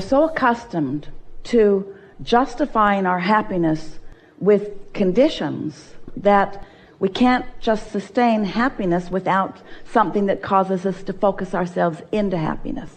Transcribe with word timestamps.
we're 0.00 0.08
so 0.08 0.24
accustomed 0.24 1.08
to 1.44 1.94
justifying 2.22 3.04
our 3.04 3.18
happiness 3.18 3.98
with 4.38 4.94
conditions 4.94 5.92
that 6.16 6.64
we 6.98 7.10
can't 7.10 7.44
just 7.60 7.92
sustain 7.92 8.44
happiness 8.44 9.10
without 9.10 9.60
something 9.84 10.24
that 10.24 10.40
causes 10.40 10.86
us 10.86 11.02
to 11.02 11.12
focus 11.12 11.54
ourselves 11.54 12.00
into 12.12 12.38
happiness. 12.38 12.90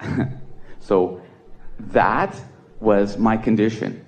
so 0.80 1.22
that 1.78 2.34
was 2.80 3.16
my 3.16 3.36
condition. 3.36 4.04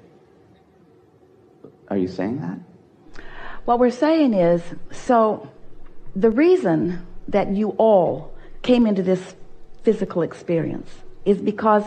Are 1.87 1.97
you 1.97 2.09
saying 2.09 2.41
that? 2.41 2.59
What 3.67 3.79
we're 3.79 3.93
saying 3.93 4.35
is 4.35 4.63
so 4.91 5.49
the 6.17 6.31
reason 6.31 7.07
that 7.31 7.51
you 7.51 7.71
all 7.79 8.33
came 8.63 8.87
into 8.87 9.03
this 9.03 9.35
physical 9.83 10.23
experience 10.23 10.91
is 11.25 11.39
because 11.39 11.85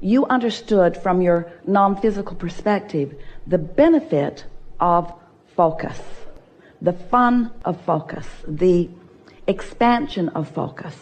you 0.00 0.26
understood 0.26 0.96
from 0.96 1.20
your 1.22 1.50
non-physical 1.66 2.36
perspective 2.36 3.14
the 3.46 3.58
benefit 3.58 4.44
of 4.78 5.12
focus, 5.56 6.00
the 6.82 6.92
fun 6.92 7.50
of 7.64 7.80
focus, 7.82 8.26
the 8.46 8.88
expansion 9.46 10.28
of 10.30 10.48
focus. 10.50 10.96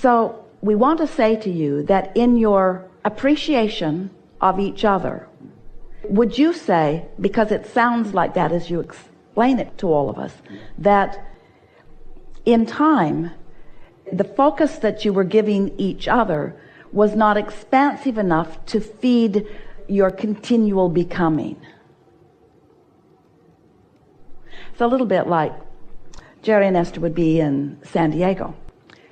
So 0.00 0.44
we 0.60 0.74
want 0.74 0.98
to 0.98 1.06
say 1.06 1.36
to 1.36 1.50
you 1.50 1.82
that 1.84 2.16
in 2.16 2.36
your 2.36 2.86
appreciation 3.04 4.10
of 4.40 4.60
each 4.60 4.84
other, 4.84 5.26
would 6.04 6.36
you 6.38 6.52
say, 6.52 7.06
because 7.20 7.50
it 7.52 7.66
sounds 7.66 8.14
like 8.14 8.34
that 8.34 8.52
as 8.52 8.70
you 8.70 8.80
explain 8.80 9.58
it 9.58 9.76
to 9.78 9.86
all 9.92 10.10
of 10.10 10.18
us, 10.18 10.34
that 10.78 11.24
in 12.44 12.66
time, 12.66 13.30
the 14.12 14.24
focus 14.24 14.76
that 14.78 15.04
you 15.04 15.12
were 15.12 15.24
giving 15.24 15.78
each 15.78 16.08
other 16.08 16.56
was 16.92 17.14
not 17.14 17.36
expansive 17.36 18.18
enough 18.18 18.64
to 18.66 18.80
feed 18.80 19.46
your 19.88 20.10
continual 20.10 20.88
becoming. 20.88 21.56
It's 24.72 24.80
a 24.80 24.86
little 24.86 25.06
bit 25.06 25.26
like 25.26 25.52
Jerry 26.42 26.66
and 26.66 26.76
Esther 26.76 27.00
would 27.00 27.14
be 27.14 27.38
in 27.38 27.78
San 27.84 28.10
Diego, 28.10 28.54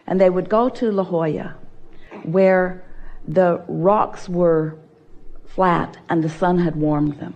and 0.06 0.20
they 0.20 0.30
would 0.30 0.48
go 0.48 0.68
to 0.70 0.90
La 0.90 1.04
Jolla, 1.04 1.56
where 2.22 2.82
the 3.26 3.62
rocks 3.68 4.28
were 4.28 4.78
flat 5.46 5.98
and 6.08 6.24
the 6.24 6.28
sun 6.28 6.58
had 6.58 6.76
warmed 6.76 7.20
them. 7.20 7.34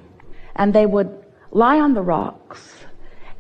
And 0.57 0.73
they 0.73 0.87
would 0.87 1.11
lie 1.51 1.79
on 1.79 1.95
the 1.95 2.03
rocks, 2.03 2.85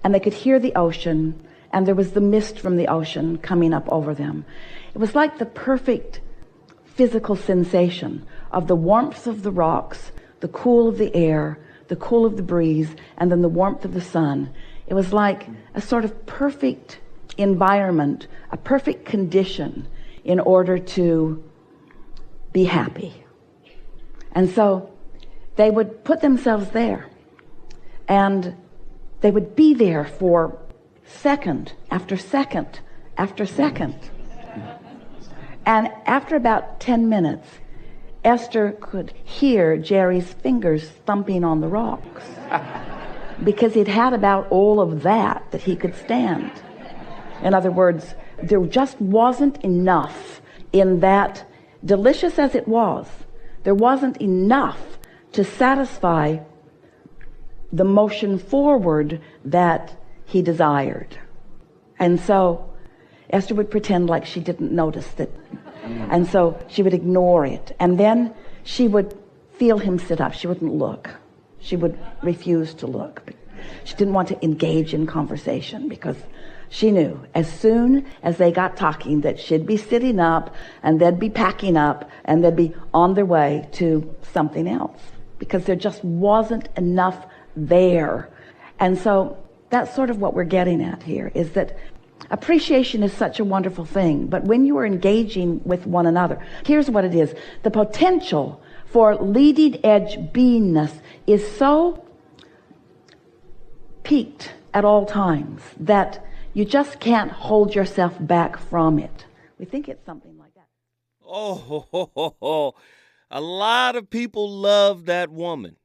and 0.05 0.14
they 0.14 0.20
could 0.20 0.34
hear 0.34 0.58
the 0.58 0.75
ocean, 0.75 1.42
and 1.72 1.86
there 1.86 1.94
was 1.94 2.12
the 2.12 2.20
mist 2.20 2.58
from 2.58 2.76
the 2.76 2.88
ocean 2.88 3.38
coming 3.38 3.72
up 3.72 3.88
over 3.90 4.14
them. 4.14 4.44
It 4.94 4.98
was 4.98 5.14
like 5.14 5.38
the 5.38 5.46
perfect 5.46 6.20
physical 6.84 7.36
sensation 7.36 8.26
of 8.50 8.66
the 8.66 8.76
warmth 8.76 9.26
of 9.26 9.42
the 9.42 9.50
rocks, 9.50 10.12
the 10.40 10.48
cool 10.48 10.88
of 10.88 10.98
the 10.98 11.14
air, 11.14 11.58
the 11.88 11.96
cool 11.96 12.26
of 12.26 12.36
the 12.36 12.42
breeze, 12.42 12.94
and 13.16 13.30
then 13.30 13.42
the 13.42 13.48
warmth 13.48 13.84
of 13.84 13.94
the 13.94 14.00
sun. 14.00 14.52
It 14.86 14.94
was 14.94 15.12
like 15.12 15.48
a 15.74 15.80
sort 15.80 16.04
of 16.04 16.26
perfect 16.26 17.00
environment, 17.38 18.26
a 18.50 18.56
perfect 18.56 19.06
condition 19.06 19.88
in 20.24 20.38
order 20.38 20.78
to 20.78 21.42
be 22.52 22.64
happy. 22.64 23.24
And 24.32 24.50
so 24.50 24.92
they 25.56 25.70
would 25.70 26.05
put 26.05 26.20
themselves 26.20 26.70
there 26.70 27.06
and 28.08 28.55
they 29.20 29.30
would 29.30 29.55
be 29.55 29.74
there 29.74 30.05
for 30.05 30.58
second 31.05 31.73
after 31.90 32.17
second 32.17 32.80
after 33.17 33.46
second. 33.46 33.95
And 35.64 35.90
after 36.07 36.35
about 36.35 36.80
10 36.80 37.08
minutes, 37.08 37.46
Esther 38.24 38.77
could 38.80 39.12
hear 39.24 39.77
Jerry's 39.77 40.33
fingers 40.33 40.89
thumping 41.07 41.45
on 41.45 41.61
the 41.61 41.68
rocks 41.68 42.24
because 43.45 43.74
he'd 43.74 43.89
had 43.89 44.12
about 44.12 44.48
all 44.51 44.80
of 44.80 45.02
that 45.02 45.45
that 45.51 45.62
he 45.62 45.77
could 45.77 45.95
stand. 45.95 46.51
In 47.42 47.55
other 47.55 47.70
words, 47.70 48.14
there 48.42 48.64
just 48.67 49.01
wasn't 49.01 49.62
enough 49.64 50.41
in 50.73 51.01
that, 51.01 51.45
delicious 51.85 52.39
as 52.39 52.55
it 52.55 52.67
was, 52.67 53.07
there 53.64 53.74
wasn't 53.74 54.20
enough 54.20 54.98
to 55.33 55.45
satisfy 55.45 56.39
the 57.73 57.85
motion 57.85 58.39
forward 58.39 59.20
that 59.45 59.96
he 60.32 60.40
desired. 60.40 61.18
And 61.98 62.18
so 62.18 62.72
Esther 63.28 63.54
would 63.54 63.70
pretend 63.70 64.08
like 64.08 64.24
she 64.24 64.40
didn't 64.40 64.72
notice 64.72 65.08
that. 65.18 65.28
And 66.10 66.26
so 66.26 66.58
she 66.68 66.82
would 66.82 66.94
ignore 66.94 67.44
it. 67.44 67.76
And 67.78 68.00
then 68.00 68.32
she 68.64 68.88
would 68.88 69.14
feel 69.58 69.76
him 69.76 69.98
sit 69.98 70.20
up. 70.20 70.32
She 70.32 70.46
wouldn't 70.46 70.72
look. 70.72 71.10
She 71.60 71.76
would 71.76 71.98
refuse 72.22 72.72
to 72.74 72.86
look. 72.86 73.34
She 73.84 73.94
didn't 73.94 74.14
want 74.14 74.28
to 74.28 74.42
engage 74.42 74.94
in 74.94 75.06
conversation 75.06 75.88
because 75.88 76.16
she 76.70 76.90
knew 76.90 77.20
as 77.34 77.52
soon 77.52 78.06
as 78.22 78.38
they 78.38 78.50
got 78.50 78.76
talking 78.76 79.20
that 79.20 79.38
she'd 79.38 79.66
be 79.66 79.76
sitting 79.76 80.18
up 80.18 80.54
and 80.82 80.98
they'd 80.98 81.18
be 81.18 81.28
packing 81.28 81.76
up 81.76 82.10
and 82.24 82.42
they'd 82.42 82.56
be 82.56 82.74
on 82.94 83.12
their 83.14 83.26
way 83.26 83.68
to 83.72 84.14
something 84.32 84.66
else 84.66 85.00
because 85.38 85.64
there 85.64 85.76
just 85.76 86.02
wasn't 86.02 86.68
enough 86.78 87.26
there. 87.54 88.30
And 88.80 88.96
so 88.96 89.36
that's 89.72 89.94
sort 89.94 90.10
of 90.10 90.18
what 90.18 90.34
we're 90.34 90.44
getting 90.44 90.83
at 90.84 91.02
here 91.02 91.33
is 91.34 91.52
that 91.52 91.78
appreciation 92.30 93.02
is 93.02 93.10
such 93.10 93.40
a 93.40 93.44
wonderful 93.44 93.86
thing. 93.86 94.27
But 94.27 94.44
when 94.44 94.66
you 94.66 94.77
are 94.77 94.84
engaging 94.84 95.62
with 95.64 95.86
one 95.86 96.05
another, 96.05 96.38
here's 96.66 96.90
what 96.90 97.06
it 97.06 97.14
is. 97.14 97.34
The 97.62 97.70
potential 97.70 98.62
for 98.84 99.16
leading 99.16 99.82
edge 99.82 100.18
beingness 100.30 101.00
is 101.27 101.50
so 101.56 102.05
peaked 104.02 104.52
at 104.74 104.84
all 104.84 105.06
times 105.06 105.62
that 105.80 106.22
you 106.52 106.66
just 106.66 107.00
can't 107.00 107.30
hold 107.32 107.74
yourself 107.74 108.14
back 108.20 108.58
from 108.58 108.98
it. 108.98 109.24
We 109.58 109.64
think 109.64 109.88
it's 109.88 110.05
something 110.05 110.36
like 110.36 110.52
that. 110.52 110.68
Oh, 111.27 111.55
ho, 111.55 112.11
ho, 112.14 112.36
ho, 112.42 112.74
a 113.30 113.40
lot 113.40 113.96
of 113.96 114.11
people 114.11 114.50
love 114.50 115.06
that 115.06 115.30
woman. 115.30 115.77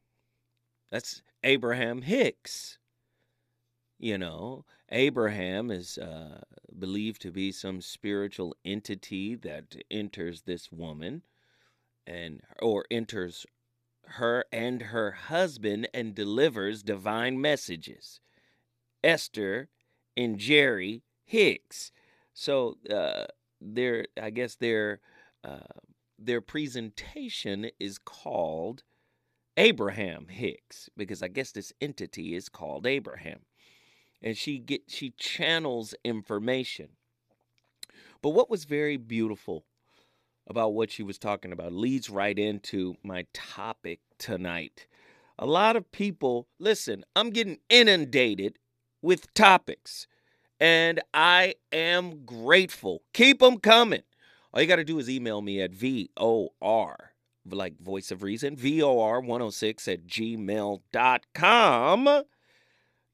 That's 0.92 1.22
Abraham 1.42 2.02
Hicks. 2.02 2.77
You 4.00 4.18
know, 4.18 4.66
Abraham 4.90 5.72
is 5.72 5.98
uh, 5.98 6.42
believed 6.78 7.22
to 7.24 7.32
be 7.32 7.52
some 7.52 7.82
spiritual 7.82 8.56
entity 8.64 9.36
that 9.36 9.76
enters 9.90 10.44
this 10.44 10.72
woman 10.72 11.24
and 12.06 12.42
or 12.62 12.86
enters 12.92 13.46
her 14.04 14.46
and 14.52 14.84
her 14.84 15.12
husband 15.12 15.90
and 15.94 16.16
delivers 16.16 16.84
divine 16.84 17.42
messages. 17.42 18.20
Esther 19.04 19.70
and 20.16 20.38
Jerry 20.38 21.04
Hicks. 21.24 21.92
So 22.34 22.78
uh, 22.90 23.26
their, 23.60 24.06
I 24.22 24.30
guess 24.30 24.56
their 24.56 25.00
uh, 25.44 25.60
their 26.20 26.42
presentation 26.42 27.70
is 27.80 27.98
called 27.98 28.84
Abraham 29.56 30.28
Hicks 30.30 30.90
because 30.98 31.22
I 31.22 31.28
guess 31.28 31.52
this 31.52 31.74
entity 31.80 32.36
is 32.36 32.50
called 32.50 32.88
Abraham, 32.88 33.40
and 34.22 34.38
she 34.38 34.60
get 34.60 34.84
she 34.88 35.12
channels 35.12 35.94
information. 36.04 36.90
But 38.22 38.30
what 38.30 38.50
was 38.50 38.66
very 38.66 38.98
beautiful 38.98 39.64
about 40.48 40.74
what 40.74 40.92
she 40.92 41.04
was 41.04 41.18
talking 41.18 41.52
about 41.52 41.74
leads 41.74 42.10
right 42.10 42.38
into 42.38 42.96
my 43.04 43.26
topic 43.34 44.00
tonight. 44.18 44.88
A 45.38 45.46
lot 45.46 45.76
of 45.76 45.92
people, 45.92 46.48
listen, 46.58 47.04
I'm 47.16 47.30
getting 47.30 47.60
inundated 47.70 48.58
with 49.02 49.34
topics. 49.34 50.08
And 50.60 51.02
I 51.14 51.56
am 51.72 52.26
grateful. 52.26 53.04
Keep 53.14 53.40
them 53.40 53.60
coming. 53.60 54.02
All 54.52 54.62
you 54.62 54.68
got 54.68 54.78
to 54.78 54.84
do 54.84 54.98
is 54.98 55.08
email 55.10 55.42
me 55.42 55.62
at 55.62 55.72
VOR, 55.72 57.12
like 57.48 57.80
voice 57.80 58.10
of 58.10 58.24
reason, 58.24 58.56
VOR106 58.56 59.94
at 59.94 60.08
gmail.com, 60.08 60.84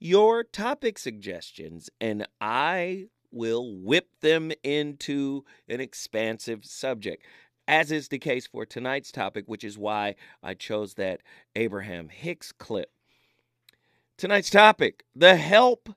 your 0.03 0.43
topic 0.43 0.99
suggestions, 0.99 1.89
and 2.01 2.27
I 2.41 3.05
will 3.31 3.77
whip 3.77 4.09
them 4.19 4.51
into 4.61 5.45
an 5.69 5.79
expansive 5.79 6.65
subject, 6.65 7.25
as 7.69 7.89
is 7.89 8.09
the 8.09 8.19
case 8.19 8.45
for 8.45 8.65
tonight's 8.65 9.13
topic, 9.13 9.45
which 9.47 9.63
is 9.63 9.77
why 9.77 10.15
I 10.43 10.55
chose 10.55 10.95
that 10.95 11.21
Abraham 11.55 12.09
Hicks 12.09 12.51
clip. 12.51 12.91
Tonight's 14.17 14.49
topic 14.49 15.05
the 15.15 15.37
help 15.37 15.87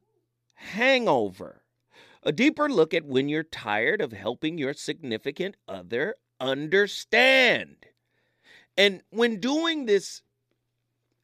hangover. 0.54 1.62
A 2.22 2.30
deeper 2.30 2.68
look 2.68 2.94
at 2.94 3.04
when 3.04 3.28
you're 3.28 3.42
tired 3.42 4.00
of 4.00 4.12
helping 4.12 4.56
your 4.56 4.72
significant 4.72 5.56
other 5.66 6.14
understand. 6.38 7.86
And 8.76 9.02
when 9.10 9.40
doing 9.40 9.86
this, 9.86 10.22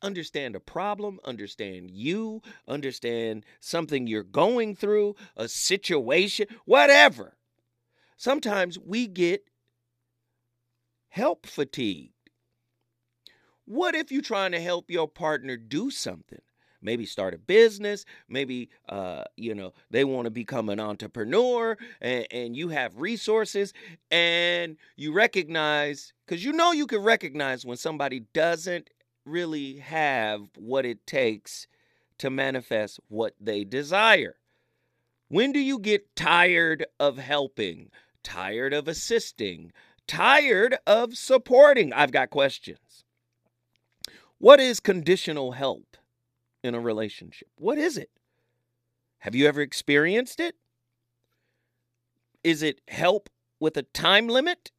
understand 0.03 0.57
a 0.57 0.61
problem, 0.61 1.21
understand 1.25 1.91
you, 1.91 2.43
understand 2.69 3.45
something 3.61 4.07
you're 4.07 4.23
going 4.25 4.75
through, 4.77 5.17
a 5.37 5.49
situation, 5.49 6.47
whatever. 6.65 7.37
sometimes 8.17 8.79
we 8.79 9.07
get 9.07 9.45
help 11.09 11.47
fatigue. 11.47 12.13
What 13.65 13.95
if 13.95 14.13
you're 14.13 14.23
trying 14.23 14.53
to 14.53 14.61
help 14.61 14.91
your 14.91 15.09
partner 15.09 15.57
do 15.57 15.91
something? 15.91 16.41
Maybe 16.81 17.07
start 17.07 17.35
a 17.35 17.39
business, 17.39 18.05
maybe 18.29 18.69
uh, 18.89 19.25
you 19.37 19.55
know, 19.55 19.73
they 19.91 20.05
want 20.05 20.27
to 20.27 20.31
become 20.31 20.69
an 20.69 20.81
entrepreneur 20.81 21.77
and, 22.01 22.27
and 22.31 22.57
you 22.57 22.69
have 22.71 22.99
resources 22.99 23.73
and 24.11 24.77
you 24.97 25.13
recognize 25.13 26.13
because 26.27 26.45
you 26.45 26.53
know 26.53 26.73
you 26.73 26.87
can 26.87 27.03
recognize 27.03 27.65
when 27.65 27.77
somebody 27.77 28.21
doesn't 28.35 28.91
really 29.25 29.79
have 29.79 30.49
what 30.57 30.85
it 30.85 31.07
takes 31.07 31.67
to 32.19 32.31
manifest 32.31 33.01
what 33.09 33.35
they 33.41 33.65
desire. 33.65 34.37
When 35.29 35.53
do 35.53 35.59
you 35.61 35.79
get 35.79 36.15
tired 36.15 36.87
of 37.01 37.19
helping, 37.19 37.91
tired 38.23 38.75
of 38.75 38.87
assisting, 38.87 39.73
tired 40.07 40.77
of 40.87 41.17
supporting? 41.17 41.93
I've 41.93 42.13
got 42.13 42.31
questions. 42.31 43.05
What 44.39 44.61
is 44.61 44.81
conditional 44.81 45.53
help 45.53 45.97
in 46.63 46.75
a 46.75 46.81
relationship? 46.81 47.49
What 47.57 47.79
is 47.79 47.97
it? 47.97 48.11
Have 49.19 49.35
you 49.35 49.47
ever 49.47 49.61
experienced 49.61 50.41
it? 50.41 50.57
Is 52.43 52.63
it 52.63 52.81
help 52.89 53.31
with 53.61 53.77
a 53.77 53.83
time 53.83 54.29
limit? 54.29 54.73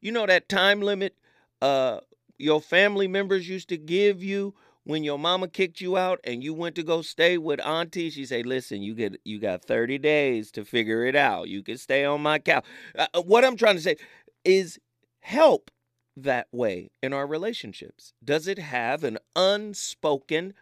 You 0.00 0.12
know 0.12 0.26
that 0.26 0.48
time 0.48 0.80
limit 0.80 1.16
uh, 1.60 2.00
your 2.40 2.60
family 2.60 3.08
members 3.08 3.48
used 3.48 3.68
to 3.68 3.76
give 3.76 4.22
you 4.22 4.54
when 4.84 5.04
your 5.04 5.18
mama 5.18 5.46
kicked 5.46 5.80
you 5.80 5.96
out 5.96 6.20
and 6.24 6.42
you 6.42 6.54
went 6.54 6.74
to 6.76 6.82
go 6.82 7.02
stay 7.02 7.38
with 7.38 7.60
auntie? 7.60 8.10
She 8.10 8.24
said 8.24 8.46
listen 8.46 8.82
you 8.82 8.94
get 8.94 9.20
you 9.24 9.38
got 9.38 9.64
30 9.64 9.98
days 9.98 10.50
to 10.52 10.64
figure 10.64 11.04
it 11.04 11.16
out. 11.16 11.48
You 11.48 11.62
can 11.62 11.78
stay 11.78 12.04
on 12.04 12.22
my 12.22 12.38
couch 12.38 12.64
uh, 12.98 13.06
what 13.22 13.44
i'm 13.44 13.56
trying 13.56 13.76
to 13.76 13.82
say 13.82 13.96
is 14.44 14.78
help 15.20 15.70
that 16.16 16.48
way 16.52 16.90
in 17.02 17.12
our 17.12 17.26
relationships. 17.26 18.12
Does 18.22 18.46
it 18.46 18.58
have 18.58 19.04
an 19.04 19.18
unspoken 19.36 20.54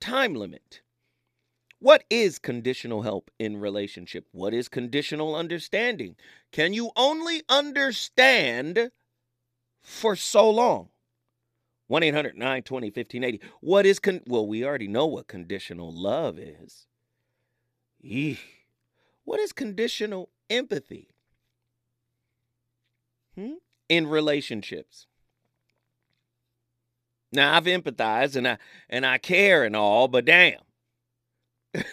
time 0.00 0.34
limit? 0.34 0.82
What 1.78 2.04
is 2.10 2.38
conditional 2.38 3.02
help 3.02 3.30
in 3.38 3.56
relationship? 3.56 4.26
What 4.30 4.54
is 4.54 4.68
conditional 4.68 5.34
understanding? 5.34 6.14
Can 6.52 6.72
you 6.72 6.92
only 6.96 7.42
understand 7.48 8.90
for 9.82 10.14
so 10.14 10.48
long 10.48 10.90
1 11.92 12.02
800 12.04 12.38
920 12.38 12.86
1580. 12.86 13.40
What 13.60 13.84
is, 13.84 13.98
con- 13.98 14.22
well, 14.26 14.46
we 14.46 14.64
already 14.64 14.88
know 14.88 15.04
what 15.04 15.28
conditional 15.28 15.92
love 15.92 16.38
is. 16.38 16.86
Eeh. 18.02 18.38
What 19.24 19.38
is 19.40 19.52
conditional 19.52 20.30
empathy? 20.48 21.10
Hmm? 23.34 23.56
In 23.90 24.06
relationships. 24.06 25.06
Now 27.30 27.58
I've 27.58 27.64
empathized 27.64 28.36
and 28.36 28.48
I 28.48 28.56
and 28.88 29.04
I 29.04 29.18
care 29.18 29.62
and 29.62 29.76
all, 29.76 30.08
but 30.08 30.24
damn. 30.24 30.60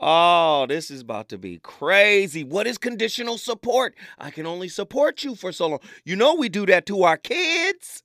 oh, 0.00 0.64
this 0.66 0.90
is 0.90 1.02
about 1.02 1.28
to 1.28 1.36
be 1.36 1.58
crazy. 1.58 2.42
What 2.42 2.66
is 2.66 2.78
conditional 2.78 3.36
support? 3.36 3.94
I 4.18 4.30
can 4.30 4.46
only 4.46 4.70
support 4.70 5.24
you 5.24 5.34
for 5.34 5.52
so 5.52 5.66
long. 5.66 5.80
You 6.06 6.16
know 6.16 6.34
we 6.34 6.48
do 6.48 6.64
that 6.64 6.86
to 6.86 7.02
our 7.02 7.18
kids. 7.18 8.02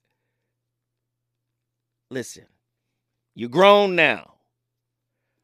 Listen, 2.10 2.46
you're 3.34 3.48
grown 3.48 3.94
now. 3.94 4.34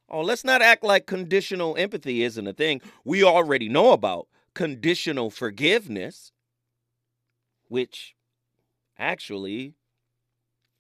Oh, 0.09 0.21
let's 0.23 0.45
not 0.45 0.63
act 0.63 0.85
like 0.85 1.07
conditional 1.07 1.77
empathy 1.77 2.23
isn't 2.23 2.47
a 2.47 2.53
thing. 2.53 2.81
We 3.05 3.25
already 3.25 3.69
know 3.69 3.93
about 3.93 4.29
conditional 4.55 5.31
forgiveness, 5.31 6.33
which 7.69 8.15
actually 8.99 9.75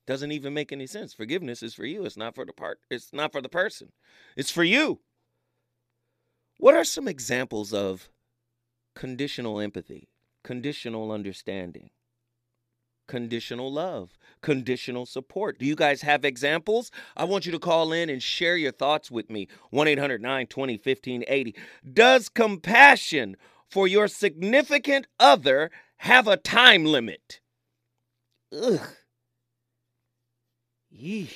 doesn't 0.06 0.32
even 0.32 0.54
make 0.54 0.72
any 0.72 0.86
sense. 0.86 1.14
Forgiveness 1.14 1.62
is 1.62 1.74
for 1.74 1.86
you. 1.86 2.04
It's 2.04 2.16
not 2.16 2.34
for 2.34 2.44
the 2.44 2.52
part 2.52 2.78
it's 2.90 3.12
not 3.12 3.32
for 3.32 3.40
the 3.40 3.48
person. 3.48 3.92
It's 4.36 4.50
for 4.50 4.64
you. 4.64 5.00
What 6.58 6.74
are 6.74 6.84
some 6.84 7.08
examples 7.08 7.72
of 7.72 8.08
conditional 8.94 9.60
empathy, 9.60 10.08
conditional 10.44 11.10
understanding? 11.10 11.90
Conditional 13.06 13.72
love, 13.72 14.16
conditional 14.42 15.06
support. 15.06 15.58
Do 15.58 15.66
you 15.66 15.76
guys 15.76 16.02
have 16.02 16.24
examples? 16.24 16.90
I 17.16 17.24
want 17.24 17.46
you 17.46 17.52
to 17.52 17.58
call 17.58 17.92
in 17.92 18.10
and 18.10 18.22
share 18.22 18.56
your 18.56 18.72
thoughts 18.72 19.10
with 19.10 19.30
me. 19.30 19.48
1 19.70 19.88
800 19.88 20.22
920 20.22 20.74
1580. 20.74 21.54
Does 21.92 22.28
compassion 22.28 23.36
for 23.68 23.86
your 23.88 24.08
significant 24.08 25.06
other 25.18 25.70
have 25.98 26.28
a 26.28 26.36
time 26.36 26.84
limit? 26.84 27.40
Ugh. 28.52 28.80
Yeesh. 30.94 31.34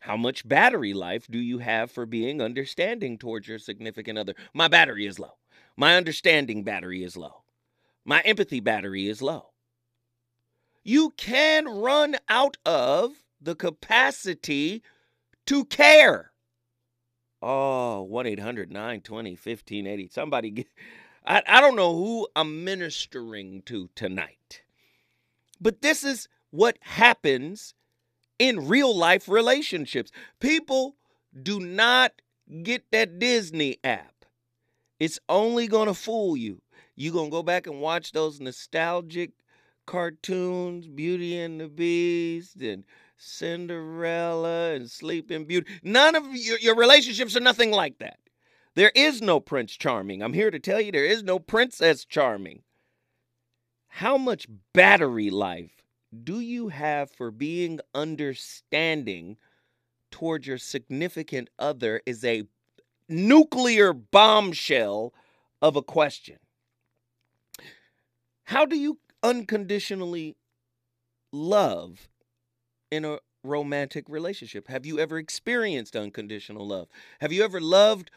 How 0.00 0.16
much 0.16 0.48
battery 0.48 0.94
life 0.94 1.26
do 1.28 1.38
you 1.38 1.58
have 1.58 1.90
for 1.90 2.06
being 2.06 2.40
understanding 2.40 3.18
towards 3.18 3.48
your 3.48 3.58
significant 3.58 4.18
other? 4.18 4.34
My 4.54 4.68
battery 4.68 5.06
is 5.06 5.18
low. 5.18 5.34
My 5.76 5.96
understanding 5.96 6.64
battery 6.64 7.02
is 7.02 7.16
low. 7.16 7.42
My 8.04 8.20
empathy 8.20 8.60
battery 8.60 9.06
is 9.08 9.20
low 9.20 9.50
you 10.88 11.10
can 11.18 11.68
run 11.68 12.16
out 12.30 12.56
of 12.64 13.22
the 13.42 13.54
capacity 13.54 14.82
to 15.44 15.66
care. 15.66 16.32
Oh, 17.42 18.00
1 18.04 18.26
800 18.26 18.72
920 18.72 19.32
1580. 19.32 20.08
Somebody, 20.08 20.50
get, 20.50 20.66
I, 21.26 21.42
I 21.46 21.60
don't 21.60 21.76
know 21.76 21.94
who 21.94 22.26
I'm 22.34 22.64
ministering 22.64 23.60
to 23.66 23.90
tonight, 23.94 24.62
but 25.60 25.82
this 25.82 26.04
is 26.04 26.26
what 26.52 26.78
happens 26.80 27.74
in 28.38 28.66
real 28.66 28.96
life 28.96 29.28
relationships. 29.28 30.10
People 30.40 30.96
do 31.42 31.60
not 31.60 32.12
get 32.62 32.90
that 32.92 33.18
Disney 33.18 33.76
app, 33.84 34.24
it's 34.98 35.20
only 35.28 35.68
going 35.68 35.88
to 35.88 35.94
fool 35.94 36.34
you. 36.34 36.62
You're 36.96 37.12
going 37.12 37.26
to 37.26 37.36
go 37.36 37.42
back 37.42 37.66
and 37.66 37.82
watch 37.82 38.12
those 38.12 38.40
nostalgic 38.40 39.32
cartoons, 39.88 40.86
Beauty 40.86 41.38
and 41.38 41.58
the 41.58 41.66
Beast, 41.66 42.60
and 42.60 42.84
Cinderella, 43.16 44.74
and 44.74 44.88
Sleeping 44.88 45.46
Beauty. 45.46 45.66
None 45.82 46.14
of 46.14 46.26
your, 46.36 46.58
your 46.58 46.76
relationships 46.76 47.34
are 47.34 47.40
nothing 47.40 47.70
like 47.70 47.98
that. 47.98 48.18
There 48.74 48.92
is 48.94 49.22
no 49.22 49.40
Prince 49.40 49.72
Charming. 49.72 50.22
I'm 50.22 50.34
here 50.34 50.50
to 50.50 50.58
tell 50.58 50.78
you 50.78 50.92
there 50.92 51.06
is 51.06 51.22
no 51.22 51.38
Princess 51.38 52.04
Charming. 52.04 52.62
How 53.88 54.18
much 54.18 54.46
battery 54.74 55.30
life 55.30 55.82
do 56.22 56.38
you 56.38 56.68
have 56.68 57.10
for 57.10 57.30
being 57.30 57.80
understanding 57.94 59.38
towards 60.10 60.46
your 60.46 60.58
significant 60.58 61.48
other 61.58 62.02
is 62.04 62.24
a 62.26 62.44
nuclear 63.08 63.94
bombshell 63.94 65.14
of 65.62 65.76
a 65.76 65.82
question. 65.82 66.36
How 68.44 68.66
do 68.66 68.76
you 68.78 68.98
unconditionally 69.28 70.36
love 71.32 72.08
in 72.90 73.04
a 73.04 73.18
romantic 73.44 74.08
relationship? 74.08 74.68
Have 74.68 74.86
you 74.86 74.98
ever 74.98 75.18
experienced 75.18 75.94
unconditional 75.94 76.66
love? 76.66 76.88
Have 77.20 77.32
you 77.32 77.44
ever 77.44 77.60
loved 77.60 78.10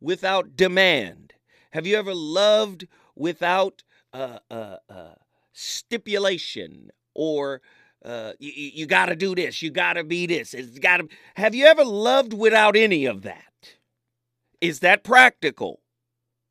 without 0.00 0.56
demand? 0.56 1.34
Have 1.72 1.86
you 1.86 1.96
ever 1.96 2.14
loved 2.14 2.86
without 3.16 3.82
uh, 4.12 4.38
uh, 4.50 4.76
uh, 4.88 5.14
stipulation 5.52 6.90
or 7.14 7.60
uh, 8.04 8.32
you, 8.38 8.52
you 8.52 8.86
got 8.86 9.06
to 9.06 9.16
do 9.16 9.34
this, 9.34 9.62
you 9.62 9.70
got 9.70 9.94
to 9.94 10.04
be 10.04 10.26
this, 10.26 10.54
it's 10.54 10.78
got 10.78 10.98
to. 10.98 11.08
Have 11.36 11.54
you 11.54 11.64
ever 11.66 11.84
loved 11.84 12.32
without 12.32 12.76
any 12.76 13.06
of 13.06 13.22
that? 13.22 13.42
Is 14.60 14.80
that 14.80 15.02
practical? 15.02 15.80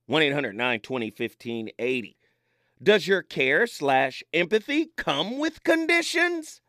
1 0.07 0.22
800 0.24 0.55
920 0.55 1.05
1580. 1.07 2.17
Does 2.82 3.08
your 3.08 3.22
care 3.22 3.68
slash 3.68 4.24
empathy 4.34 4.89
come 4.98 5.38
with 5.38 5.63
conditions? 5.63 6.62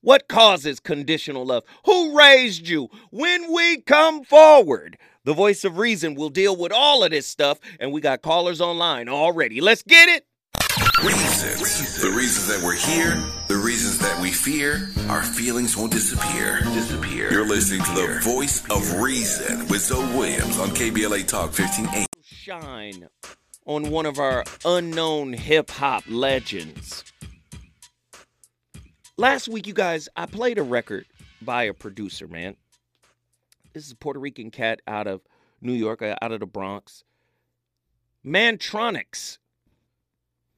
What 0.00 0.28
causes 0.28 0.78
conditional 0.78 1.44
love? 1.44 1.64
Who 1.86 2.16
raised 2.16 2.68
you? 2.68 2.88
When 3.10 3.52
we 3.52 3.80
come 3.80 4.22
forward, 4.22 4.96
the 5.24 5.34
voice 5.34 5.64
of 5.64 5.78
reason 5.78 6.14
will 6.14 6.28
deal 6.28 6.54
with 6.56 6.70
all 6.72 7.02
of 7.02 7.10
this 7.10 7.26
stuff, 7.26 7.58
and 7.80 7.92
we 7.92 8.00
got 8.00 8.22
callers 8.22 8.60
online 8.60 9.08
already. 9.08 9.60
Let's 9.60 9.82
get 9.82 10.08
it. 10.08 10.24
Reasons. 11.04 12.00
The 12.00 12.10
reasons 12.10 12.46
that 12.48 12.64
we're 12.64 12.76
here, 12.76 13.14
the 13.48 13.56
reasons 13.56 13.98
that 13.98 14.20
we 14.20 14.30
fear, 14.30 14.88
our 15.08 15.22
feelings 15.22 15.76
won't 15.76 15.92
disappear. 15.92 16.60
Disappear. 16.62 17.32
You're 17.32 17.46
listening 17.46 17.82
to 17.82 17.94
the 17.94 18.20
voice 18.22 18.64
of 18.70 19.00
reason 19.00 19.60
with 19.68 19.80
Zoe 19.80 20.06
Williams 20.16 20.58
on 20.58 20.68
KBLA 20.70 21.26
Talk 21.26 21.58
1580. 21.58 22.06
Shine 22.22 23.08
on 23.68 23.90
one 23.90 24.06
of 24.06 24.18
our 24.18 24.42
unknown 24.64 25.34
hip 25.34 25.70
hop 25.70 26.02
legends. 26.08 27.04
Last 29.18 29.46
week, 29.46 29.66
you 29.66 29.74
guys, 29.74 30.08
I 30.16 30.24
played 30.24 30.58
a 30.58 30.62
record 30.62 31.04
by 31.42 31.64
a 31.64 31.74
producer, 31.74 32.26
man. 32.26 32.56
This 33.74 33.84
is 33.84 33.92
a 33.92 33.96
Puerto 33.96 34.18
Rican 34.18 34.50
cat 34.50 34.80
out 34.88 35.06
of 35.06 35.20
New 35.60 35.74
York, 35.74 36.00
uh, 36.00 36.16
out 36.22 36.32
of 36.32 36.40
the 36.40 36.46
Bronx. 36.46 37.04
Mantronix 38.24 39.36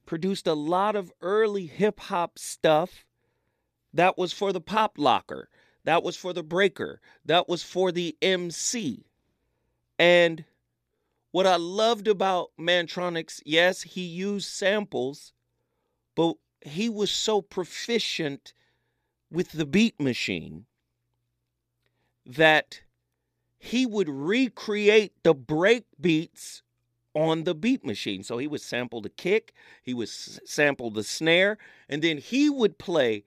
produced 0.06 0.46
a 0.46 0.54
lot 0.54 0.94
of 0.94 1.12
early 1.20 1.66
hip 1.66 1.98
hop 1.98 2.38
stuff 2.38 3.04
that 3.92 4.16
was 4.16 4.32
for 4.32 4.52
the 4.52 4.60
pop 4.60 4.98
locker, 4.98 5.48
that 5.82 6.04
was 6.04 6.16
for 6.16 6.32
the 6.32 6.44
breaker, 6.44 7.00
that 7.24 7.48
was 7.48 7.64
for 7.64 7.90
the 7.90 8.16
MC. 8.22 9.04
And 9.98 10.44
what 11.32 11.46
I 11.46 11.56
loved 11.56 12.08
about 12.08 12.50
Mantronix, 12.58 13.40
yes, 13.44 13.82
he 13.82 14.02
used 14.02 14.48
samples, 14.48 15.32
but 16.14 16.34
he 16.60 16.88
was 16.88 17.10
so 17.10 17.40
proficient 17.40 18.52
with 19.30 19.52
the 19.52 19.66
beat 19.66 20.00
machine 20.00 20.66
that 22.26 22.82
he 23.58 23.86
would 23.86 24.08
recreate 24.08 25.12
the 25.22 25.34
break 25.34 25.84
beats 26.00 26.62
on 27.14 27.44
the 27.44 27.54
beat 27.54 27.84
machine. 27.84 28.22
So 28.22 28.38
he 28.38 28.46
would 28.46 28.60
sample 28.60 29.00
the 29.00 29.08
kick, 29.08 29.52
he 29.82 29.94
would 29.94 30.08
sample 30.08 30.90
the 30.90 31.04
snare, 31.04 31.58
and 31.88 32.02
then 32.02 32.18
he 32.18 32.50
would 32.50 32.78
play 32.78 33.24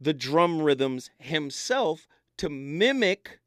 the 0.00 0.14
drum 0.14 0.62
rhythms 0.62 1.10
himself 1.18 2.08
to 2.38 2.48
mimic 2.48 3.40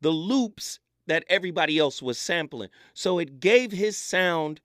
the 0.00 0.10
loops 0.10 0.80
that 1.06 1.24
everybody 1.28 1.78
else 1.78 2.02
was 2.02 2.18
sampling. 2.18 2.70
So 2.92 3.18
it 3.18 3.40
gave 3.40 3.72
his 3.72 3.96
sound 3.96 4.60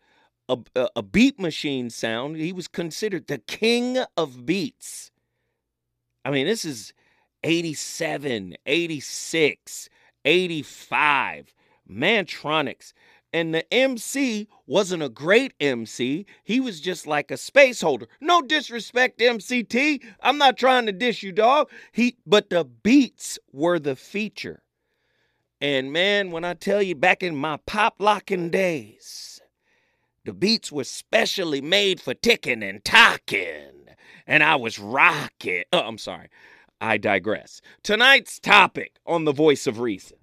a, 0.49 0.57
a, 0.95 1.03
beat 1.03 1.39
machine 1.39 1.89
sound. 1.89 2.35
He 2.37 2.51
was 2.51 2.67
considered 2.67 3.27
the 3.27 3.37
king 3.37 3.99
of 4.17 4.45
beats. 4.45 5.11
I 6.25 6.31
mean, 6.31 6.47
this 6.47 6.65
is 6.65 6.93
87, 7.43 8.55
86, 8.65 9.89
85, 10.25 11.53
Mantronix. 11.89 12.93
And 13.31 13.53
the 13.53 13.71
MC 13.71 14.47
wasn't 14.65 15.03
a 15.03 15.09
great 15.09 15.53
MC. 15.59 16.25
He 16.43 16.59
was 16.59 16.81
just 16.81 17.05
like 17.05 17.29
a 17.29 17.37
space 17.37 17.79
holder. 17.79 18.07
No 18.19 18.41
disrespect, 18.41 19.21
MC 19.21 19.63
Tee. 19.63 20.01
I'm 20.21 20.39
not 20.39 20.57
trying 20.57 20.87
to 20.87 20.91
dish 20.91 21.21
you, 21.21 21.31
dog. 21.31 21.69
He, 21.91 22.17
but 22.25 22.49
the 22.49 22.65
beats 22.65 23.37
were 23.51 23.77
the 23.77 23.95
feature. 23.95 24.63
And 25.61 25.91
man, 25.91 26.31
when 26.31 26.45
I 26.45 26.53
tell 26.53 26.81
you 26.81 26.95
back 26.95 27.21
in 27.21 27.35
my 27.35 27.57
pop 27.65 27.95
locking 27.99 28.49
days, 28.49 29.41
the 30.23 30.33
beats 30.33 30.71
were 30.71 30.83
specially 30.83 31.61
made 31.61 31.99
for 31.99 32.13
ticking 32.13 32.63
and 32.63 32.83
talking. 32.83 33.71
And 34.25 34.43
I 34.43 34.55
was 34.55 34.79
rocking. 34.79 35.63
Oh, 35.73 35.79
I'm 35.79 35.97
sorry. 35.97 36.29
I 36.79 36.97
digress. 36.97 37.61
Tonight's 37.83 38.39
topic 38.39 38.93
on 39.05 39.25
the 39.25 39.33
voice 39.33 39.67
of 39.67 39.79
reason. 39.79 40.17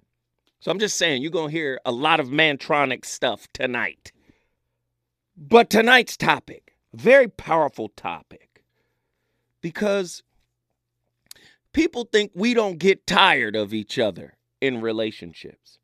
So 0.59 0.71
I'm 0.71 0.79
just 0.79 0.97
saying, 0.97 1.21
you're 1.21 1.29
going 1.29 1.49
to 1.49 1.57
hear 1.57 1.79
a 1.85 1.91
lot 1.91 2.19
of 2.19 2.29
Mantronix 2.29 3.05
stuff 3.05 3.47
tonight. 3.53 4.11
But 5.35 5.69
tonight's 5.69 6.17
topic, 6.17 6.73
very 6.93 7.27
powerful 7.27 7.89
topic, 7.89 8.63
because 9.61 10.23
people 11.73 12.05
think 12.05 12.31
we 12.33 12.55
don't 12.55 12.79
get 12.79 13.05
tired 13.05 13.55
of 13.55 13.71
each 13.71 13.99
other 13.99 14.36
in 14.61 14.81
relationships. 14.81 15.79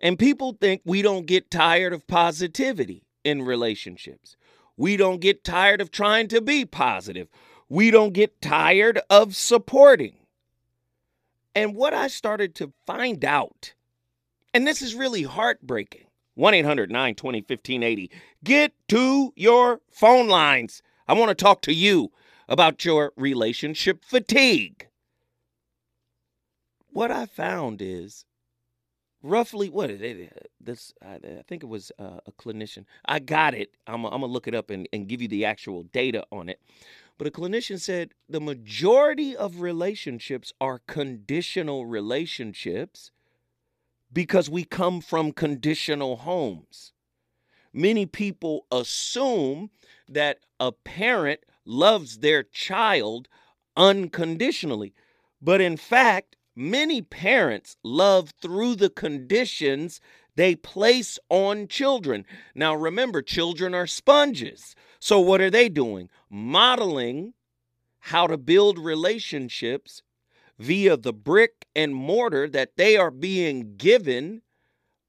And 0.00 0.18
people 0.18 0.56
think 0.60 0.82
we 0.84 1.02
don't 1.02 1.26
get 1.26 1.50
tired 1.50 1.92
of 1.92 2.06
positivity 2.06 3.04
in 3.24 3.42
relationships. 3.42 4.36
We 4.76 4.96
don't 4.96 5.20
get 5.20 5.44
tired 5.44 5.80
of 5.80 5.90
trying 5.90 6.28
to 6.28 6.40
be 6.40 6.64
positive. 6.64 7.28
We 7.68 7.90
don't 7.90 8.14
get 8.14 8.40
tired 8.40 9.00
of 9.10 9.36
supporting. 9.36 10.16
And 11.54 11.74
what 11.74 11.92
I 11.92 12.08
started 12.08 12.54
to 12.56 12.72
find 12.86 13.24
out, 13.24 13.74
and 14.54 14.66
this 14.66 14.80
is 14.80 14.94
really 14.94 15.24
heartbreaking 15.24 16.06
1 16.34 16.54
800 16.54 16.90
920 16.90 17.38
1580. 17.40 18.10
Get 18.42 18.72
to 18.88 19.32
your 19.36 19.80
phone 19.90 20.28
lines. 20.28 20.82
I 21.06 21.12
want 21.12 21.28
to 21.28 21.34
talk 21.34 21.60
to 21.62 21.74
you 21.74 22.12
about 22.48 22.84
your 22.84 23.12
relationship 23.16 24.04
fatigue. 24.04 24.86
What 26.92 27.10
I 27.10 27.26
found 27.26 27.80
is 27.80 28.24
roughly 29.22 29.68
what 29.68 29.90
is 29.90 30.00
it? 30.00 30.50
This 30.60 30.92
I, 31.04 31.14
I 31.14 31.42
think 31.46 31.62
it 31.62 31.68
was 31.68 31.92
uh, 31.98 32.20
a 32.26 32.32
clinician. 32.32 32.84
I 33.04 33.18
got 33.18 33.54
it. 33.54 33.74
I'm, 33.86 34.04
I'm 34.04 34.20
gonna 34.20 34.26
look 34.26 34.48
it 34.48 34.54
up 34.54 34.70
and, 34.70 34.88
and 34.92 35.08
give 35.08 35.22
you 35.22 35.28
the 35.28 35.44
actual 35.44 35.84
data 35.84 36.24
on 36.32 36.48
it. 36.48 36.60
But 37.18 37.26
a 37.26 37.30
clinician 37.30 37.78
said 37.78 38.14
the 38.28 38.40
majority 38.40 39.36
of 39.36 39.60
relationships 39.60 40.52
are 40.60 40.80
conditional 40.86 41.86
relationships 41.86 43.10
because 44.12 44.50
we 44.50 44.64
come 44.64 45.00
from 45.00 45.32
conditional 45.32 46.16
homes. 46.16 46.92
Many 47.72 48.06
people 48.06 48.66
assume 48.72 49.70
that 50.08 50.38
a 50.58 50.72
parent 50.72 51.40
loves 51.64 52.18
their 52.18 52.42
child 52.42 53.28
unconditionally. 53.76 54.92
But 55.40 55.60
in 55.60 55.76
fact, 55.76 56.36
many 56.60 57.00
parents 57.00 57.76
love 57.82 58.34
through 58.40 58.76
the 58.76 58.90
conditions 58.90 60.00
they 60.36 60.54
place 60.54 61.18
on 61.28 61.66
children. 61.66 62.24
Now, 62.54 62.74
remember, 62.74 63.22
children 63.22 63.74
are 63.74 63.86
sponges. 63.86 64.76
So, 65.00 65.18
what 65.18 65.40
are 65.40 65.50
they 65.50 65.68
doing? 65.68 66.08
Modeling 66.28 67.34
how 68.04 68.26
to 68.26 68.36
build 68.36 68.78
relationships 68.78 70.02
via 70.58 70.96
the 70.96 71.12
brick 71.12 71.66
and 71.74 71.94
mortar 71.94 72.48
that 72.48 72.76
they 72.76 72.96
are 72.96 73.10
being 73.10 73.76
given 73.76 74.42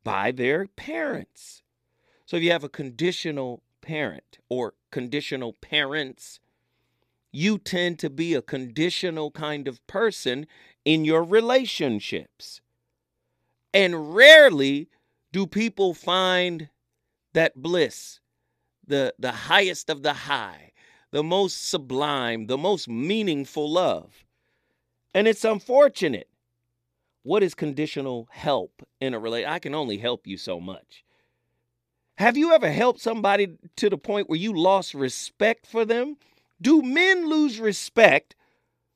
by 0.03 0.31
their 0.31 0.67
parents. 0.67 1.61
So, 2.25 2.37
if 2.37 2.43
you 2.43 2.51
have 2.51 2.63
a 2.63 2.69
conditional 2.69 3.61
parent 3.81 4.39
or 4.49 4.73
conditional 4.89 5.53
parents, 5.53 6.39
you 7.31 7.57
tend 7.57 7.99
to 7.99 8.09
be 8.09 8.33
a 8.33 8.41
conditional 8.41 9.31
kind 9.31 9.67
of 9.67 9.85
person 9.87 10.47
in 10.85 11.05
your 11.05 11.23
relationships. 11.23 12.61
And 13.73 14.13
rarely 14.13 14.89
do 15.31 15.47
people 15.47 15.93
find 15.93 16.69
that 17.33 17.55
bliss, 17.55 18.19
the, 18.85 19.13
the 19.17 19.31
highest 19.31 19.89
of 19.89 20.03
the 20.03 20.13
high, 20.13 20.71
the 21.11 21.23
most 21.23 21.69
sublime, 21.69 22.47
the 22.47 22.57
most 22.57 22.87
meaningful 22.89 23.71
love. 23.71 24.25
And 25.13 25.27
it's 25.27 25.45
unfortunate. 25.45 26.27
What 27.23 27.43
is 27.43 27.53
conditional 27.53 28.27
help 28.31 28.81
in 28.99 29.13
a 29.13 29.19
relationship? 29.19 29.53
I 29.53 29.59
can 29.59 29.75
only 29.75 29.97
help 29.97 30.25
you 30.25 30.37
so 30.37 30.59
much. 30.59 31.03
Have 32.17 32.37
you 32.37 32.53
ever 32.53 32.71
helped 32.71 32.99
somebody 32.99 33.57
to 33.77 33.89
the 33.89 33.97
point 33.97 34.29
where 34.29 34.39
you 34.39 34.53
lost 34.53 34.93
respect 34.93 35.65
for 35.65 35.85
them? 35.85 36.17
Do 36.61 36.81
men 36.81 37.29
lose 37.29 37.59
respect 37.59 38.35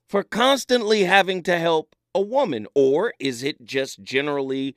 for 0.07 0.24
constantly 0.24 1.03
having 1.03 1.43
to 1.43 1.57
help 1.57 1.95
a 2.13 2.21
woman? 2.21 2.67
Or 2.75 3.13
is 3.19 3.43
it 3.43 3.63
just 3.63 4.01
generally 4.03 4.75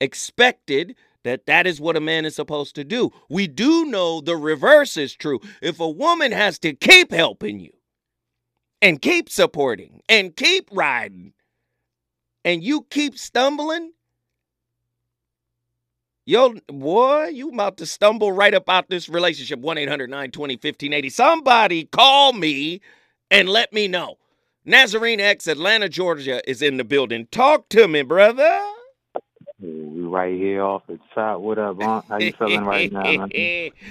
expected 0.00 0.96
that 1.24 1.46
that 1.46 1.66
is 1.66 1.80
what 1.80 1.96
a 1.96 2.00
man 2.00 2.24
is 2.24 2.34
supposed 2.34 2.74
to 2.76 2.84
do? 2.84 3.10
We 3.28 3.46
do 3.46 3.84
know 3.86 4.20
the 4.20 4.36
reverse 4.36 4.96
is 4.96 5.14
true. 5.14 5.40
If 5.62 5.80
a 5.80 5.88
woman 5.88 6.32
has 6.32 6.58
to 6.60 6.72
keep 6.72 7.12
helping 7.12 7.60
you 7.60 7.72
and 8.82 9.00
keep 9.00 9.28
supporting 9.28 10.02
and 10.08 10.36
keep 10.36 10.68
riding 10.72 11.32
and 12.44 12.62
you 12.62 12.86
keep 12.90 13.18
stumbling, 13.18 13.92
Yo, 16.26 16.54
boy, 16.68 17.24
you 17.26 17.48
about 17.48 17.76
to 17.78 17.84
stumble 17.84 18.30
right 18.30 18.54
about 18.54 18.88
this 18.88 19.08
relationship. 19.08 19.58
1 19.58 19.78
800 19.78 20.08
920 20.08 20.54
1580. 20.54 21.08
Somebody 21.08 21.84
call 21.86 22.32
me 22.34 22.80
and 23.32 23.48
let 23.48 23.72
me 23.72 23.88
know. 23.88 24.19
Nazarene 24.70 25.18
X, 25.18 25.48
Atlanta, 25.48 25.88
Georgia 25.88 26.48
is 26.48 26.62
in 26.62 26.76
the 26.76 26.84
building. 26.84 27.26
Talk 27.32 27.68
to 27.70 27.88
me, 27.88 28.02
brother. 28.02 28.70
We 29.58 30.02
right 30.02 30.32
here 30.32 30.62
off 30.62 30.82
the 30.86 31.00
top. 31.12 31.40
What 31.40 31.58
up, 31.58 31.82
Aunt? 31.82 32.04
How 32.08 32.18
you 32.18 32.32
feeling 32.32 32.64
right 32.64 32.90
now. 32.92 33.26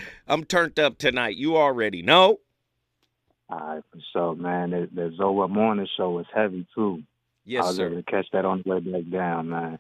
I'm 0.29 0.45
turned 0.45 0.79
up 0.79 0.98
tonight. 0.98 1.36
You 1.36 1.57
already 1.57 2.01
know. 2.01 2.39
All 3.50 3.59
right, 3.59 3.83
for 3.91 4.00
sure, 4.13 4.36
man. 4.36 4.69
The, 4.69 4.89
the 4.93 5.13
Zoa 5.19 5.50
Morning 5.50 5.86
Show 5.98 6.12
was 6.12 6.27
heavy, 6.33 6.65
too. 6.74 7.03
Yes, 7.43 7.65
I 7.65 7.67
was 7.67 7.79
able 7.81 7.95
to 7.98 8.03
catch 8.03 8.27
that 8.31 8.45
on 8.45 8.63
the 8.65 8.71
way 8.71 8.79
back 8.79 9.12
down, 9.12 9.50
man. 9.50 9.79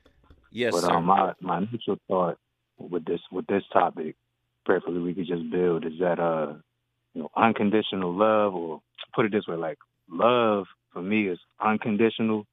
Yes, 0.51 0.73
but 0.73 0.81
sir. 0.81 0.91
um, 0.91 1.05
my, 1.05 1.31
my 1.39 1.59
initial 1.59 1.97
thought 2.09 2.37
with 2.77 3.05
this 3.05 3.21
with 3.31 3.47
this 3.47 3.63
topic, 3.71 4.17
prayerfully 4.65 4.99
we 4.99 5.13
could 5.13 5.27
just 5.27 5.49
build, 5.49 5.85
is 5.85 5.93
that, 6.01 6.19
uh, 6.19 6.55
you 7.13 7.21
know, 7.21 7.29
unconditional 7.37 8.13
love, 8.13 8.53
or 8.53 8.81
put 9.15 9.25
it 9.25 9.31
this 9.31 9.47
way, 9.47 9.55
like, 9.55 9.77
love 10.11 10.65
for 10.93 11.01
me 11.01 11.27
is 11.27 11.39
unconditional, 11.59 12.45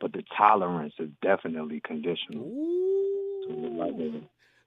but 0.00 0.12
the 0.12 0.22
tolerance 0.36 0.94
is 0.98 1.10
definitely 1.22 1.80
conditional. 1.84 2.44
Ooh. 2.44 4.22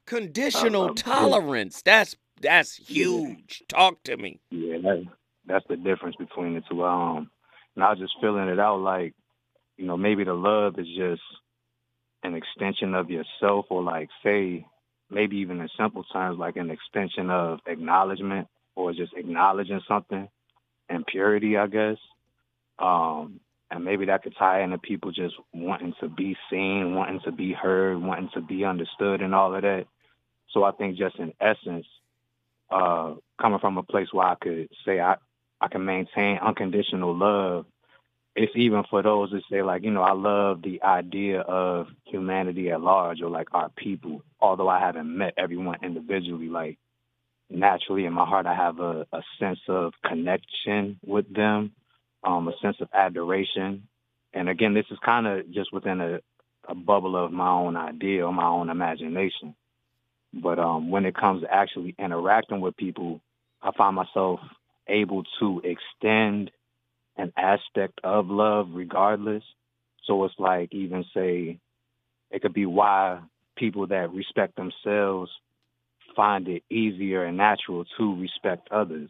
Conditional 0.05 0.91
uh, 0.91 0.93
tolerance. 0.95 1.81
That's 1.81 2.15
that's 2.41 2.75
huge. 2.75 3.63
Talk 3.67 4.01
to 4.03 4.17
me. 4.17 4.39
Yeah, 4.49 4.77
that, 4.81 5.05
that's 5.45 5.65
the 5.67 5.75
difference 5.75 6.15
between 6.15 6.55
the 6.55 6.61
two. 6.69 6.83
Um, 6.83 7.29
and 7.75 7.83
I 7.83 7.89
was 7.89 7.99
just 7.99 8.13
feeling 8.21 8.47
it 8.47 8.59
out 8.59 8.79
like, 8.79 9.13
you 9.77 9.85
know, 9.85 9.97
maybe 9.97 10.23
the 10.23 10.33
love 10.33 10.79
is 10.79 10.87
just 10.97 11.21
an 12.23 12.35
extension 12.35 12.95
of 12.95 13.09
yourself, 13.09 13.65
or 13.69 13.83
like, 13.83 14.09
say, 14.23 14.65
maybe 15.09 15.37
even 15.37 15.59
in 15.59 15.69
simple 15.77 16.03
terms, 16.05 16.39
like 16.39 16.55
an 16.55 16.71
extension 16.71 17.29
of 17.29 17.59
acknowledgement 17.65 18.47
or 18.75 18.93
just 18.93 19.13
acknowledging 19.15 19.81
something 19.87 20.27
and 20.89 21.05
purity, 21.05 21.57
I 21.57 21.67
guess. 21.67 21.97
Um, 22.79 23.39
and 23.71 23.85
maybe 23.85 24.05
that 24.05 24.23
could 24.23 24.35
tie 24.35 24.61
into 24.63 24.77
people 24.77 25.11
just 25.11 25.35
wanting 25.53 25.93
to 25.99 26.09
be 26.09 26.35
seen, 26.49 26.95
wanting 26.95 27.19
to 27.25 27.31
be 27.31 27.53
heard, 27.53 28.01
wanting 28.01 28.29
to 28.33 28.41
be 28.41 28.65
understood, 28.65 29.21
and 29.21 29.35
all 29.35 29.53
of 29.53 29.61
that. 29.61 29.85
So 30.51 30.63
I 30.63 30.71
think 30.71 30.97
just 30.97 31.17
in 31.19 31.33
essence, 31.39 31.85
uh, 32.71 33.15
coming 33.39 33.59
from 33.59 33.77
a 33.77 33.83
place 33.83 34.07
where 34.11 34.27
I 34.27 34.35
could 34.35 34.69
say 34.85 34.99
I, 34.99 35.15
I 35.61 35.67
can 35.67 35.85
maintain 35.85 36.39
unconditional 36.39 37.15
love, 37.15 37.65
it's 38.35 38.53
even 38.55 38.83
for 38.89 39.03
those 39.03 39.31
that 39.31 39.41
say 39.51 39.61
like, 39.61 39.83
you 39.83 39.91
know, 39.91 40.01
I 40.01 40.13
love 40.13 40.61
the 40.61 40.81
idea 40.81 41.41
of 41.41 41.87
humanity 42.05 42.71
at 42.71 42.81
large 42.81 43.21
or 43.21 43.29
like 43.29 43.49
our 43.53 43.69
people, 43.69 44.23
although 44.39 44.69
I 44.69 44.79
haven't 44.79 45.15
met 45.15 45.33
everyone 45.37 45.79
individually, 45.83 46.47
like 46.47 46.77
naturally 47.49 48.05
in 48.05 48.13
my 48.13 48.25
heart 48.25 48.45
I 48.45 48.55
have 48.55 48.79
a, 48.79 49.05
a 49.11 49.21
sense 49.39 49.59
of 49.67 49.93
connection 50.05 50.99
with 51.05 51.33
them, 51.33 51.73
um, 52.23 52.47
a 52.47 52.53
sense 52.61 52.77
of 52.81 52.89
adoration. 52.93 53.87
And 54.33 54.49
again, 54.49 54.73
this 54.73 54.85
is 54.91 54.97
kind 55.05 55.27
of 55.27 55.51
just 55.51 55.73
within 55.73 56.01
a, 56.01 56.19
a 56.67 56.75
bubble 56.75 57.15
of 57.17 57.31
my 57.31 57.49
own 57.49 57.75
idea 57.77 58.25
my 58.35 58.47
own 58.47 58.69
imagination. 58.69 59.55
But 60.33 60.59
um, 60.59 60.91
when 60.91 61.05
it 61.05 61.15
comes 61.15 61.41
to 61.43 61.53
actually 61.53 61.95
interacting 61.99 62.61
with 62.61 62.77
people, 62.77 63.21
I 63.61 63.71
find 63.77 63.95
myself 63.95 64.39
able 64.87 65.23
to 65.39 65.61
extend 65.63 66.51
an 67.17 67.33
aspect 67.37 67.99
of 68.03 68.27
love 68.29 68.69
regardless. 68.73 69.43
So 70.05 70.23
it's 70.25 70.35
like 70.39 70.73
even 70.73 71.05
say 71.13 71.59
it 72.31 72.41
could 72.41 72.53
be 72.53 72.65
why 72.65 73.21
people 73.57 73.87
that 73.87 74.13
respect 74.13 74.55
themselves 74.55 75.31
find 76.15 76.47
it 76.47 76.63
easier 76.69 77.25
and 77.25 77.37
natural 77.37 77.85
to 77.97 78.19
respect 78.21 78.69
others, 78.71 79.09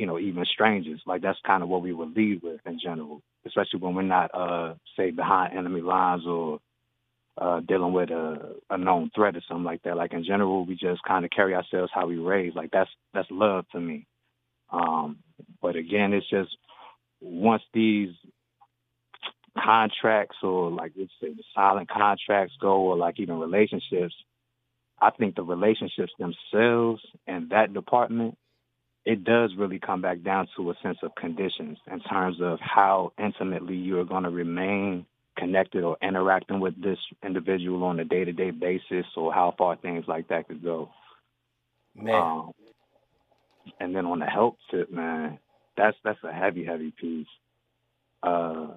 you 0.00 0.06
know, 0.06 0.18
even 0.18 0.46
strangers. 0.46 1.02
Like 1.06 1.20
that's 1.20 1.38
kind 1.46 1.62
of 1.62 1.68
what 1.68 1.82
we 1.82 1.92
would 1.92 2.16
lead 2.16 2.40
with 2.42 2.60
in 2.64 2.80
general, 2.82 3.20
especially 3.46 3.80
when 3.80 3.94
we're 3.94 4.02
not, 4.02 4.30
uh, 4.32 4.74
say, 4.96 5.10
behind 5.10 5.58
enemy 5.58 5.82
lines 5.82 6.22
or 6.26 6.58
uh, 7.36 7.60
dealing 7.60 7.92
with 7.92 8.08
a, 8.08 8.54
a 8.70 8.78
known 8.78 9.10
threat 9.14 9.36
or 9.36 9.42
something 9.46 9.64
like 9.64 9.82
that. 9.82 9.98
Like 9.98 10.14
in 10.14 10.24
general, 10.24 10.64
we 10.64 10.74
just 10.74 11.02
kind 11.06 11.26
of 11.26 11.30
carry 11.30 11.54
ourselves 11.54 11.92
how 11.94 12.06
we 12.06 12.16
raise. 12.16 12.54
Like 12.54 12.70
that's 12.70 12.88
that's 13.12 13.28
love 13.30 13.66
to 13.72 13.80
me. 13.80 14.06
Um, 14.72 15.18
but 15.60 15.76
again, 15.76 16.14
it's 16.14 16.28
just 16.30 16.56
once 17.20 17.62
these 17.74 18.08
contracts 19.62 20.36
or 20.42 20.70
like 20.70 20.92
let's 20.96 21.12
say 21.20 21.28
the 21.34 21.44
silent 21.54 21.90
contracts 21.90 22.54
go 22.58 22.76
or 22.76 22.96
like 22.96 23.20
even 23.20 23.38
relationships, 23.38 24.14
I 24.98 25.10
think 25.10 25.36
the 25.36 25.42
relationships 25.42 26.12
themselves 26.18 27.02
and 27.26 27.50
that 27.50 27.74
department, 27.74 28.38
it 29.10 29.24
does 29.24 29.50
really 29.56 29.80
come 29.80 30.00
back 30.00 30.22
down 30.22 30.46
to 30.56 30.70
a 30.70 30.74
sense 30.84 30.98
of 31.02 31.12
conditions 31.16 31.78
in 31.90 31.98
terms 31.98 32.36
of 32.40 32.60
how 32.60 33.12
intimately 33.18 33.74
you're 33.74 34.04
going 34.04 34.22
to 34.22 34.30
remain 34.30 35.04
connected 35.36 35.82
or 35.82 35.96
interacting 36.00 36.60
with 36.60 36.80
this 36.80 36.98
individual 37.24 37.82
on 37.82 37.98
a 37.98 38.04
day 38.04 38.24
to 38.24 38.32
day 38.32 38.52
basis 38.52 39.06
or 39.16 39.32
how 39.32 39.52
far 39.58 39.74
things 39.74 40.04
like 40.06 40.28
that 40.28 40.46
could 40.46 40.62
go. 40.62 40.90
Man. 41.96 42.14
Um, 42.14 42.52
and 43.80 43.96
then 43.96 44.06
on 44.06 44.20
the 44.20 44.26
help 44.26 44.58
tip, 44.70 44.92
man, 44.92 45.40
that's 45.76 45.96
that's 46.04 46.22
a 46.22 46.32
heavy, 46.32 46.64
heavy 46.64 46.92
piece. 46.92 47.26
Uh, 48.22 48.68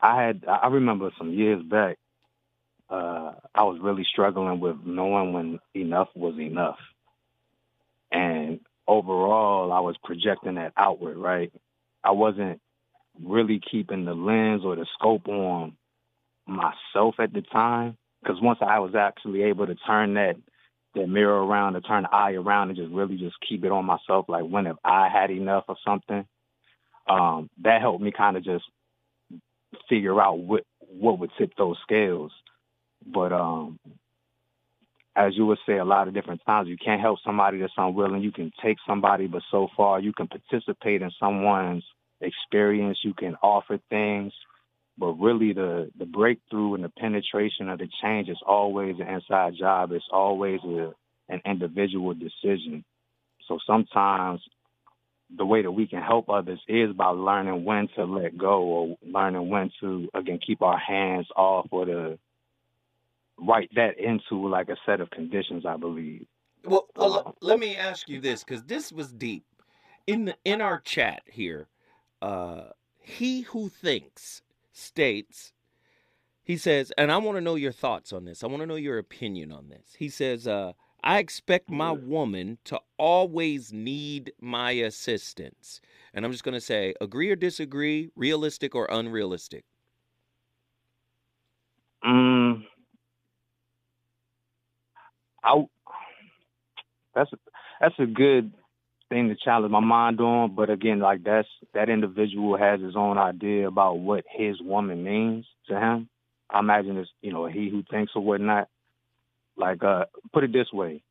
I 0.00 0.22
had 0.22 0.46
I 0.48 0.68
remember 0.68 1.10
some 1.18 1.34
years 1.34 1.62
back, 1.62 1.98
uh, 2.88 3.32
I 3.54 3.64
was 3.64 3.78
really 3.78 4.06
struggling 4.10 4.58
with 4.58 4.76
knowing 4.86 5.34
when 5.34 5.60
enough 5.74 6.08
was 6.14 6.38
enough. 6.38 6.78
And 8.12 8.60
overall 8.86 9.72
I 9.72 9.80
was 9.80 9.96
projecting 10.04 10.56
that 10.56 10.72
outward, 10.76 11.16
right? 11.16 11.52
I 12.04 12.12
wasn't 12.12 12.60
really 13.22 13.60
keeping 13.70 14.04
the 14.04 14.14
lens 14.14 14.62
or 14.64 14.76
the 14.76 14.86
scope 14.98 15.28
on 15.28 15.76
myself 16.46 17.16
at 17.18 17.32
the 17.32 17.42
time. 17.42 17.96
Because 18.22 18.40
once 18.40 18.58
I 18.60 18.78
was 18.78 18.94
actually 18.94 19.42
able 19.44 19.66
to 19.66 19.74
turn 19.74 20.14
that 20.14 20.36
that 20.94 21.08
mirror 21.08 21.42
around, 21.42 21.72
to 21.72 21.80
turn 21.80 22.02
the 22.02 22.14
eye 22.14 22.32
around, 22.34 22.68
and 22.68 22.76
just 22.76 22.92
really 22.92 23.16
just 23.16 23.36
keep 23.48 23.64
it 23.64 23.72
on 23.72 23.84
myself, 23.86 24.26
like 24.28 24.44
when 24.44 24.66
have 24.66 24.76
I 24.84 25.08
had 25.08 25.30
enough 25.30 25.64
of 25.68 25.76
something? 25.84 26.26
Um, 27.08 27.50
that 27.62 27.80
helped 27.80 28.02
me 28.02 28.12
kind 28.12 28.36
of 28.36 28.44
just 28.44 28.64
figure 29.88 30.20
out 30.20 30.38
what 30.38 30.64
what 30.78 31.18
would 31.18 31.30
tip 31.38 31.52
those 31.56 31.78
scales. 31.82 32.30
But 33.04 33.32
um, 33.32 33.80
as 35.14 35.36
you 35.36 35.46
would 35.46 35.58
say 35.66 35.76
a 35.78 35.84
lot 35.84 36.08
of 36.08 36.14
different 36.14 36.40
times, 36.46 36.68
you 36.68 36.76
can't 36.82 37.00
help 37.00 37.18
somebody 37.24 37.58
that's 37.58 37.72
unwilling. 37.76 38.22
You 38.22 38.32
can 38.32 38.50
take 38.62 38.78
somebody, 38.86 39.26
but 39.26 39.42
so 39.50 39.68
far 39.76 40.00
you 40.00 40.12
can 40.12 40.28
participate 40.28 41.02
in 41.02 41.10
someone's 41.20 41.84
experience. 42.20 42.98
You 43.02 43.12
can 43.12 43.36
offer 43.42 43.78
things, 43.90 44.32
but 44.96 45.12
really 45.14 45.52
the 45.52 45.90
the 45.98 46.06
breakthrough 46.06 46.74
and 46.74 46.84
the 46.84 46.88
penetration 46.88 47.68
of 47.68 47.78
the 47.78 47.88
change 48.02 48.28
is 48.28 48.38
always 48.46 48.96
an 49.00 49.08
inside 49.08 49.54
job. 49.58 49.92
It's 49.92 50.04
always 50.10 50.60
a, 50.64 50.92
an 51.28 51.42
individual 51.44 52.14
decision. 52.14 52.84
So 53.48 53.58
sometimes 53.66 54.40
the 55.36 55.44
way 55.46 55.62
that 55.62 55.70
we 55.70 55.86
can 55.86 56.02
help 56.02 56.28
others 56.30 56.60
is 56.68 56.92
by 56.94 57.08
learning 57.08 57.64
when 57.64 57.88
to 57.96 58.04
let 58.04 58.36
go 58.36 58.62
or 58.62 58.96
learning 59.02 59.48
when 59.48 59.70
to 59.80 60.08
again 60.14 60.38
keep 60.44 60.62
our 60.62 60.78
hands 60.78 61.26
off 61.36 61.66
or 61.70 61.84
to 61.84 62.18
write 63.38 63.70
that 63.74 63.98
into 63.98 64.48
like 64.48 64.68
a 64.68 64.76
set 64.86 65.00
of 65.00 65.10
conditions 65.10 65.64
i 65.66 65.76
believe 65.76 66.26
Well, 66.64 66.88
well 66.96 67.10
le- 67.10 67.34
let 67.40 67.58
me 67.58 67.76
ask 67.76 68.08
you 68.08 68.20
this 68.20 68.44
because 68.44 68.64
this 68.64 68.92
was 68.92 69.12
deep. 69.12 69.44
In 70.06 70.26
the, 70.26 70.36
in 70.44 70.60
our 70.60 70.80
chat 70.80 71.22
here, 71.26 71.68
uh, 72.22 72.70
he 73.00 73.42
who 73.42 73.68
thinks 73.68 74.42
states, 74.72 75.52
he 76.44 76.56
says, 76.56 76.92
and 76.98 77.12
I 77.12 77.18
want 77.18 77.36
to 77.36 77.40
know 77.42 77.54
your 77.56 77.72
thoughts 77.72 78.12
on 78.12 78.24
this. 78.24 78.44
I 78.44 78.48
want 78.48 78.60
to 78.62 78.66
know 78.66 78.76
your 78.76 78.98
opinion 78.98 79.52
on 79.52 79.68
this. 79.68 79.94
He 79.98 80.08
says, 80.08 80.46
uh, 80.46 80.72
I 81.04 81.18
expect 81.18 81.70
my 81.70 81.92
woman 81.92 82.58
to 82.64 82.80
always 82.98 83.72
need 83.72 84.32
my 84.40 84.72
assistance. 84.72 85.80
And 86.14 86.24
I'm 86.24 86.32
just 86.32 86.44
going 86.44 86.54
to 86.54 86.60
say, 86.60 86.94
agree 87.00 87.30
or 87.30 87.36
disagree, 87.36 88.10
realistic 88.16 88.74
or 88.74 88.86
unrealistic. 88.90 89.64
mm, 92.04 92.64
I, 95.44 95.64
that's 97.14 97.30
that's 97.80 97.94
a 97.98 98.06
good 98.06 98.52
thing 99.08 99.28
to 99.28 99.36
challenge 99.36 99.72
my 99.72 99.80
mind 99.80 100.20
on. 100.20 100.54
But 100.54 100.70
again, 100.70 101.00
like 101.00 101.24
that's 101.24 101.48
that 101.74 101.88
individual 101.88 102.56
has 102.56 102.80
his 102.80 102.96
own 102.96 103.18
idea 103.18 103.68
about 103.68 103.98
what 103.98 104.24
his 104.30 104.60
woman 104.60 105.04
means 105.04 105.46
to 105.68 105.78
him. 105.78 106.08
I 106.50 106.60
imagine 106.60 106.96
it's 106.98 107.10
you 107.20 107.32
know 107.32 107.46
he 107.46 107.68
who 107.70 107.82
thinks 107.90 108.12
or 108.14 108.22
whatnot. 108.22 108.68
Like 109.56 109.82
uh, 109.84 110.06
put 110.32 110.44
it 110.44 110.52
this 110.52 110.72
way, 110.72 111.02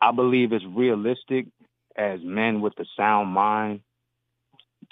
I 0.00 0.12
believe 0.12 0.52
it's 0.52 0.64
realistic 0.64 1.46
as 1.96 2.20
men 2.22 2.60
with 2.60 2.74
a 2.78 2.84
sound 2.96 3.30
mind 3.30 3.80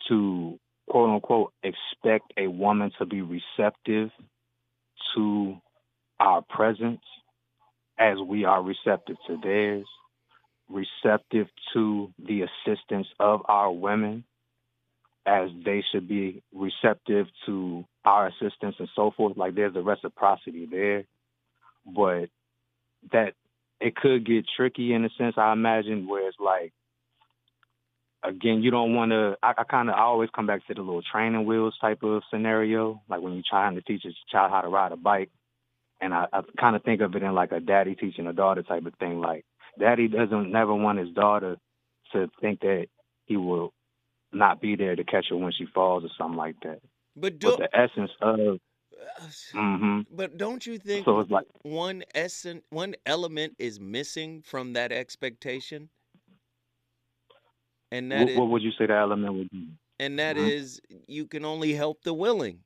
to 0.09 0.59
quote 0.89 1.11
unquote 1.11 1.53
expect 1.63 2.33
a 2.37 2.47
woman 2.49 2.91
to 2.99 3.07
be 3.07 3.23
receptive 3.23 4.11
to 5.15 5.57
our 6.21 6.43
presence 6.43 7.01
as 7.99 8.19
we 8.19 8.45
are 8.45 8.63
receptive 8.63 9.17
to 9.27 9.39
theirs, 9.43 9.87
receptive 10.69 11.49
to 11.73 12.13
the 12.19 12.43
assistance 12.43 13.07
of 13.19 13.43
our 13.49 13.73
women 13.73 14.25
as 15.27 15.51
they 15.65 15.85
should 15.93 16.09
be 16.09 16.43
receptive 16.55 17.27
to 17.45 17.85
our 18.05 18.29
assistance 18.29 18.77
and 18.79 18.89
so 18.97 19.11
forth. 19.17 19.37
Like 19.37 19.55
there's 19.55 19.77
a 19.77 19.83
reciprocity 19.83 20.67
there, 20.71 21.05
but 21.87 22.29
that 23.13 23.35
it 23.81 23.95
could 23.95 24.27
get 24.27 24.47
tricky 24.57 24.93
in 24.93 25.05
a 25.05 25.11
sense, 25.19 25.35
I 25.37 25.53
imagine, 25.53 26.09
where 26.09 26.29
it's 26.29 26.39
like, 26.41 26.73
again, 28.23 28.63
you 28.63 28.71
don't 28.71 28.95
want 28.95 29.13
to. 29.13 29.37
I, 29.43 29.55
I 29.59 29.65
kind 29.65 29.89
of 29.89 29.95
I 29.95 30.01
always 30.01 30.31
come 30.35 30.47
back 30.47 30.67
to 30.67 30.75
the 30.75 30.81
little 30.81 31.03
training 31.03 31.47
wheels 31.47 31.77
type 31.81 32.03
of 32.03 32.23
scenario, 32.31 33.03
like 33.09 33.21
when 33.21 33.35
you're 33.35 33.43
trying 33.49 33.75
to 33.77 33.83
teach 33.83 34.05
a 34.05 34.11
child 34.31 34.51
how 34.51 34.63
to 34.63 34.69
ride 34.69 34.93
a 34.93 34.97
bike. 34.97 35.31
And 36.01 36.15
I, 36.15 36.27
I 36.33 36.43
kind 36.61 36.77
of 36.77 36.83
think 36.85 37.01
of 37.01 37.15
it 37.17 37.23
in 37.23 37.35
like 37.35 37.53
a 37.53 37.61
daddy 37.61 37.95
teaching 37.95 38.27
a 38.27 38.33
daughter 38.33 38.63
type 38.63 38.87
of 38.87 38.95
thing. 38.95 39.21
Like, 39.21 39.45
daddy 39.79 40.09
doesn't 40.09 40.51
never 40.51 40.75
want 40.75 40.99
his 40.99 41.11
daughter 41.11 41.57
to 42.13 42.29
think 42.41 42.61
that 42.61 42.87
he 43.27 43.37
will 43.37 43.73
not 44.33 44.61
be 44.61 44.77
there 44.77 44.95
to 44.97 45.05
catch 45.05 45.27
her 45.31 45.37
when 45.37 45.53
she 45.53 45.67
falls 45.75 46.05
or 46.05 46.11
something 46.19 46.37
like 46.37 46.57
that. 46.63 46.81
But 47.17 47.39
do, 47.39 47.49
But 47.51 47.59
the 47.59 47.77
essence 47.77 48.11
of, 48.21 48.59
Mm-hmm. 49.55 50.01
but 50.17 50.37
don't 50.39 50.65
you 50.67 50.79
think 50.79 51.05
so 51.05 51.21
it's 51.21 51.31
like, 51.31 51.47
one 51.63 52.05
essence, 52.15 52.63
one 52.71 52.95
element 53.07 53.55
is 53.59 53.79
missing 53.81 54.43
from 54.43 54.73
that 54.75 54.93
expectation? 54.93 55.91
And 57.91 58.11
that 58.13 58.21
what, 58.23 58.31
is, 58.31 58.39
what 58.39 58.49
would 58.51 58.63
you 58.63 58.73
say 58.79 58.87
the 58.87 58.95
element 58.95 59.35
would 59.35 59.51
be? 59.51 59.69
and 59.99 60.19
that 60.19 60.37
Mhm. 60.37 60.51
is, 60.51 60.81
you 61.07 61.27
can 61.27 61.45
only 61.45 61.75
help 61.75 62.03
the 62.03 62.15
willing. 62.15 62.65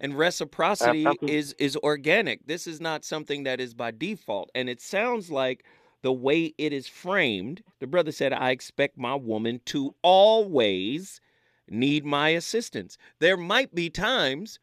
And 0.00 0.18
reciprocity 0.18 1.06
is 1.22 1.54
is 1.58 1.76
organic. 1.76 2.46
This 2.46 2.66
is 2.66 2.80
not 2.80 3.04
something 3.04 3.44
that 3.44 3.60
is 3.60 3.74
by 3.74 3.92
default. 3.92 4.50
And 4.54 4.68
it 4.68 4.80
sounds 4.80 5.30
like 5.30 5.64
the 6.02 6.12
way 6.12 6.52
it 6.58 6.72
is 6.72 6.86
framed, 6.86 7.62
the 7.78 7.86
brother 7.86 8.12
said, 8.12 8.32
I 8.32 8.50
expect 8.50 8.98
my 8.98 9.14
woman 9.14 9.60
to 9.66 9.94
always 10.02 11.20
need 11.68 12.04
my 12.04 12.30
assistance. 12.30 12.98
There 13.20 13.36
might 13.36 13.74
be 13.74 13.88
times 13.88 14.58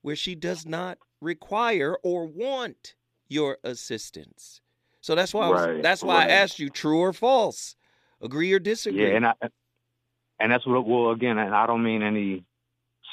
where 0.00 0.16
she 0.16 0.34
does 0.34 0.66
not 0.66 0.98
require 1.20 1.96
or 2.02 2.26
want 2.26 2.94
your 3.28 3.58
assistance. 3.62 4.60
So 5.00 5.14
that's 5.14 5.32
why 5.34 5.46
I 5.46 5.50
was, 5.50 5.82
that's 5.82 6.02
why 6.02 6.24
I 6.24 6.28
asked 6.28 6.58
you 6.58 6.70
true 6.70 6.98
or 6.98 7.12
false. 7.12 7.76
Agree 8.20 8.52
or 8.52 8.58
disagree? 8.58 9.08
Yeah, 9.08 9.16
and 9.16 9.26
I 9.26 9.34
and 10.40 10.50
that's 10.50 10.66
what. 10.66 10.86
Well, 10.86 11.10
again, 11.10 11.38
and 11.38 11.54
I 11.54 11.66
don't 11.66 11.82
mean 11.82 12.02
any 12.02 12.44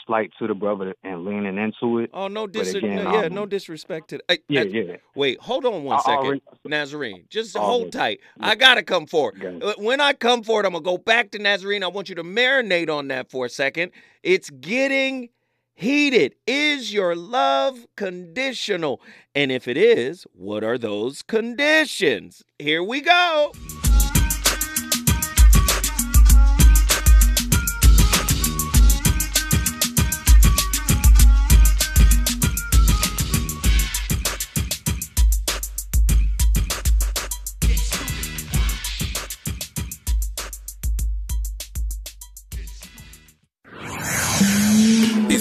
slight 0.09 0.31
to 0.39 0.47
the 0.47 0.55
brother 0.55 0.95
and 1.03 1.23
leaning 1.23 1.57
into 1.59 1.99
it. 1.99 2.09
oh 2.15 2.27
no, 2.27 2.47
dis- 2.47 2.73
again, 2.73 3.03
no, 3.03 3.13
yeah, 3.13 3.25
um, 3.27 3.33
no 3.33 3.45
disrespect 3.45 4.09
to. 4.09 4.19
Hey, 4.27 4.39
Yeah, 4.49 4.63
hey, 4.63 4.69
yeah. 4.87 4.95
Wait, 5.15 5.39
hold 5.39 5.65
on 5.65 5.83
one 5.83 5.97
I 5.99 6.01
second, 6.01 6.25
already- 6.25 6.41
Nazarene. 6.65 7.25
Just 7.29 7.55
All 7.55 7.65
hold 7.65 7.91
tight. 7.91 8.19
Yeah. 8.39 8.47
I 8.47 8.55
gotta 8.55 8.81
come 8.81 9.05
for 9.05 9.31
it. 9.33 9.39
Got. 9.39 9.63
Uh, 9.63 9.75
When 9.77 10.01
I 10.01 10.13
come 10.13 10.41
for 10.41 10.59
it, 10.61 10.65
I'm 10.65 10.73
gonna 10.73 10.83
go 10.83 10.97
back 10.97 11.29
to 11.31 11.39
Nazarene. 11.39 11.83
I 11.83 11.87
want 11.87 12.09
you 12.09 12.15
to 12.15 12.23
marinate 12.23 12.89
on 12.89 13.07
that 13.09 13.29
for 13.29 13.45
a 13.45 13.49
second. 13.49 13.91
It's 14.23 14.49
getting 14.49 15.29
heated. 15.75 16.33
Is 16.47 16.91
your 16.91 17.15
love 17.15 17.85
conditional? 17.95 18.99
And 19.35 19.51
if 19.51 19.67
it 19.67 19.77
is, 19.77 20.25
what 20.33 20.63
are 20.63 20.77
those 20.79 21.21
conditions? 21.21 22.43
Here 22.57 22.83
we 22.83 22.99
go. 23.01 23.51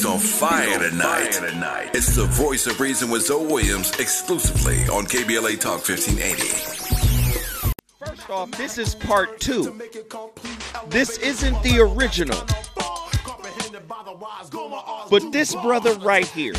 On 0.09 0.19
fire 0.19 0.79
tonight. 0.89 1.91
It's 1.93 2.17
the 2.17 2.25
voice 2.25 2.67
of 2.67 2.81
reason 2.81 3.11
with 3.11 3.27
Zoe 3.27 3.47
Williams 3.47 3.91
exclusively 3.99 4.79
on 4.85 5.05
KBLA 5.05 5.61
Talk 5.61 5.87
1580. 5.87 6.99
First 7.99 8.31
off, 8.31 8.51
this 8.53 8.79
is 8.79 8.95
part 8.95 9.39
two. 9.39 9.79
This 10.89 11.19
isn't 11.19 11.63
the 11.63 11.81
original. 11.81 12.39
But 15.11 15.31
this 15.33 15.55
brother 15.55 15.95
right 15.97 16.27
here, 16.27 16.55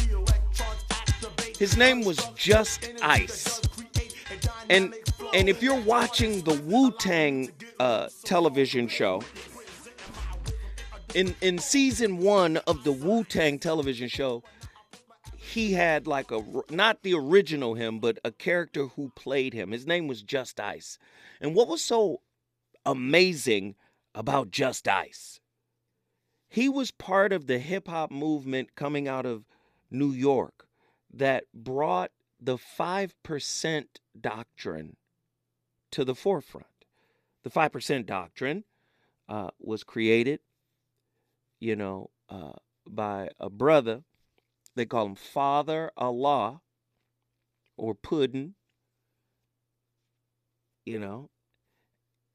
his 1.58 1.76
name 1.76 2.04
was 2.04 2.18
Just 2.36 2.92
Ice. 3.02 3.62
And 4.70 4.94
and 5.34 5.50
if 5.50 5.64
you're 5.64 5.82
watching 5.82 6.42
the 6.42 6.54
Wu 6.66 6.92
Tang 6.92 7.52
uh, 7.80 8.10
television 8.24 8.88
show, 8.88 9.24
in 11.14 11.36
in 11.42 11.60
season 11.60 12.18
one 12.18 12.58
of 12.58 12.84
the 12.84 12.92
Wu 12.92 13.24
Tang 13.24 13.60
television 13.60 14.08
show, 14.08 14.44
he 15.36 15.74
had 15.74 16.08
like 16.08 16.32
a 16.32 16.42
not 16.70 17.04
the 17.04 17.14
original 17.14 17.74
him, 17.74 18.00
but 18.00 18.20
a 18.24 18.32
character 18.32 18.88
who 18.88 19.12
played 19.16 19.54
him. 19.54 19.72
His 19.72 19.88
name 19.88 20.08
was 20.08 20.22
Just 20.22 20.60
Ice. 20.60 20.98
And 21.42 21.56
what 21.56 21.68
was 21.68 21.84
so 21.84 22.22
amazing 22.86 23.76
about 24.14 24.52
Just 24.52 24.88
Ice? 24.88 25.40
He 26.48 26.68
was 26.68 26.92
part 26.92 27.32
of 27.32 27.48
the 27.48 27.60
hip 27.60 27.88
hop 27.88 28.12
movement 28.12 28.76
coming 28.76 29.08
out 29.08 29.26
of 29.26 29.46
New 29.92 30.12
York 30.12 30.68
that 31.14 31.46
brought 31.54 32.12
the 32.40 32.58
5% 32.58 33.86
doctrine 34.20 34.96
to 35.92 36.06
the 36.06 36.16
forefront. 36.16 36.66
The 37.44 37.50
5% 37.50 38.06
doctrine 38.06 38.64
uh, 39.28 39.50
was 39.60 39.84
created, 39.84 40.40
you 41.60 41.76
know, 41.76 42.10
uh, 42.30 42.54
by 42.88 43.30
a 43.40 43.50
brother. 43.50 44.04
They 44.76 44.86
call 44.86 45.08
him 45.08 45.16
Father 45.16 45.92
Allah 45.98 46.62
or 47.78 47.96
Puddin, 47.96 48.56
you 50.86 51.00
know. 51.00 51.30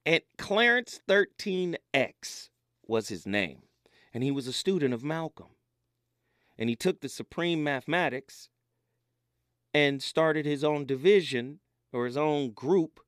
And 0.07 0.21
Clarence 0.37 1.01
13X 1.09 2.51
was 2.87 3.09
his 3.09 3.27
name. 3.27 3.63
And 4.13 4.23
he 4.23 4.31
was 4.31 4.47
a 4.47 4.53
student 4.53 4.95
of 4.95 5.03
Malcolm. 5.03 5.57
And 6.59 6.69
he 6.69 6.77
took 6.77 7.01
the 7.01 7.09
supreme 7.09 7.65
mathematics 7.65 8.49
and 9.73 10.03
started 10.03 10.47
his 10.47 10.63
own 10.63 10.87
division 10.87 11.61
or 11.93 12.07
his 12.07 12.17
own 12.17 12.51
group 12.51 13.01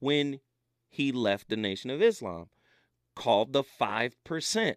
when 0.00 0.40
he 0.88 1.12
left 1.12 1.48
the 1.48 1.56
Nation 1.56 1.90
of 1.90 2.02
Islam 2.02 2.48
called 3.14 3.52
the 3.52 3.62
5%. 3.62 4.74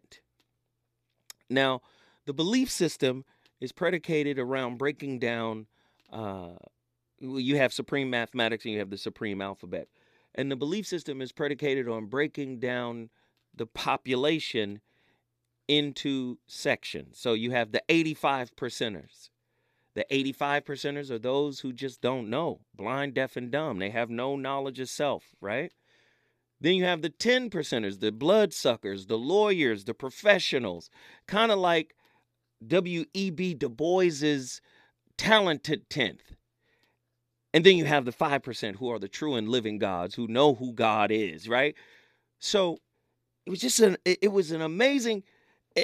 Now, 1.54 1.82
the 2.26 2.34
belief 2.34 2.70
system 2.70 3.26
is 3.60 3.72
predicated 3.72 4.40
around 4.40 4.78
breaking 4.78 5.20
down. 5.20 5.68
Uh, 6.12 6.56
you 7.20 7.58
have 7.58 7.74
supreme 7.74 8.10
mathematics 8.10 8.66
and 8.66 8.74
you 8.74 8.80
have 8.80 8.90
the 8.90 8.98
supreme 8.98 9.42
alphabet. 9.42 9.88
And 10.36 10.52
the 10.52 10.56
belief 10.56 10.86
system 10.86 11.22
is 11.22 11.32
predicated 11.32 11.88
on 11.88 12.08
breaking 12.08 12.60
down 12.60 13.10
the 13.56 13.68
population 13.68 14.82
into 15.68 16.38
sections. 16.48 17.18
So 17.20 17.34
you 17.34 17.52
have 17.52 17.72
the 17.72 17.84
85 17.88 18.56
percenters. 18.56 19.30
The 19.96 20.06
85 20.10 20.66
percenters 20.66 21.12
are 21.12 21.20
those 21.20 21.60
who 21.60 21.72
just 21.72 22.02
don't 22.02 22.30
know, 22.30 22.62
blind, 22.76 23.14
deaf, 23.14 23.38
and 23.38 23.52
dumb. 23.52 23.78
They 23.78 23.92
have 23.92 24.10
no 24.10 24.36
knowledge 24.36 24.80
of 24.80 24.90
self, 24.90 25.24
right? 25.40 25.72
Then 26.64 26.76
you 26.76 26.86
have 26.86 27.02
the 27.02 27.10
10 27.10 27.50
percenters, 27.50 28.00
the 28.00 28.10
bloodsuckers, 28.10 29.08
the 29.08 29.18
lawyers, 29.18 29.84
the 29.84 29.94
professionals, 29.94 30.90
kind 31.28 31.52
of 31.52 31.60
like 31.60 31.94
W.E.B. 32.66 33.56
Du 33.56 33.68
Bois's 33.68 34.62
talented 35.18 35.90
10th. 35.90 36.22
And 37.54 37.66
then 37.66 37.76
you 37.76 37.84
have 37.84 38.06
the 38.06 38.14
5% 38.14 38.78
who 38.78 38.90
are 38.90 38.98
the 38.98 39.10
true 39.10 39.36
and 39.36 39.50
living 39.50 39.78
gods 39.78 40.16
who 40.16 40.26
know 40.26 40.54
who 40.54 40.72
God 40.72 41.12
is, 41.12 41.50
right? 41.50 41.76
So 42.40 42.78
it 43.46 43.50
was 43.50 43.60
just 43.60 43.82
an 43.82 43.98
it 44.06 44.32
was 44.32 44.52
an 44.52 44.62
amazing 44.62 45.24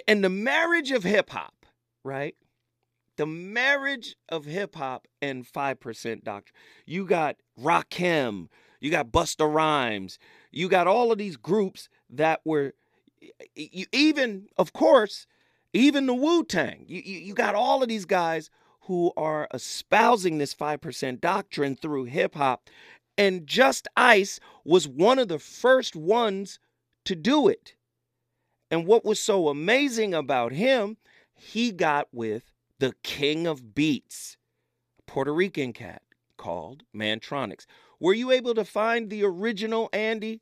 and 0.08 0.24
the 0.24 0.30
marriage 0.30 0.92
of 0.92 1.04
hip 1.04 1.30
hop, 1.30 1.66
right? 2.06 2.36
The 3.18 3.26
marriage 3.26 4.16
of 4.30 4.46
hip 4.46 4.76
hop 4.76 5.10
and 5.22 5.46
5% 5.46 6.24
doctrine. 6.24 6.56
You 6.86 7.06
got 7.06 7.36
Rakim, 7.62 8.48
you 8.80 8.92
got 8.92 9.12
Busta 9.12 9.52
Rhymes, 9.52 10.20
you 10.52 10.70
got 10.70 10.88
all 10.88 11.12
of 11.12 11.18
these 11.18 11.38
groups 11.38 11.90
that 12.10 12.42
were 12.46 12.74
you, 13.56 13.86
even 13.92 14.48
of 14.58 14.74
course 14.74 15.28
even 15.74 16.08
the 16.08 16.16
wu-tang. 16.16 16.86
You, 16.88 17.02
you, 17.06 17.20
you 17.20 17.34
got 17.34 17.54
all 17.54 17.84
of 17.84 17.90
these 17.90 18.06
guys 18.06 18.50
who 18.82 19.12
are 19.16 19.48
espousing 19.54 20.40
this 20.40 20.56
5% 20.56 21.22
doctrine 21.22 21.76
through 21.76 22.06
hip-hop 22.06 22.70
and 23.18 23.46
just 23.46 23.88
ice 23.96 24.40
was 24.64 24.88
one 24.88 25.20
of 25.20 25.28
the 25.28 25.40
first 25.40 25.96
ones 25.96 26.58
to 27.06 27.16
do 27.16 27.48
it. 27.48 27.76
And 28.72 28.88
what 28.88 29.06
was 29.06 29.20
so 29.20 29.50
amazing 29.50 30.14
about 30.14 30.54
him 30.54 30.98
he 31.34 31.72
got 31.72 32.08
with 32.12 32.52
the 32.80 32.94
king 33.04 33.46
of 33.46 33.76
beats 33.76 34.38
puerto 35.06 35.34
rican 35.34 35.74
cat 35.74 36.02
called 36.38 36.84
Mantronix 36.96 37.66
were 38.00 38.14
you 38.14 38.32
able 38.32 38.54
to 38.56 38.66
find 38.66 39.10
the 39.10 39.24
original 39.24 39.90
andy 39.94 40.42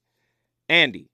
andy 0.69 1.09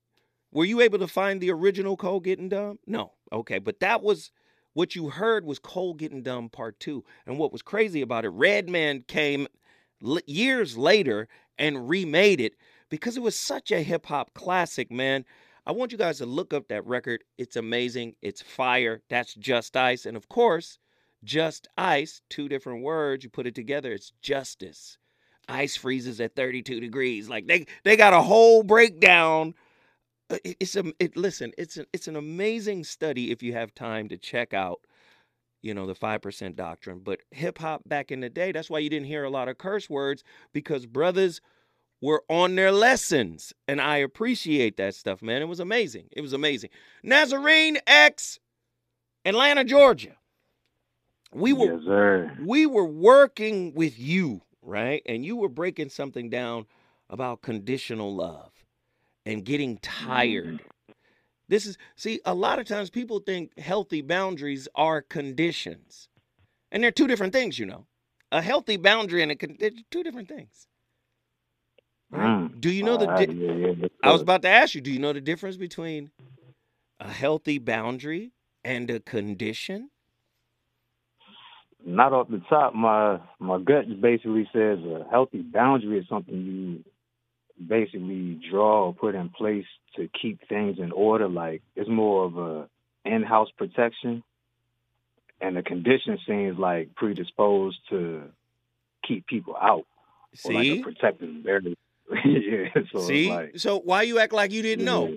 were 0.54 0.64
you 0.64 0.80
able 0.80 1.00
to 1.00 1.08
find 1.08 1.40
the 1.40 1.50
original 1.50 1.96
Cold 1.96 2.22
Getting 2.22 2.48
Dumb? 2.48 2.78
No. 2.86 3.12
Okay, 3.32 3.58
but 3.58 3.80
that 3.80 4.04
was 4.04 4.30
what 4.72 4.94
you 4.94 5.10
heard 5.10 5.44
was 5.44 5.58
Cold 5.58 5.98
Getting 5.98 6.22
Dumb 6.22 6.48
Part 6.48 6.78
2. 6.78 7.04
And 7.26 7.38
what 7.38 7.52
was 7.52 7.60
crazy 7.60 8.00
about 8.02 8.24
it, 8.24 8.28
Redman 8.28 9.04
came 9.08 9.48
l- 10.02 10.20
years 10.26 10.78
later 10.78 11.26
and 11.58 11.88
remade 11.88 12.40
it 12.40 12.54
because 12.88 13.16
it 13.16 13.22
was 13.22 13.34
such 13.34 13.72
a 13.72 13.82
hip 13.82 14.06
hop 14.06 14.32
classic, 14.32 14.92
man. 14.92 15.24
I 15.66 15.72
want 15.72 15.90
you 15.90 15.98
guys 15.98 16.18
to 16.18 16.26
look 16.26 16.54
up 16.54 16.68
that 16.68 16.86
record. 16.86 17.24
It's 17.36 17.56
amazing. 17.56 18.14
It's 18.22 18.40
fire. 18.40 19.02
That's 19.08 19.34
Just 19.34 19.76
Ice. 19.76 20.06
And 20.06 20.16
of 20.16 20.28
course, 20.28 20.78
Just 21.24 21.66
Ice, 21.76 22.20
two 22.30 22.48
different 22.48 22.84
words, 22.84 23.24
you 23.24 23.30
put 23.30 23.48
it 23.48 23.56
together, 23.56 23.92
it's 23.92 24.12
justice. 24.22 24.98
Ice 25.48 25.76
freezes 25.76 26.20
at 26.20 26.34
32 26.36 26.80
degrees. 26.80 27.28
Like 27.28 27.46
they 27.46 27.66
they 27.84 27.96
got 27.96 28.12
a 28.12 28.22
whole 28.22 28.62
breakdown. 28.62 29.54
Uh, 30.30 30.38
it's 30.44 30.74
a 30.74 30.84
it, 30.98 31.16
listen 31.16 31.52
it's 31.58 31.76
an 31.76 31.84
it's 31.92 32.08
an 32.08 32.16
amazing 32.16 32.82
study 32.82 33.30
if 33.30 33.42
you 33.42 33.52
have 33.52 33.74
time 33.74 34.08
to 34.08 34.16
check 34.16 34.54
out 34.54 34.80
you 35.60 35.74
know 35.74 35.86
the 35.86 35.94
5% 35.94 36.56
doctrine 36.56 37.00
but 37.04 37.20
hip 37.30 37.58
hop 37.58 37.82
back 37.86 38.10
in 38.10 38.20
the 38.20 38.30
day 38.30 38.50
that's 38.50 38.70
why 38.70 38.78
you 38.78 38.88
didn't 38.88 39.06
hear 39.06 39.24
a 39.24 39.30
lot 39.30 39.48
of 39.48 39.58
curse 39.58 39.90
words 39.90 40.24
because 40.54 40.86
brothers 40.86 41.42
were 42.00 42.22
on 42.30 42.54
their 42.54 42.72
lessons 42.72 43.52
and 43.68 43.82
I 43.82 43.98
appreciate 43.98 44.78
that 44.78 44.94
stuff 44.94 45.20
man. 45.20 45.42
It 45.42 45.48
was 45.48 45.60
amazing. 45.60 46.08
It 46.10 46.22
was 46.22 46.32
amazing. 46.32 46.70
Nazarene 47.02 47.76
X 47.86 48.38
Atlanta 49.24 49.64
Georgia. 49.64 50.16
We 51.32 51.52
were 51.52 51.78
yes, 51.80 52.36
we 52.40 52.66
were 52.66 52.84
working 52.84 53.74
with 53.74 53.98
you, 53.98 54.42
right? 54.64 55.02
And 55.06 55.24
you 55.24 55.36
were 55.36 55.48
breaking 55.48 55.90
something 55.90 56.30
down 56.30 56.66
about 57.10 57.42
conditional 57.42 58.14
love 58.14 58.52
and 59.26 59.44
getting 59.44 59.78
tired. 59.78 60.62
This 61.48 61.66
is 61.66 61.76
see, 61.96 62.20
a 62.24 62.34
lot 62.34 62.58
of 62.58 62.66
times 62.66 62.90
people 62.90 63.18
think 63.20 63.58
healthy 63.58 64.00
boundaries 64.00 64.66
are 64.74 65.02
conditions. 65.02 66.08
And 66.72 66.82
they're 66.82 66.90
two 66.90 67.06
different 67.06 67.32
things, 67.32 67.58
you 67.58 67.66
know. 67.66 67.86
A 68.32 68.42
healthy 68.42 68.76
boundary 68.76 69.22
and 69.22 69.30
a 69.30 69.36
con- 69.36 69.56
they're 69.58 69.70
two 69.90 70.02
different 70.02 70.28
things. 70.28 70.66
Right? 72.10 72.26
Mm. 72.26 72.60
Do 72.60 72.70
you 72.70 72.82
know 72.82 72.96
the 72.96 73.06
di- 73.06 73.88
I 74.02 74.12
was 74.12 74.22
about 74.22 74.42
to 74.42 74.48
ask 74.48 74.74
you, 74.74 74.80
do 74.80 74.90
you 74.90 74.98
know 74.98 75.12
the 75.12 75.20
difference 75.20 75.56
between 75.56 76.10
a 76.98 77.10
healthy 77.10 77.58
boundary 77.58 78.32
and 78.64 78.90
a 78.90 79.00
condition? 79.00 79.90
Not 81.84 82.12
off 82.12 82.28
the 82.28 82.42
top. 82.48 82.74
My 82.74 83.20
my 83.38 83.58
gut 83.58 83.84
basically 84.00 84.48
says 84.52 84.78
a 84.78 85.06
healthy 85.10 85.42
boundary 85.42 85.98
is 85.98 86.06
something 86.08 86.34
you 86.34 86.84
basically 87.66 88.40
draw 88.50 88.86
or 88.86 88.94
put 88.94 89.14
in 89.14 89.28
place 89.28 89.66
to 89.96 90.08
keep 90.20 90.40
things 90.48 90.78
in 90.78 90.92
order. 90.92 91.28
Like 91.28 91.62
it's 91.76 91.88
more 91.88 92.24
of 92.24 92.38
a 92.38 92.68
in-house 93.04 93.48
protection, 93.56 94.22
and 95.40 95.56
the 95.56 95.62
condition 95.62 96.18
seems 96.26 96.58
like 96.58 96.94
predisposed 96.94 97.78
to 97.90 98.24
keep 99.06 99.26
people 99.26 99.56
out 99.60 99.86
or 100.44 100.52
like 100.52 100.64
See? 100.64 100.80
a 100.80 100.82
protective 100.82 101.44
barrier. 101.44 101.74
yeah, 102.24 102.68
so 102.92 103.00
See? 103.00 103.30
like 103.30 103.58
so 103.58 103.78
why 103.78 104.02
you 104.02 104.18
act 104.18 104.32
like 104.32 104.52
you 104.52 104.62
didn't 104.62 104.84
know? 104.84 105.08
yeah. 105.08 105.16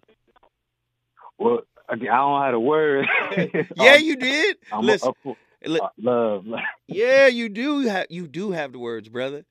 Well, 1.37 1.59
again, 1.89 2.09
I 2.09 2.17
don't 2.17 2.41
have 2.41 2.53
the 2.53 2.59
word. 2.59 3.05
Yeah, 3.75 3.95
you 3.97 4.15
did. 4.15 4.57
I'm 4.71 4.85
Listen, 4.85 5.13
for 5.23 5.37
uh, 5.75 5.89
love. 5.97 6.45
yeah, 6.87 7.27
you 7.27 7.49
do 7.49 7.81
have 7.81 8.07
you 8.09 8.27
do 8.27 8.51
have 8.51 8.71
the 8.73 8.79
words, 8.79 9.09
brother. 9.09 9.45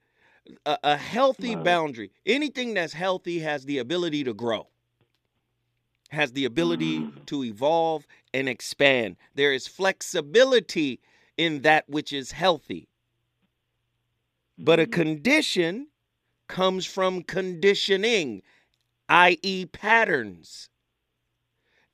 A, 0.65 0.79
a 0.85 0.97
healthy 0.97 1.55
Right. 1.55 1.65
boundary. 1.65 2.11
Anything 2.25 2.75
that's 2.75 2.93
healthy 2.93 3.41
has 3.41 3.65
the 3.65 3.79
ability 3.79 4.25
to 4.25 4.35
grow. 4.35 4.69
Has 6.11 6.33
the 6.33 6.45
ability 6.45 7.01
Mm. 7.03 7.27
to 7.27 7.45
evolve 7.45 8.07
and 8.33 8.49
expand. 8.49 9.17
There 9.35 9.53
is 9.53 9.67
flexibility 9.67 11.01
in 11.37 11.63
that 11.63 11.89
which 11.89 12.13
is 12.13 12.33
healthy. 12.33 12.89
But 14.59 14.81
a 14.81 14.87
condition 14.87 15.89
comes 16.49 16.87
from 16.87 17.23
conditioning, 17.23 18.43
i.e., 19.09 19.67
patterns. 19.67 20.69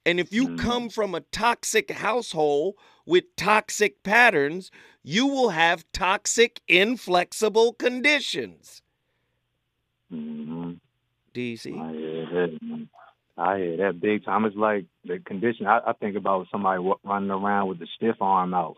And 0.04 0.18
if 0.18 0.32
you 0.32 0.48
Mm. 0.48 0.58
come 0.58 0.88
from 0.88 1.14
a 1.14 1.20
toxic 1.20 1.90
household 1.90 2.74
with 3.06 3.36
toxic 3.36 4.02
patterns, 4.02 4.70
you 5.02 5.26
will 5.26 5.50
have 5.50 5.84
toxic, 5.92 6.60
inflexible 6.68 7.72
conditions. 7.72 8.82
hmm 10.10 10.72
Do 11.32 11.40
you 11.40 11.56
see? 11.56 11.72
I 11.78 11.92
hear 11.92 12.26
that. 12.26 12.88
I 13.38 13.58
hear 13.58 13.76
that 13.78 14.00
big 14.00 14.24
time. 14.24 14.44
It's 14.44 14.56
like 14.56 14.84
the 15.04 15.18
condition. 15.20 15.66
I, 15.66 15.80
I 15.86 15.92
think 15.94 16.16
about 16.16 16.48
somebody 16.50 16.82
running 17.04 17.30
around 17.30 17.68
with 17.68 17.78
the 17.78 17.86
stiff 17.96 18.16
arm 18.20 18.52
out, 18.52 18.76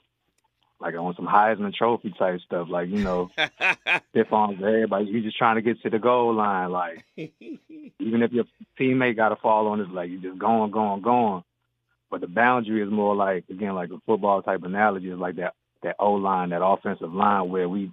like 0.81 0.95
on 0.95 1.15
some 1.17 1.27
Heisman 1.27 1.75
Trophy 1.75 2.15
type 2.19 2.41
stuff. 2.45 2.69
Like 2.71 2.89
you 2.89 2.99
know, 2.99 3.31
stiff 4.11 4.33
arms 4.33 4.59
everybody. 4.63 5.07
You 5.07 5.23
just 5.23 5.39
trying 5.39 5.57
to 5.57 5.63
get 5.63 5.81
to 5.83 5.91
the 5.91 5.99
goal 5.99 6.35
line. 6.35 6.71
Like 6.71 7.05
even 7.17 8.23
if 8.23 8.33
your 8.33 8.45
teammate 8.79 9.17
got 9.17 9.31
to 9.31 9.37
fall 9.37 9.69
on, 9.69 9.81
it's 9.81 9.91
like 9.91 10.11
you 10.11 10.21
just 10.21 10.39
going, 10.39 10.71
going, 10.71 11.03
going. 11.03 11.45
But 12.11 12.21
the 12.21 12.27
boundary 12.27 12.83
is 12.83 12.91
more 12.91 13.15
like 13.15 13.45
again, 13.51 13.75
like 13.75 13.91
a 13.91 14.01
football 14.07 14.43
type 14.43 14.63
analogy. 14.63 15.11
Is 15.11 15.19
like 15.19 15.37
that 15.37 15.55
that 15.83 15.97
O 15.99 16.13
line, 16.13 16.51
that 16.51 16.65
offensive 16.65 17.13
line 17.13 17.49
where 17.49 17.69
we 17.69 17.91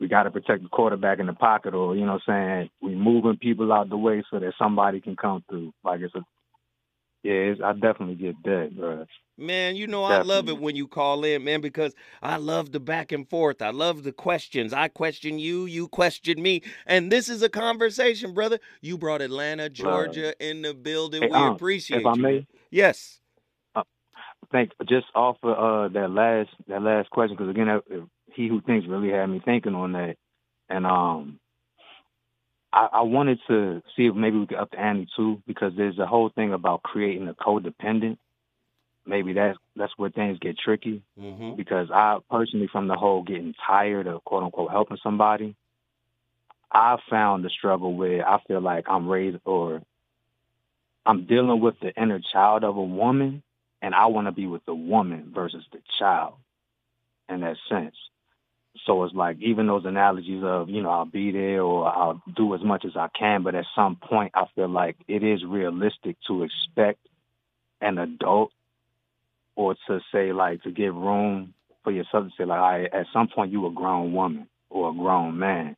we 0.00 0.08
got 0.08 0.24
to 0.24 0.30
protect 0.30 0.62
the 0.62 0.68
quarterback 0.68 1.18
in 1.18 1.26
the 1.26 1.32
pocket, 1.32 1.74
or 1.74 1.94
you 1.94 2.04
know, 2.04 2.14
what 2.14 2.34
I'm 2.34 2.58
saying 2.58 2.70
we 2.80 2.94
moving 2.94 3.36
people 3.36 3.72
out 3.72 3.88
the 3.88 3.96
way 3.96 4.22
so 4.30 4.38
that 4.38 4.54
somebody 4.58 5.00
can 5.00 5.16
come 5.16 5.44
through. 5.48 5.72
Like 5.84 6.00
it's 6.00 6.14
a 6.14 6.24
yeah, 7.22 7.32
it's, 7.32 7.60
I 7.62 7.72
definitely 7.72 8.16
get 8.16 8.34
that, 8.44 8.76
bro. 8.76 9.06
Man, 9.38 9.76
you 9.76 9.86
know 9.86 10.04
I 10.04 10.22
love 10.22 10.48
it 10.48 10.58
when 10.58 10.76
you 10.76 10.86
call 10.86 11.24
in, 11.24 11.44
man, 11.44 11.60
because 11.60 11.94
I 12.20 12.36
love 12.36 12.72
the 12.72 12.80
back 12.80 13.12
and 13.12 13.28
forth. 13.28 13.62
I 13.62 13.70
love 13.70 14.02
the 14.02 14.12
questions. 14.12 14.72
I 14.72 14.88
question 14.88 15.38
you, 15.38 15.64
you 15.66 15.88
question 15.88 16.42
me, 16.42 16.62
and 16.86 17.10
this 17.10 17.28
is 17.28 17.42
a 17.42 17.48
conversation, 17.48 18.34
brother. 18.34 18.58
You 18.80 18.98
brought 18.98 19.22
Atlanta, 19.22 19.68
Georgia, 19.68 20.34
in 20.44 20.62
the 20.62 20.74
building. 20.74 21.22
Hey, 21.22 21.28
we 21.28 21.34
um, 21.34 21.54
appreciate 21.54 22.00
if 22.00 22.06
I 22.06 22.14
you. 22.14 22.22
may, 22.22 22.32
man. 22.34 22.46
Yes. 22.70 23.20
I 23.74 23.82
think 24.50 24.72
just 24.88 25.06
off 25.14 25.38
of 25.42 25.50
uh, 25.50 25.88
that 25.98 26.10
last 26.10 26.50
that 26.68 26.82
last 26.82 27.08
question, 27.10 27.36
because 27.36 27.50
again, 27.50 27.68
that, 27.68 27.82
he 28.34 28.48
who 28.48 28.60
thinks 28.60 28.86
really 28.86 29.10
had 29.10 29.26
me 29.26 29.40
thinking 29.44 29.74
on 29.74 29.92
that, 29.92 30.16
and 30.68 30.86
um, 30.86 31.38
I, 32.72 32.88
I 32.92 33.00
wanted 33.02 33.38
to 33.48 33.82
see 33.94 34.06
if 34.06 34.14
maybe 34.14 34.38
we 34.38 34.46
could 34.46 34.58
up 34.58 34.70
the 34.70 34.80
ante 34.80 35.08
too, 35.16 35.42
because 35.46 35.72
there's 35.76 35.98
a 35.98 36.06
whole 36.06 36.30
thing 36.30 36.52
about 36.52 36.82
creating 36.82 37.28
a 37.28 37.34
codependent. 37.34 38.18
Maybe 39.04 39.32
that's 39.32 39.58
that's 39.76 39.92
where 39.96 40.10
things 40.10 40.38
get 40.38 40.58
tricky. 40.58 41.02
Mm-hmm. 41.20 41.56
because 41.56 41.90
I 41.90 42.18
personally, 42.30 42.68
from 42.70 42.88
the 42.88 42.94
whole 42.94 43.22
getting 43.22 43.54
tired 43.66 44.06
of 44.06 44.24
quote 44.24 44.44
unquote 44.44 44.70
helping 44.70 44.98
somebody, 45.02 45.56
I 46.70 46.96
found 47.10 47.44
the 47.44 47.50
struggle 47.50 47.94
where 47.94 48.26
I 48.26 48.40
feel 48.46 48.60
like 48.60 48.86
I'm 48.88 49.08
raised 49.08 49.38
or 49.44 49.82
I'm 51.04 51.26
dealing 51.26 51.60
with 51.60 51.78
the 51.80 51.92
inner 52.00 52.20
child 52.20 52.64
of 52.64 52.76
a 52.76 52.82
woman, 52.82 53.42
and 53.82 53.94
I 53.94 54.06
want 54.06 54.28
to 54.28 54.32
be 54.32 54.46
with 54.46 54.64
the 54.64 54.74
woman 54.74 55.32
versus 55.34 55.64
the 55.72 55.80
child 55.98 56.34
in 57.28 57.40
that 57.40 57.56
sense. 57.68 57.96
So 58.86 59.04
it's 59.04 59.14
like 59.14 59.36
even 59.40 59.66
those 59.66 59.84
analogies 59.84 60.42
of, 60.42 60.68
you 60.68 60.82
know, 60.82 60.90
I'll 60.90 61.04
be 61.04 61.30
there 61.30 61.62
or 61.62 61.86
I'll 61.86 62.22
do 62.34 62.54
as 62.54 62.62
much 62.62 62.84
as 62.84 62.96
I 62.96 63.08
can, 63.08 63.42
but 63.42 63.54
at 63.54 63.66
some 63.74 63.96
point 63.96 64.32
I 64.34 64.46
feel 64.54 64.68
like 64.68 64.96
it 65.06 65.22
is 65.22 65.44
realistic 65.44 66.16
to 66.26 66.42
expect 66.42 66.98
an 67.80 67.98
adult 67.98 68.52
or 69.56 69.74
to 69.86 70.00
say 70.10 70.32
like 70.32 70.62
to 70.62 70.70
give 70.70 70.94
room 70.94 71.54
for 71.84 71.92
yourself 71.92 72.26
to 72.26 72.32
say 72.36 72.44
like 72.44 72.60
I, 72.60 72.84
at 72.84 73.06
some 73.12 73.28
point 73.28 73.52
you 73.52 73.66
a 73.66 73.70
grown 73.70 74.12
woman 74.12 74.48
or 74.70 74.90
a 74.90 74.94
grown 74.94 75.38
man. 75.38 75.76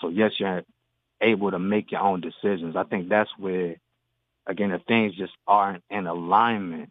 So 0.00 0.08
yes, 0.08 0.32
you're 0.38 0.62
able 1.20 1.50
to 1.50 1.58
make 1.58 1.90
your 1.90 2.02
own 2.02 2.20
decisions. 2.20 2.76
I 2.76 2.84
think 2.84 3.08
that's 3.08 3.30
where 3.36 3.76
again 4.46 4.70
if 4.70 4.82
things 4.84 5.16
just 5.16 5.32
aren't 5.46 5.82
in 5.90 6.06
alignment 6.06 6.90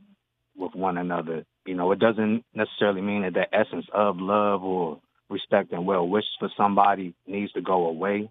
with 0.58 0.76
one 0.76 0.98
another, 0.98 1.46
you 1.66 1.76
know, 1.76 1.92
it 1.92 2.00
doesn't 2.00 2.44
necessarily 2.54 3.02
mean 3.02 3.22
that 3.22 3.34
the 3.34 3.56
essence 3.56 3.86
of 3.94 4.20
love 4.20 4.64
or 4.64 5.00
respect 5.30 5.72
and 5.72 5.86
well 5.86 6.08
wishes 6.08 6.36
for 6.40 6.50
somebody 6.56 7.14
needs 7.26 7.52
to 7.54 7.62
go 7.62 7.88
away. 7.88 8.30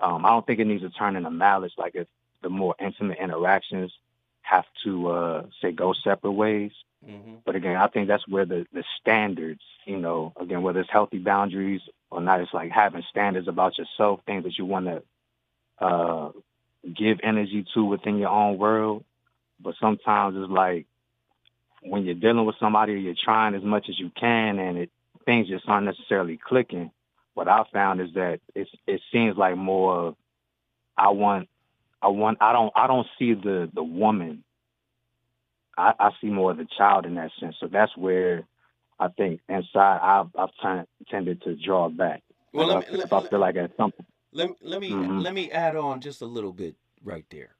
Um, 0.00 0.24
I 0.24 0.30
don't 0.30 0.46
think 0.46 0.60
it 0.60 0.66
needs 0.66 0.82
to 0.82 0.90
turn 0.90 1.16
into 1.16 1.30
malice 1.30 1.72
like 1.76 1.94
if 1.94 2.06
the 2.42 2.48
more 2.48 2.74
intimate 2.78 3.18
interactions 3.18 3.92
have 4.42 4.64
to 4.84 5.08
uh 5.08 5.46
say 5.60 5.72
go 5.72 5.92
separate 5.92 6.32
ways. 6.32 6.72
Mm-hmm. 7.06 7.36
But 7.44 7.56
again, 7.56 7.76
I 7.76 7.86
think 7.88 8.08
that's 8.08 8.26
where 8.26 8.44
the, 8.44 8.66
the 8.72 8.84
standards, 9.00 9.60
you 9.84 9.98
know, 9.98 10.32
again, 10.40 10.62
whether 10.62 10.80
it's 10.80 10.90
healthy 10.90 11.18
boundaries 11.18 11.80
or 12.10 12.20
not, 12.20 12.40
it's 12.40 12.52
like 12.52 12.70
having 12.70 13.04
standards 13.10 13.46
about 13.46 13.78
yourself, 13.78 14.20
things 14.26 14.44
that 14.44 14.58
you 14.58 14.64
want 14.64 14.86
to 14.86 15.02
uh, 15.84 16.30
give 16.96 17.18
energy 17.22 17.64
to 17.74 17.84
within 17.84 18.18
your 18.18 18.30
own 18.30 18.58
world. 18.58 19.04
But 19.60 19.74
sometimes 19.80 20.36
it's 20.36 20.50
like 20.50 20.86
when 21.82 22.04
you're 22.04 22.14
dealing 22.14 22.46
with 22.46 22.56
somebody, 22.58 22.94
you're 22.94 23.14
trying 23.22 23.54
as 23.54 23.62
much 23.62 23.88
as 23.88 23.98
you 23.98 24.10
can, 24.18 24.58
and 24.58 24.78
it 24.78 24.90
things 25.28 25.46
just 25.46 25.68
aren't 25.68 25.84
necessarily 25.84 26.38
clicking. 26.42 26.90
What 27.34 27.48
I 27.48 27.62
found 27.70 28.00
is 28.00 28.08
that 28.14 28.40
it's 28.54 28.70
it 28.86 29.00
seems 29.12 29.36
like 29.36 29.56
more 29.58 29.94
of 30.08 30.16
I 30.96 31.10
want 31.10 31.50
I 32.00 32.08
want 32.08 32.38
I 32.40 32.54
don't 32.54 32.72
I 32.74 32.86
don't 32.86 33.06
see 33.18 33.34
the 33.34 33.70
the 33.74 33.84
woman 33.84 34.42
I, 35.76 35.92
I 36.00 36.10
see 36.20 36.28
more 36.28 36.50
of 36.52 36.56
the 36.56 36.66
child 36.78 37.04
in 37.04 37.14
that 37.16 37.30
sense. 37.38 37.56
So 37.60 37.68
that's 37.70 37.94
where 37.96 38.44
I 38.98 39.08
think 39.08 39.40
inside 39.50 39.98
I've 40.02 40.28
I've 40.36 40.48
turned, 40.62 40.86
tended 41.10 41.42
to 41.42 41.54
draw 41.56 41.90
back. 41.90 42.22
Well, 42.54 42.68
let 42.68 42.78
me, 42.80 42.86
I- 42.86 42.96
let, 42.96 43.12
I 43.12 43.28
feel 43.28 43.38
like 43.38 43.56
at 43.56 43.76
some 43.76 43.92
let, 44.32 44.50
let 44.62 44.80
me 44.80 44.90
Mhm. 44.90 45.22
let 45.22 45.34
me 45.34 45.50
add 45.52 45.76
on 45.76 46.00
just 46.00 46.22
a 46.22 46.26
little 46.26 46.54
bit 46.54 46.74
right 47.04 47.26
there. 47.30 47.54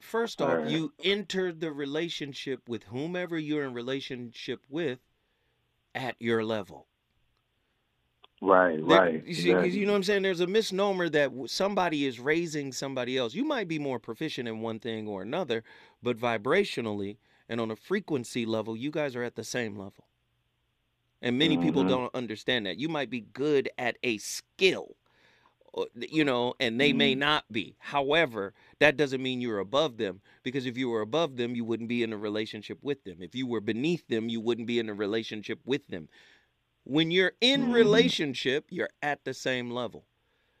First 0.00 0.40
off, 0.40 0.48
Alright. 0.50 0.70
you 0.70 0.92
enter 1.04 1.52
the 1.52 1.72
relationship 1.72 2.68
with 2.68 2.84
whomever 2.84 3.36
you're 3.38 3.64
in 3.64 3.74
relationship 3.74 4.64
with 4.70 5.00
at 5.94 6.16
your 6.20 6.44
level. 6.44 6.86
right, 8.42 8.76
There- 8.76 8.98
right, 8.98 9.26
You 9.26 9.34
see, 9.34 9.50
exactly. 9.50 9.78
you 9.78 9.84
know 9.86 9.92
what 9.92 9.96
I'm 9.96 10.02
saying? 10.02 10.22
There's 10.22 10.40
a 10.40 10.46
misnomer 10.46 11.10
that 11.10 11.30
somebody 11.46 12.06
is 12.06 12.18
raising 12.18 12.72
somebody 12.72 13.18
else. 13.18 13.34
You 13.34 13.44
might 13.44 13.68
be 13.68 13.78
more 13.78 13.98
proficient 13.98 14.48
in 14.48 14.60
one 14.60 14.78
thing 14.78 15.06
or 15.06 15.20
another, 15.20 15.62
but 16.02 16.16
vibrationally 16.16 17.18
and 17.50 17.60
on 17.60 17.70
a 17.70 17.76
frequency 17.76 18.46
level, 18.46 18.76
you 18.76 18.90
guys 18.90 19.14
are 19.14 19.22
at 19.22 19.34
the 19.34 19.44
same 19.44 19.76
level. 19.76 20.06
And 21.20 21.38
many 21.38 21.58
people 21.58 21.84
Mhm. 21.84 21.88
don't 21.88 22.14
understand 22.14 22.64
that. 22.64 22.78
You 22.78 22.88
might 22.88 23.10
be 23.10 23.20
good 23.20 23.68
at 23.76 23.98
a 24.02 24.16
skill, 24.16 24.96
you 25.94 26.24
know, 26.24 26.54
and 26.60 26.80
they 26.80 26.92
may 26.92 27.14
Mhm. 27.14 27.18
not 27.18 27.44
be. 27.52 27.76
However, 27.78 28.54
that 28.78 28.96
doesn't 28.96 29.22
mean 29.22 29.40
you're 29.40 29.58
above 29.58 29.96
them 29.96 30.20
because 30.42 30.66
if 30.66 30.76
you 30.76 30.88
were 30.88 31.00
above 31.00 31.36
them, 31.36 31.54
you 31.54 31.64
wouldn't 31.64 31.88
be 31.88 32.02
in 32.02 32.12
a 32.12 32.18
relationship 32.18 32.78
with 32.82 33.04
them. 33.04 33.22
If 33.22 33.34
you 33.34 33.46
were 33.46 33.60
beneath 33.60 34.06
them, 34.08 34.28
you 34.28 34.40
wouldn't 34.40 34.66
be 34.66 34.78
in 34.78 34.88
a 34.88 34.94
relationship 34.94 35.60
with 35.64 35.86
them. 35.88 36.08
When 36.84 37.10
you're 37.10 37.34
in 37.40 37.66
Mhm. 37.66 37.72
relationship, 37.72 38.66
you're 38.70 38.90
at 39.02 39.24
the 39.24 39.34
same 39.34 39.70
level. 39.70 40.06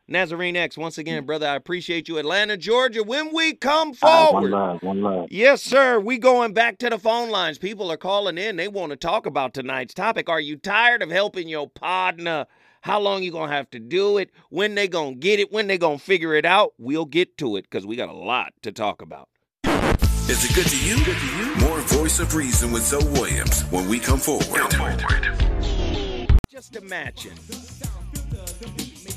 Nazarene 0.06 0.56
X, 0.56 0.76
once 0.76 0.98
again, 0.98 1.24
brother, 1.24 1.46
I 1.46 1.54
appreciate 1.54 2.08
you. 2.08 2.18
Atlanta, 2.18 2.56
Georgia, 2.56 3.04
when 3.04 3.32
we 3.32 3.54
come 3.54 3.94
Ah, 4.02 4.30
one 4.32 4.42
forward. 4.42 4.50
love, 4.50 4.82
one 4.82 5.00
love. 5.02 5.28
Yes, 5.30 5.62
sir. 5.62 6.00
We 6.00 6.18
going 6.18 6.52
back 6.52 6.78
to 6.78 6.90
the 6.90 6.98
phone 6.98 7.30
lines. 7.30 7.58
People 7.58 7.92
are 7.92 7.96
calling 7.96 8.36
in. 8.36 8.56
They 8.56 8.66
want 8.66 8.90
to 8.90 8.96
talk 8.96 9.24
about 9.24 9.54
tonight's 9.54 9.94
topic. 9.94 10.28
Are 10.28 10.40
you 10.40 10.56
tired 10.56 11.02
of 11.02 11.10
helping 11.10 11.48
your 11.48 11.68
partner? 11.68 12.46
How 12.82 12.98
long 12.98 13.22
you 13.22 13.30
gonna 13.30 13.52
have 13.52 13.68
to 13.70 13.78
do 13.78 14.16
it? 14.16 14.30
When 14.48 14.74
they 14.74 14.88
gonna 14.88 15.14
get 15.14 15.38
it? 15.38 15.52
When 15.52 15.66
they 15.66 15.76
gonna 15.76 15.98
figure 15.98 16.34
it 16.34 16.46
out? 16.46 16.72
We'll 16.78 17.04
get 17.04 17.36
to 17.38 17.56
it 17.56 17.64
because 17.70 17.86
we 17.86 17.94
got 17.94 18.08
a 18.08 18.14
lot 18.14 18.54
to 18.62 18.72
talk 18.72 19.02
about. 19.02 19.28
Is 19.64 20.44
it 20.44 20.54
good 20.54 20.66
to 20.66 20.78
you? 20.78 21.04
Good 21.04 21.18
to 21.18 21.26
you? 21.36 21.54
More 21.68 21.80
Voice 21.80 22.20
of 22.20 22.34
Reason 22.34 22.72
with 22.72 22.82
Zoe 22.82 23.04
Williams 23.12 23.62
when 23.64 23.86
we 23.86 23.98
come 23.98 24.18
forward. 24.18 24.46
Just 26.48 26.76
imagine 26.76 27.34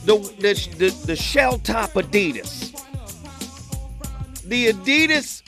the 0.06 0.18
the 0.40 0.54
the, 0.78 0.90
the 1.06 1.16
shell 1.16 1.58
top 1.60 1.92
Adidas, 1.92 2.72
the 4.44 4.74
Adidas 4.74 5.42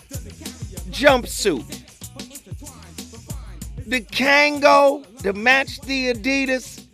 jumpsuit, 0.90 1.66
the 3.86 4.00
Kangol 4.00 5.04
to 5.24 5.34
match 5.34 5.82
the 5.82 6.14
Adidas, 6.14 6.85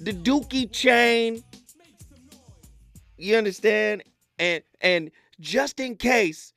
the 0.00 0.12
Dookie 0.12 0.70
chain. 0.72 1.44
You 3.16 3.36
understand? 3.36 4.02
And 4.38 4.62
and 4.80 5.10
just 5.38 5.78
in 5.78 5.96
case 5.96 6.54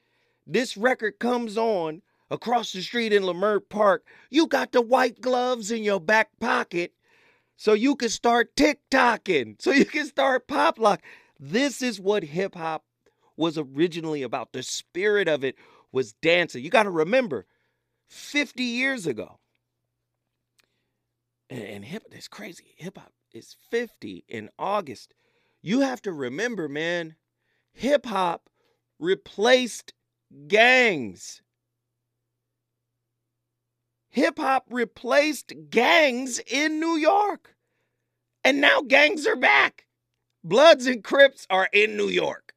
this 0.47 0.77
record 0.77 1.19
comes 1.19 1.57
on 1.57 2.01
across 2.31 2.71
the 2.71 2.81
street 2.81 3.11
in 3.11 3.23
Leimert 3.23 3.67
Park, 3.69 4.05
you 4.29 4.47
got 4.47 4.71
the 4.71 4.81
white 4.81 5.19
gloves 5.19 5.71
in 5.71 5.83
your 5.83 5.99
back 5.99 6.29
pocket 6.39 6.93
so 7.57 7.73
you 7.73 7.95
can 7.95 8.09
start 8.09 8.55
tick-tocking, 8.55 9.57
so 9.59 9.71
you 9.71 9.85
can 9.85 10.05
start 10.05 10.47
pop 10.47 10.79
lock. 10.79 11.01
This 11.39 11.81
is 11.81 11.99
what 11.99 12.23
hip 12.23 12.55
hop 12.55 12.83
was 13.35 13.57
originally 13.57 14.23
about. 14.23 14.53
The 14.53 14.63
spirit 14.63 15.27
of 15.27 15.43
it 15.43 15.55
was 15.91 16.13
dancing. 16.13 16.63
You 16.63 16.69
got 16.69 16.83
to 16.83 16.89
remember, 16.89 17.45
50 18.07 18.63
years 18.63 19.05
ago, 19.05 19.39
and, 21.49 21.63
and 21.63 21.85
hip 21.85 22.03
it's 22.11 22.27
crazy. 22.27 22.73
Hip 22.77 22.97
hop 22.97 23.11
is 23.33 23.55
50 23.69 24.23
in 24.27 24.49
August. 24.59 25.13
You 25.61 25.81
have 25.81 26.01
to 26.03 26.13
remember, 26.13 26.69
man, 26.69 27.15
hip 27.71 28.05
hop 28.05 28.49
replaced 28.99 29.93
gangs. 30.47 31.41
Hip 34.09 34.37
hop 34.37 34.67
replaced 34.69 35.53
gangs 35.69 36.39
in 36.39 36.79
New 36.79 36.95
York. 36.95 37.55
And 38.43 38.61
now 38.61 38.81
gangs 38.81 39.25
are 39.25 39.35
back. 39.35 39.85
Bloods 40.43 40.85
and 40.85 41.03
Crips 41.03 41.47
are 41.49 41.69
in 41.73 41.97
New 41.97 42.09
York. 42.09 42.53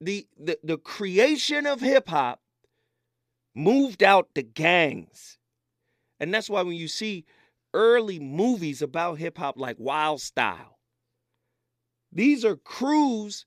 The 0.00 0.26
the, 0.38 0.58
the 0.62 0.78
creation 0.78 1.66
of 1.66 1.80
hip 1.80 2.08
hop 2.08 2.40
moved 3.54 4.02
out 4.02 4.28
the 4.34 4.42
gangs. 4.42 5.38
And 6.20 6.32
that's 6.32 6.50
why 6.50 6.62
when 6.62 6.76
you 6.76 6.88
see 6.88 7.24
early 7.74 8.18
movies 8.18 8.82
about 8.82 9.18
hip 9.18 9.38
hop 9.38 9.58
like 9.58 9.76
Wild 9.78 10.20
Style, 10.20 10.78
these 12.12 12.44
are 12.44 12.56
crews 12.56 13.46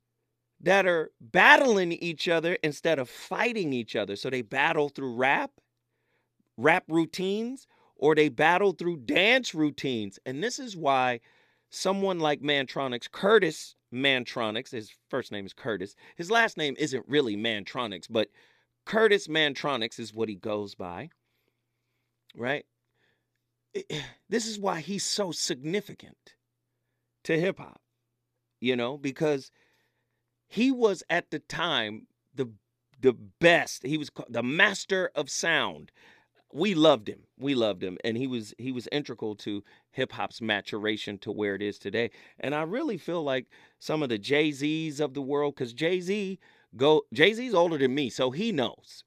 that 0.61 0.88
are 0.88 1.11
battling 1.21 1.91
each 1.91 2.27
other 2.27 2.57
instead 2.63 2.97
of 2.97 3.09
fighting 3.09 3.73
each 3.73 3.95
other. 3.95 4.15
So 4.15 4.29
they 4.29 4.41
battle 4.41 4.89
through 4.89 5.15
rap, 5.15 5.51
rap 6.57 6.85
routines, 6.88 7.67
or 7.95 8.15
they 8.15 8.29
battle 8.29 8.71
through 8.71 8.97
dance 8.97 9.53
routines. 9.53 10.17
And 10.25 10.43
this 10.43 10.59
is 10.59 10.75
why 10.75 11.19
someone 11.69 12.19
like 12.19 12.41
Mantronix, 12.41 13.11
Curtis 13.11 13.75
Mantronix, 13.93 14.71
his 14.71 14.91
first 15.09 15.31
name 15.31 15.45
is 15.45 15.53
Curtis, 15.53 15.95
his 16.15 16.31
last 16.31 16.57
name 16.57 16.75
isn't 16.77 17.05
really 17.07 17.38
Mantronix, 17.38 18.07
but 18.09 18.29
Curtis 18.85 19.27
Mantronix 19.27 19.99
is 19.99 20.13
what 20.13 20.29
he 20.29 20.35
goes 20.35 20.75
by, 20.75 21.09
right? 22.35 22.65
This 24.29 24.47
is 24.47 24.57
why 24.59 24.79
he's 24.79 25.05
so 25.05 25.31
significant 25.31 26.35
to 27.25 27.39
hip 27.39 27.59
hop, 27.59 27.79
you 28.59 28.75
know, 28.75 28.97
because 28.97 29.51
he 30.47 30.71
was 30.71 31.03
at 31.09 31.29
the 31.31 31.39
time 31.39 32.07
the 32.33 32.49
the 33.01 33.13
best. 33.13 33.85
He 33.85 33.97
was 33.97 34.09
the 34.29 34.43
master 34.43 35.11
of 35.15 35.29
sound. 35.29 35.91
We 36.53 36.73
loved 36.73 37.09
him. 37.09 37.23
We 37.38 37.53
loved 37.53 37.83
him, 37.83 37.97
and 38.03 38.17
he 38.17 38.27
was 38.27 38.53
he 38.57 38.71
was 38.71 38.88
integral 38.91 39.35
to 39.38 39.63
hip 39.91 40.13
hop's 40.13 40.41
maturation 40.41 41.17
to 41.19 41.31
where 41.31 41.55
it 41.55 41.61
is 41.61 41.77
today. 41.77 42.11
And 42.39 42.55
I 42.55 42.63
really 42.63 42.97
feel 42.97 43.23
like 43.23 43.47
some 43.79 44.01
of 44.01 44.09
the 44.09 44.17
Jay 44.17 44.51
Z's 44.51 44.99
of 44.99 45.13
the 45.13 45.21
world, 45.21 45.55
because 45.55 45.73
Jay 45.73 45.99
Z 45.99 46.39
go 46.77 47.03
Jay 47.13 47.33
Z's 47.33 47.53
older 47.53 47.77
than 47.77 47.93
me, 47.93 48.09
so 48.09 48.31
he 48.31 48.51
knows. 48.51 49.03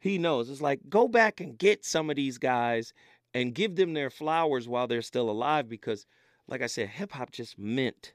He 0.00 0.18
knows. 0.18 0.48
It's 0.48 0.60
like 0.60 0.80
go 0.88 1.08
back 1.08 1.40
and 1.40 1.58
get 1.58 1.84
some 1.84 2.10
of 2.10 2.16
these 2.16 2.38
guys 2.38 2.92
and 3.38 3.54
give 3.54 3.76
them 3.76 3.94
their 3.94 4.10
flowers 4.10 4.68
while 4.68 4.86
they're 4.86 5.02
still 5.02 5.30
alive, 5.30 5.68
because, 5.68 6.06
like 6.46 6.62
I 6.62 6.66
said, 6.66 6.88
hip 6.88 7.12
hop 7.12 7.30
just 7.30 7.58
meant 7.58 8.12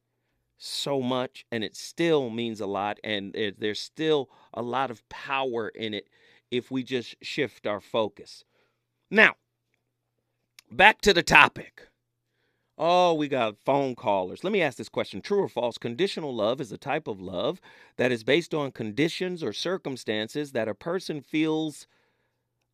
so 0.58 1.02
much 1.02 1.46
and 1.52 1.64
it 1.64 1.76
still 1.76 2.30
means 2.30 2.62
a 2.62 2.66
lot 2.66 2.98
and 3.04 3.36
there's 3.58 3.80
still 3.80 4.30
a 4.54 4.62
lot 4.62 4.90
of 4.90 5.08
power 5.10 5.68
in 5.68 5.94
it 5.94 6.08
if 6.52 6.72
we 6.72 6.84
just 6.84 7.16
shift 7.22 7.68
our 7.68 7.82
focus. 7.82 8.46
Now 9.12 9.34
back 10.72 11.02
to 11.02 11.14
the 11.14 11.24
topic. 11.24 11.90
Oh 12.78 13.14
we 13.14 13.28
got 13.28 13.58
phone 13.66 13.94
callers. 13.94 14.44
Let 14.44 14.54
me 14.54 14.62
ask 14.62 14.78
this 14.78 14.88
question. 14.88 15.22
True 15.22 15.42
or 15.42 15.50
false? 15.50 15.78
Conditional 15.78 16.34
love 16.34 16.62
is 16.62 16.72
a 16.72 16.78
type 16.78 17.08
of 17.08 17.20
love 17.20 17.60
that 17.98 18.14
is 18.14 18.24
based 18.24 18.54
on 18.54 18.72
conditions 18.72 19.44
or 19.44 19.52
circumstances 19.52 20.54
that 20.54 20.70
a 20.70 20.76
person 20.76 21.20
feels 21.20 21.88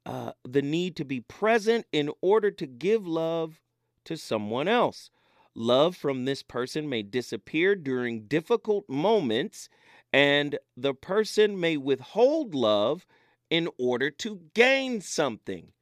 uh, 0.06 0.32
the 0.44 0.62
need 0.62 0.96
to 0.96 1.06
be 1.06 1.22
present 1.22 1.86
in 1.92 2.12
order 2.22 2.52
to 2.52 2.66
give 2.66 3.08
love 3.08 3.62
to 4.06 4.18
someone 4.18 4.68
else 4.68 5.12
Love 5.56 5.96
from 5.96 6.26
this 6.26 6.44
person 6.44 6.88
may 6.88 7.02
disappear 7.04 7.76
during 7.76 8.28
difficult 8.28 8.88
moments, 8.88 9.68
and 10.14 10.58
the 10.78 10.94
person 10.94 11.60
may 11.60 11.76
withhold 11.76 12.56
love 12.56 13.06
in 13.50 13.68
order 13.78 14.10
to 14.10 14.42
gain 14.54 15.02
something. 15.02 15.74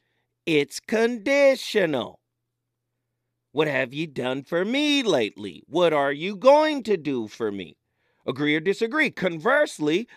It's 0.45 0.80
conditional. 0.80 2.21
What 3.51 3.67
have 3.67 3.93
you 3.93 4.08
done 4.08 4.43
for 4.43 4.63
me 4.63 5.03
lately? 5.03 5.63
What 5.67 5.93
are 5.93 6.12
you 6.12 6.36
going 6.36 6.84
to 6.84 6.97
do 6.97 7.27
for 7.27 7.51
me? 7.51 7.77
Agree 8.25 8.56
or 8.56 8.60
disagree? 8.60 9.12
Conversely, 9.12 10.08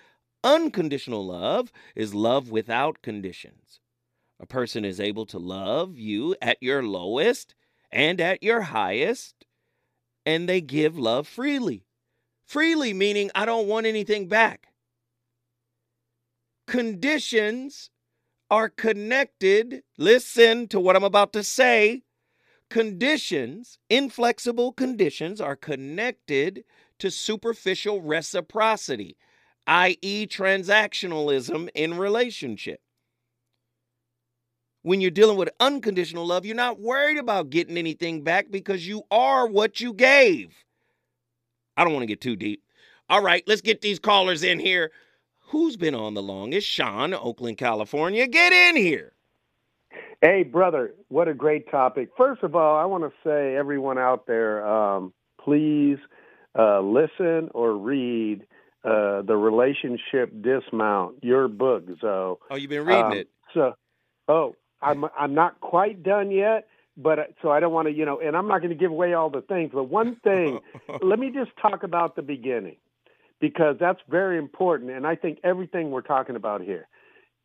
unconditional 0.45 1.27
love 1.27 1.73
is 1.97 2.15
love 2.15 2.51
without 2.51 3.03
conditions. 3.03 3.81
A 4.41 4.47
person 4.47 4.85
is 4.85 4.99
able 4.99 5.27
to 5.27 5.39
love 5.39 5.99
you 5.99 6.35
at 6.41 6.59
your 6.63 6.83
lowest 6.83 7.55
and 7.93 8.21
at 8.21 8.43
your 8.43 8.63
highest 8.63 9.47
and 10.25 10.49
they 10.49 10.61
give 10.61 10.99
love 10.99 11.29
freely. 11.29 11.85
Freely 12.47 12.93
meaning 12.93 13.31
I 13.35 13.45
don't 13.45 13.69
want 13.69 13.87
anything 13.87 14.27
back. 14.27 14.69
Conditions 16.67 17.91
are 18.51 18.69
connected. 18.69 19.83
Listen 19.99 20.69
to 20.69 20.81
what 20.81 20.97
I'm 20.97 21.05
about 21.05 21.33
to 21.35 21.45
say. 21.45 22.03
Conditions, 22.69 23.79
inflexible 23.89 24.73
conditions, 24.73 25.41
are 25.41 25.57
connected 25.57 26.65
to 26.99 27.11
superficial 27.11 28.01
reciprocity, 28.01 29.17
i.e., 29.67 30.27
transactionalism 30.27 31.69
in 31.75 31.99
relationship. 31.99 32.81
When 34.83 35.01
you're 35.01 35.11
dealing 35.11 35.37
with 35.37 35.51
unconditional 35.61 36.27
love, 36.27 36.47
you're 36.47 36.57
not 36.57 36.81
worried 36.81 37.19
about 37.19 37.51
getting 37.51 37.77
anything 37.77 38.23
back 38.23 38.51
because 38.51 38.87
you 38.87 39.03
are 39.11 39.47
what 39.47 39.81
you 39.81 39.93
gave. 39.93 40.55
I 41.77 41.85
don't 41.85 41.93
want 41.93 42.03
to 42.03 42.07
get 42.07 42.21
too 42.21 42.37
deep. 42.37 42.63
All 43.09 43.23
right, 43.23 43.43
let's 43.47 43.61
get 43.61 43.81
these 43.81 43.99
callers 43.99 44.43
in 44.43 44.59
here. 44.59 44.91
Who's 45.49 45.77
been 45.77 45.95
on 45.95 46.15
the 46.15 46.23
longest? 46.23 46.67
Sean, 46.67 47.13
Oakland, 47.13 47.59
California. 47.59 48.27
Get 48.27 48.53
in 48.53 48.77
here. 48.77 49.13
Hey, 50.23 50.45
brother, 50.45 50.95
what 51.09 51.29
a 51.29 51.35
great 51.35 51.71
topic. 51.71 52.11
First 52.17 52.43
of 52.43 52.55
all, 52.55 52.77
I 52.77 52.85
want 52.85 53.05
to 53.05 53.11
say, 53.25 53.57
everyone 53.57 53.99
out 53.99 54.27
there, 54.27 54.67
um, 54.67 55.13
please 55.43 55.99
uh, 56.59 56.81
listen 56.81 57.49
or 57.53 57.73
read 57.77 58.43
uh, 58.85 59.23
The 59.23 59.37
Relationship 59.37 60.31
Dismount, 60.43 61.17
your 61.23 61.49
book, 61.49 61.85
Zoe. 62.01 62.37
Oh, 62.51 62.57
you've 62.57 62.71
been 62.71 62.85
reading 62.85 63.05
Um, 63.05 63.13
it. 63.15 63.29
So, 63.55 63.75
oh, 64.29 64.55
I'm 64.83 65.05
I'm 65.19 65.35
not 65.35 65.61
quite 65.61 66.03
done 66.03 66.31
yet, 66.31 66.69
but 66.97 67.19
uh, 67.19 67.23
so 67.43 67.51
I 67.51 67.61
don't 67.61 67.73
want 67.73 67.89
to, 67.89 67.95
you 67.95 68.05
know, 68.05 68.21
and 68.21 68.37
I'm 68.37 68.49
not 68.49 68.59
going 68.59 68.71
to 68.71 68.77
give 68.77 68.91
away 68.91 69.15
all 69.15 69.31
the 69.31 69.43
things. 69.43 69.71
But 69.73 69.85
one 69.85 70.17
thing, 70.17 70.61
let 71.03 71.19
me 71.19 71.31
just 71.31 71.51
talk 71.61 71.83
about 71.83 72.17
the 72.17 72.23
beginning 72.23 72.77
because 73.41 73.77
that's 73.81 74.01
very 74.09 74.39
important, 74.39 74.91
and 74.91 75.07
I 75.07 75.17
think 75.17 75.39
everything 75.45 75.91
we're 75.91 76.03
talking 76.03 76.37
about 76.37 76.61
here. 76.63 76.89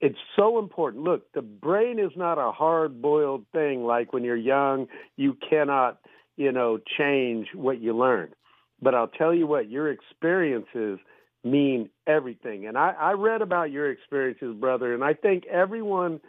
it's 0.02 0.18
so 0.36 0.60
important. 0.60 1.04
Look, 1.04 1.32
the 1.34 1.42
brain 1.42 2.00
is 2.00 2.12
not 2.16 2.38
a 2.38 2.52
hard 2.52 3.02
boiled 3.02 3.46
thing 3.54 3.86
like 3.86 4.14
when 4.14 4.24
you're 4.24 4.36
young, 4.36 4.88
you 5.16 5.38
cannot, 5.50 6.00
you 6.36 6.52
know, 6.52 6.80
change 6.98 7.48
what 7.54 7.82
you 7.82 7.96
learn. 7.98 8.34
But 8.82 8.94
I'll 8.94 9.08
tell 9.08 9.34
you 9.34 9.48
what, 9.48 9.70
your 9.70 9.90
experiences 9.90 11.00
mean 11.44 11.90
everything. 12.08 12.68
And 12.68 12.78
I, 12.78 12.94
I 13.00 13.12
read 13.14 13.42
about 13.42 13.72
your 13.72 13.90
experiences, 13.90 14.56
brother, 14.56 14.94
and 14.94 15.04
I 15.04 15.14
think 15.14 15.46
everyone 15.46 16.20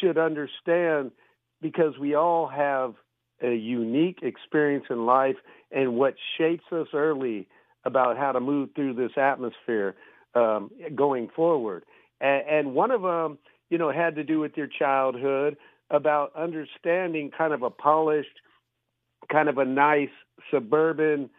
should 0.00 0.18
understand 0.18 1.12
because 1.60 1.98
we 1.98 2.14
all 2.14 2.46
have 2.46 2.94
a 3.42 3.54
unique 3.54 4.20
experience 4.22 4.84
in 4.90 5.06
life 5.06 5.36
and 5.70 5.96
what 5.96 6.14
shapes 6.38 6.64
us 6.72 6.88
early 6.94 7.46
about 7.84 8.16
how 8.16 8.32
to 8.32 8.40
move 8.40 8.70
through 8.74 8.94
this 8.94 9.12
atmosphere 9.16 9.94
um, 10.34 10.70
going 10.94 11.28
forward. 11.34 11.84
And, 12.20 12.42
and 12.48 12.74
one 12.74 12.90
of 12.90 13.02
them, 13.02 13.38
you 13.70 13.78
know, 13.78 13.90
had 13.90 14.16
to 14.16 14.24
do 14.24 14.40
with 14.40 14.56
your 14.56 14.66
childhood 14.66 15.56
about 15.90 16.32
understanding 16.36 17.30
kind 17.36 17.52
of 17.52 17.62
a 17.62 17.70
polished, 17.70 18.40
kind 19.30 19.48
of 19.48 19.58
a 19.58 19.64
nice 19.64 20.10
suburban 20.50 21.30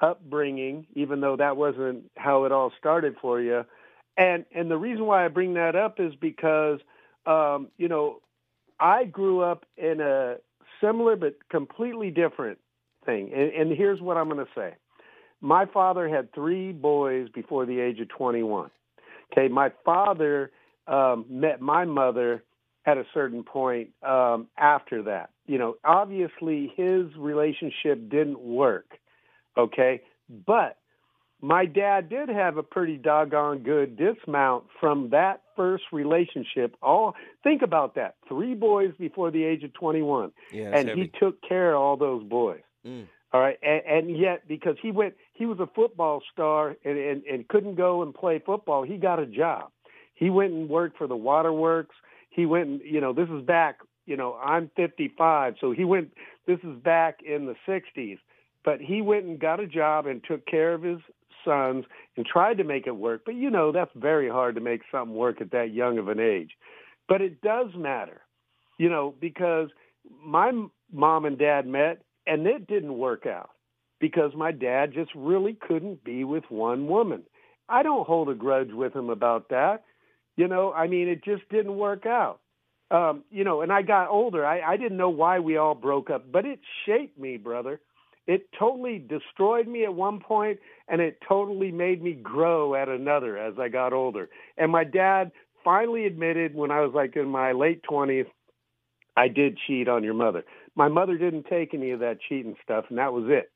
upbringing, 0.00 0.86
even 0.94 1.20
though 1.20 1.36
that 1.36 1.56
wasn't 1.56 2.04
how 2.16 2.44
it 2.44 2.52
all 2.52 2.72
started 2.78 3.16
for 3.20 3.40
you. 3.40 3.64
And 4.16 4.44
and 4.54 4.70
the 4.70 4.76
reason 4.76 5.06
why 5.06 5.24
I 5.24 5.28
bring 5.28 5.54
that 5.54 5.76
up 5.76 5.98
is 5.98 6.12
because 6.20 6.80
um, 7.28 7.68
you 7.76 7.88
know 7.88 8.20
I 8.80 9.04
grew 9.04 9.40
up 9.42 9.64
in 9.76 10.00
a 10.00 10.36
similar 10.80 11.16
but 11.16 11.36
completely 11.50 12.10
different 12.10 12.58
thing. 13.04 13.30
And, 13.34 13.52
and 13.52 13.76
here's 13.76 14.00
what 14.00 14.16
I'm 14.16 14.28
going 14.28 14.44
to 14.44 14.52
say: 14.54 14.74
My 15.40 15.66
father 15.66 16.08
had 16.08 16.32
three 16.32 16.72
boys 16.72 17.28
before 17.34 17.66
the 17.66 17.80
age 17.80 18.00
of 18.00 18.08
21. 18.08 18.70
Okay, 19.32 19.48
my 19.48 19.72
father 19.84 20.50
um, 20.86 21.26
met 21.28 21.60
my 21.60 21.84
mother 21.84 22.42
at 22.86 22.96
a 22.96 23.04
certain 23.12 23.42
point 23.44 23.90
um, 24.02 24.48
after 24.56 25.02
that. 25.02 25.30
You 25.46 25.58
know, 25.58 25.76
obviously 25.84 26.72
his 26.76 27.04
relationship 27.16 28.08
didn't 28.10 28.40
work. 28.40 28.86
Okay, 29.56 30.02
but 30.46 30.78
my 31.40 31.66
dad 31.66 32.08
did 32.08 32.28
have 32.28 32.56
a 32.56 32.62
pretty 32.62 32.96
doggone 32.96 33.58
good 33.58 33.96
dismount 33.96 34.64
from 34.80 35.10
that 35.10 35.42
first 35.58 35.84
relationship. 35.92 36.76
All 36.80 37.14
think 37.42 37.62
about 37.62 37.96
that: 37.96 38.14
three 38.28 38.54
boys 38.54 38.92
before 38.98 39.30
the 39.30 39.44
age 39.44 39.64
of 39.64 39.74
21, 39.74 40.32
Yeah, 40.52 40.70
and 40.72 40.88
he 40.90 41.10
took 41.20 41.42
care 41.42 41.74
of 41.74 41.80
all 41.82 41.96
those 41.96 42.22
boys. 42.24 42.60
Mm. 42.86 43.08
All 43.32 43.40
right, 43.40 43.58
and, 43.62 43.82
and 43.86 44.18
yet 44.18 44.48
because 44.48 44.76
he 44.80 44.90
went, 44.90 45.14
he 45.34 45.44
was 45.44 45.58
a 45.58 45.66
football 45.66 46.22
star 46.32 46.76
and, 46.84 46.96
and 46.96 47.22
and 47.24 47.48
couldn't 47.48 47.74
go 47.74 48.02
and 48.02 48.14
play 48.14 48.40
football. 48.44 48.84
He 48.84 48.96
got 48.96 49.18
a 49.18 49.26
job. 49.26 49.70
He 50.14 50.30
went 50.30 50.52
and 50.52 50.68
worked 50.68 50.96
for 50.96 51.06
the 51.06 51.16
waterworks. 51.16 51.94
He 52.30 52.46
went, 52.46 52.68
and, 52.68 52.80
you 52.84 53.00
know, 53.00 53.12
this 53.12 53.28
is 53.28 53.44
back. 53.44 53.78
You 54.06 54.16
know, 54.16 54.34
I'm 54.42 54.70
55, 54.76 55.56
so 55.60 55.72
he 55.72 55.84
went. 55.84 56.12
This 56.46 56.58
is 56.62 56.76
back 56.82 57.18
in 57.22 57.44
the 57.46 57.56
60s, 57.68 58.18
but 58.64 58.80
he 58.80 59.02
went 59.02 59.26
and 59.26 59.38
got 59.38 59.60
a 59.60 59.66
job 59.66 60.06
and 60.06 60.22
took 60.24 60.46
care 60.46 60.72
of 60.72 60.82
his 60.82 60.98
sons 61.44 61.84
and 62.16 62.26
tried 62.26 62.58
to 62.58 62.64
make 62.64 62.86
it 62.86 62.96
work. 62.96 63.22
But 63.24 63.34
you 63.34 63.50
know, 63.50 63.72
that's 63.72 63.90
very 63.94 64.28
hard 64.28 64.54
to 64.56 64.60
make 64.60 64.82
something 64.90 65.14
work 65.14 65.40
at 65.40 65.52
that 65.52 65.72
young 65.72 65.98
of 65.98 66.08
an 66.08 66.20
age. 66.20 66.50
But 67.08 67.22
it 67.22 67.40
does 67.40 67.68
matter, 67.74 68.20
you 68.78 68.88
know, 68.88 69.14
because 69.20 69.68
my 70.24 70.52
mom 70.92 71.24
and 71.24 71.38
dad 71.38 71.66
met 71.66 72.02
and 72.26 72.46
it 72.46 72.66
didn't 72.66 72.98
work 72.98 73.26
out 73.26 73.50
because 74.00 74.32
my 74.36 74.52
dad 74.52 74.92
just 74.92 75.10
really 75.14 75.54
couldn't 75.54 76.04
be 76.04 76.24
with 76.24 76.44
one 76.50 76.86
woman. 76.86 77.22
I 77.68 77.82
don't 77.82 78.06
hold 78.06 78.28
a 78.28 78.34
grudge 78.34 78.72
with 78.72 78.94
him 78.94 79.10
about 79.10 79.50
that. 79.50 79.84
You 80.36 80.48
know, 80.48 80.72
I 80.72 80.86
mean, 80.86 81.08
it 81.08 81.24
just 81.24 81.48
didn't 81.50 81.76
work 81.76 82.06
out. 82.06 82.40
Um, 82.90 83.24
you 83.30 83.44
know, 83.44 83.60
and 83.60 83.72
I 83.72 83.82
got 83.82 84.08
older. 84.08 84.46
I, 84.46 84.60
I 84.60 84.76
didn't 84.76 84.96
know 84.96 85.10
why 85.10 85.40
we 85.40 85.56
all 85.58 85.74
broke 85.74 86.08
up, 86.08 86.30
but 86.32 86.46
it 86.46 86.60
shaped 86.86 87.18
me, 87.18 87.36
brother. 87.36 87.80
It 88.28 88.46
totally 88.56 88.98
destroyed 88.98 89.66
me 89.66 89.84
at 89.84 89.94
one 89.94 90.20
point, 90.20 90.60
and 90.86 91.00
it 91.00 91.18
totally 91.26 91.72
made 91.72 92.02
me 92.02 92.12
grow 92.12 92.74
at 92.74 92.90
another 92.90 93.38
as 93.38 93.54
I 93.58 93.68
got 93.68 93.94
older. 93.94 94.28
And 94.58 94.70
my 94.70 94.84
dad 94.84 95.32
finally 95.64 96.04
admitted 96.04 96.54
when 96.54 96.70
I 96.70 96.82
was 96.82 96.92
like 96.94 97.16
in 97.16 97.26
my 97.26 97.52
late 97.52 97.82
20s, 97.90 98.26
I 99.16 99.28
did 99.28 99.58
cheat 99.66 99.88
on 99.88 100.04
your 100.04 100.14
mother. 100.14 100.44
My 100.76 100.88
mother 100.88 101.16
didn't 101.16 101.46
take 101.46 101.72
any 101.72 101.90
of 101.90 102.00
that 102.00 102.18
cheating 102.28 102.54
stuff, 102.62 102.84
and 102.90 102.98
that 102.98 103.14
was 103.14 103.24
it. 103.28 103.50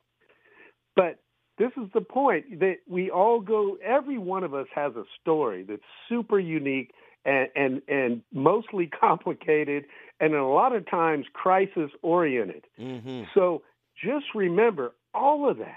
But 0.97 1.19
this 1.59 1.71
is 1.77 1.91
the 1.93 2.01
point 2.01 2.61
that 2.61 2.77
we 2.89 3.11
all 3.11 3.41
go, 3.41 3.77
every 3.85 4.17
one 4.17 4.43
of 4.43 4.55
us 4.55 4.67
has 4.75 4.97
a 4.97 5.05
story 5.21 5.65
that's 5.65 5.83
super 6.09 6.39
unique 6.39 6.93
and, 7.27 7.49
and, 7.55 7.83
and 7.89 8.23
mostly 8.33 8.87
complicated 9.01 9.85
and 10.19 10.35
a 10.35 10.47
lot 10.47 10.75
of 10.75 10.89
times 10.89 11.27
crisis 11.35 11.91
oriented. 12.01 12.65
Mm-hmm. 12.81 13.25
So 13.35 13.63
just 14.03 14.27
remember 14.35 14.93
all 15.15 15.49
of 15.49 15.59
that. 15.59 15.77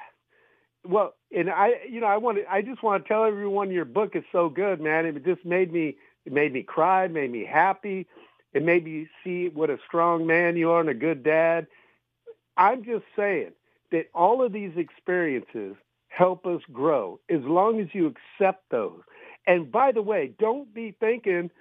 Well, 0.84 1.16
and 1.36 1.50
I, 1.50 1.82
you 1.90 2.00
know, 2.00 2.08
I 2.08 2.18
want 2.18 2.38
to, 2.38 2.52
I 2.52 2.62
just 2.62 2.84
want 2.84 3.04
to 3.04 3.08
tell 3.08 3.26
everyone 3.26 3.72
your 3.72 3.86
book 3.86 4.16
is 4.16 4.24
so 4.32 4.50
good, 4.50 4.80
man. 4.80 5.06
It 5.06 5.26
just 5.26 5.44
made 5.46 5.72
me, 5.74 5.98
it 6.26 6.34
made 6.34 6.54
me 6.54 6.64
cry, 6.64 7.08
made 7.08 7.32
me 7.32 7.46
happy. 7.46 8.08
It 8.54 8.64
made 8.64 8.86
me 8.86 9.08
see 9.24 9.50
what 9.50 9.70
a 9.70 9.78
strong 9.86 10.26
man 10.26 10.56
you 10.56 10.72
are 10.72 10.80
and 10.80 10.90
a 10.90 10.94
good 10.94 11.24
dad. 11.24 11.68
I'm 12.56 12.84
just 12.86 13.04
saying 13.16 13.52
that 13.92 14.10
all 14.14 14.44
of 14.44 14.54
these 14.54 14.72
experiences 14.78 15.76
help 16.08 16.46
us 16.46 16.62
grow 16.72 17.20
as 17.30 17.42
long 17.42 17.82
as 17.82 17.88
you 17.94 18.14
accept 18.40 18.70
those. 18.70 19.02
And 19.48 19.72
by 19.72 19.92
the 19.92 20.02
way, 20.02 20.34
don't 20.40 20.74
be 20.74 20.96
thinking 21.00 21.52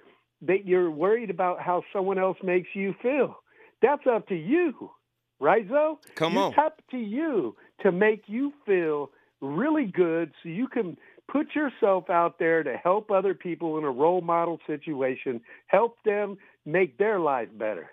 that 0.41 0.65
you're 0.65 0.89
worried 0.89 1.29
about 1.29 1.59
how 1.59 1.83
someone 1.91 2.17
else 2.17 2.37
makes 2.43 2.69
you 2.73 2.95
feel. 3.01 3.37
That's 3.81 4.07
up 4.07 4.27
to 4.29 4.35
you, 4.35 4.91
right, 5.39 5.67
Zoe? 5.67 5.95
Come 6.15 6.37
on. 6.37 6.51
It's 6.51 6.57
up 6.57 6.81
to 6.91 6.97
you 6.97 7.55
to 7.81 7.91
make 7.91 8.23
you 8.27 8.53
feel 8.65 9.11
really 9.41 9.85
good 9.85 10.31
so 10.41 10.49
you 10.49 10.67
can 10.67 10.97
put 11.31 11.55
yourself 11.55 12.09
out 12.09 12.39
there 12.39 12.63
to 12.63 12.77
help 12.77 13.11
other 13.11 13.33
people 13.33 13.77
in 13.77 13.83
a 13.83 13.91
role 13.91 14.21
model 14.21 14.59
situation, 14.67 15.41
help 15.67 15.97
them 16.05 16.37
make 16.65 16.97
their 16.97 17.19
life 17.19 17.49
better. 17.57 17.91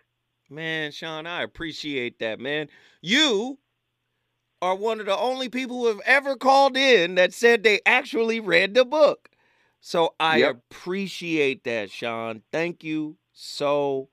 Man, 0.51 0.93
Sean, 0.93 1.27
I 1.27 1.43
appreciate 1.43 2.19
that, 2.19 2.39
man. 2.39 2.69
You 3.01 3.59
are 4.61 4.77
one 4.77 5.01
of 5.01 5.07
the 5.07 5.17
only 5.17 5.49
people 5.49 5.81
who 5.81 5.87
have 5.89 6.01
ever 6.05 6.37
called 6.37 6.77
in 6.77 7.15
that 7.17 7.33
said 7.35 7.63
they 7.63 7.81
actually 7.87 8.39
read 8.39 8.75
the 8.75 8.85
book. 8.85 9.31
So 9.81 10.15
I 10.21 10.39
Yep. 10.39 10.57
appreciate 10.71 11.65
that, 11.65 11.91
Sean. 11.91 12.43
Thank 12.53 12.85
you 12.85 13.17
so 13.33 14.09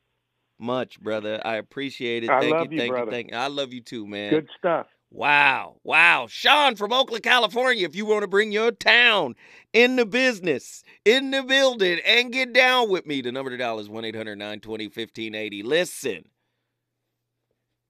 much, 0.60 1.00
brother. 1.00 1.42
I 1.46 1.56
appreciate 1.58 2.24
it. 2.24 2.30
I 2.30 2.40
thank 2.42 2.52
love 2.52 2.72
you, 2.72 2.72
you, 2.72 2.80
thank 2.80 2.92
brother. 2.92 3.12
you, 3.12 3.12
thank 3.12 3.32
you. 3.32 3.38
I 3.38 3.48
love 3.48 3.74
you 3.74 3.82
too, 3.82 4.08
man. 4.08 4.32
Good 4.32 4.50
stuff. 4.58 4.88
Wow. 5.12 5.78
Wow. 5.84 6.28
Sean 6.30 6.76
from 6.76 6.94
Oakland, 6.94 7.24
California. 7.24 7.86
If 7.86 7.96
you 7.96 8.06
want 8.06 8.22
to 8.22 8.28
bring 8.28 8.52
your 8.52 8.72
town 8.72 9.36
in 9.74 9.96
the 9.96 10.06
business, 10.06 10.84
in 11.06 11.32
the 11.32 11.44
building, 11.44 12.00
and 12.06 12.32
get 12.32 12.54
down 12.54 12.90
with 12.90 13.08
me, 13.08 13.22
the 13.22 13.32
number 13.32 13.50
to 13.52 13.58
dial 13.58 13.80
is 13.80 13.90
1 13.90 14.06
800 14.06 14.36
920 14.38 14.86
1580. 14.86 15.64
Listen, 15.64 16.24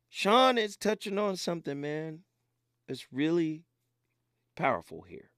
Sean 0.09 0.57
is 0.57 0.78
touching 0.78 1.17
on 1.20 1.36
something, 1.36 1.80
man, 1.82 2.20
It's 2.88 3.07
really 3.11 3.63
powerful 4.55 5.01
here. 5.01 5.30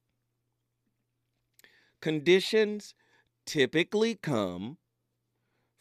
Conditions 2.02 2.96
typically 3.46 4.16
come 4.16 4.78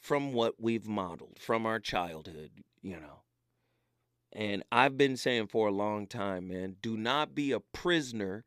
from 0.01 0.33
what 0.33 0.55
we've 0.59 0.89
modeled 0.89 1.39
from 1.39 1.67
our 1.67 1.79
childhood, 1.79 2.51
you 2.83 2.97
know. 2.97 3.23
And 4.33 4.63
I've 4.71 4.97
been 4.97 5.17
saying 5.17 5.49
for 5.49 5.69
a 5.69 5.73
long 5.73 6.07
time, 6.07 6.49
man, 6.49 6.77
do 6.81 6.97
not 6.97 7.35
be 7.35 7.53
a 7.53 7.61
prisoner 7.61 8.45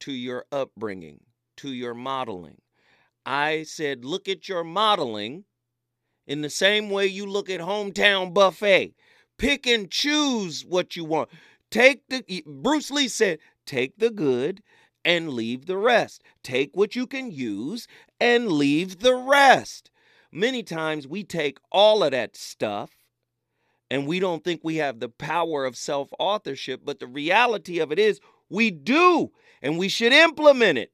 to 0.00 0.12
your 0.12 0.46
upbringing, 0.50 1.20
to 1.58 1.70
your 1.72 1.94
modeling. 1.94 2.62
I 3.26 3.64
said, 3.64 4.04
look 4.04 4.28
at 4.28 4.48
your 4.48 4.64
modeling 4.64 5.44
in 6.26 6.42
the 6.42 6.50
same 6.50 6.90
way 6.90 7.06
you 7.06 7.26
look 7.26 7.50
at 7.50 7.60
hometown 7.60 8.32
buffet. 8.32 8.94
Pick 9.36 9.66
and 9.66 9.90
choose 9.90 10.64
what 10.64 10.96
you 10.96 11.04
want. 11.04 11.28
Take 11.70 12.08
the 12.08 12.44
Bruce 12.46 12.90
Lee 12.90 13.08
said, 13.08 13.38
take 13.66 13.98
the 13.98 14.10
good 14.10 14.62
and 15.04 15.30
leave 15.30 15.66
the 15.66 15.76
rest. 15.76 16.22
Take 16.42 16.76
what 16.76 16.94
you 16.96 17.06
can 17.06 17.30
use 17.30 17.86
and 18.20 18.50
leave 18.50 19.00
the 19.00 19.14
rest. 19.14 19.90
Many 20.32 20.62
times 20.62 21.08
we 21.08 21.24
take 21.24 21.58
all 21.72 22.04
of 22.04 22.12
that 22.12 22.36
stuff 22.36 22.90
and 23.90 24.06
we 24.06 24.20
don't 24.20 24.44
think 24.44 24.60
we 24.62 24.76
have 24.76 25.00
the 25.00 25.08
power 25.08 25.64
of 25.64 25.76
self 25.76 26.10
authorship, 26.18 26.82
but 26.84 27.00
the 27.00 27.06
reality 27.08 27.80
of 27.80 27.90
it 27.90 27.98
is 27.98 28.20
we 28.48 28.70
do, 28.70 29.32
and 29.60 29.78
we 29.78 29.88
should 29.88 30.12
implement 30.12 30.78
it. 30.78 30.92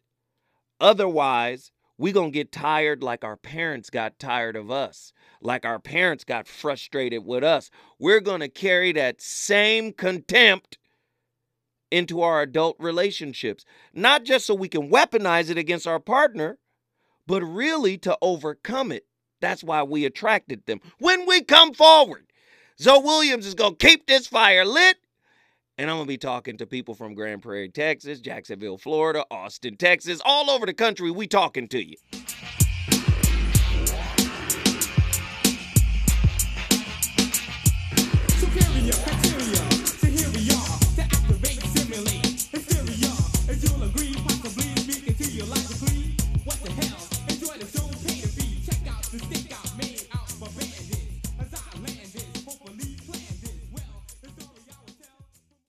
Otherwise, 0.80 1.70
we're 1.98 2.12
going 2.12 2.32
to 2.32 2.38
get 2.38 2.52
tired 2.52 3.02
like 3.02 3.24
our 3.24 3.36
parents 3.36 3.90
got 3.90 4.18
tired 4.18 4.56
of 4.56 4.70
us, 4.70 5.12
like 5.40 5.64
our 5.64 5.78
parents 5.78 6.24
got 6.24 6.48
frustrated 6.48 7.24
with 7.24 7.42
us. 7.42 7.70
We're 7.98 8.20
going 8.20 8.40
to 8.40 8.48
carry 8.48 8.92
that 8.92 9.20
same 9.20 9.92
contempt 9.92 10.78
into 11.90 12.20
our 12.20 12.42
adult 12.42 12.76
relationships, 12.78 13.64
not 13.94 14.24
just 14.24 14.46
so 14.46 14.54
we 14.54 14.68
can 14.68 14.90
weaponize 14.90 15.50
it 15.50 15.56
against 15.56 15.86
our 15.86 16.00
partner, 16.00 16.58
but 17.26 17.42
really 17.42 17.96
to 17.98 18.16
overcome 18.20 18.92
it. 18.92 19.06
That's 19.40 19.62
why 19.62 19.82
we 19.82 20.04
attracted 20.04 20.64
them. 20.66 20.80
When 20.98 21.26
we 21.26 21.42
come 21.42 21.74
forward, 21.74 22.26
Zoe 22.80 23.02
Williams 23.02 23.46
is 23.46 23.54
going 23.54 23.76
to 23.76 23.86
keep 23.86 24.06
this 24.06 24.26
fire 24.26 24.64
lit. 24.64 24.96
And 25.78 25.90
I'm 25.90 25.96
going 25.96 26.06
to 26.06 26.08
be 26.08 26.16
talking 26.16 26.56
to 26.56 26.66
people 26.66 26.94
from 26.94 27.14
Grand 27.14 27.42
Prairie, 27.42 27.68
Texas, 27.68 28.18
Jacksonville, 28.18 28.78
Florida, 28.78 29.26
Austin, 29.30 29.76
Texas, 29.76 30.22
all 30.24 30.50
over 30.50 30.64
the 30.64 30.72
country. 30.72 31.10
We 31.10 31.26
talking 31.26 31.68
to 31.68 31.86
you. 31.86 31.96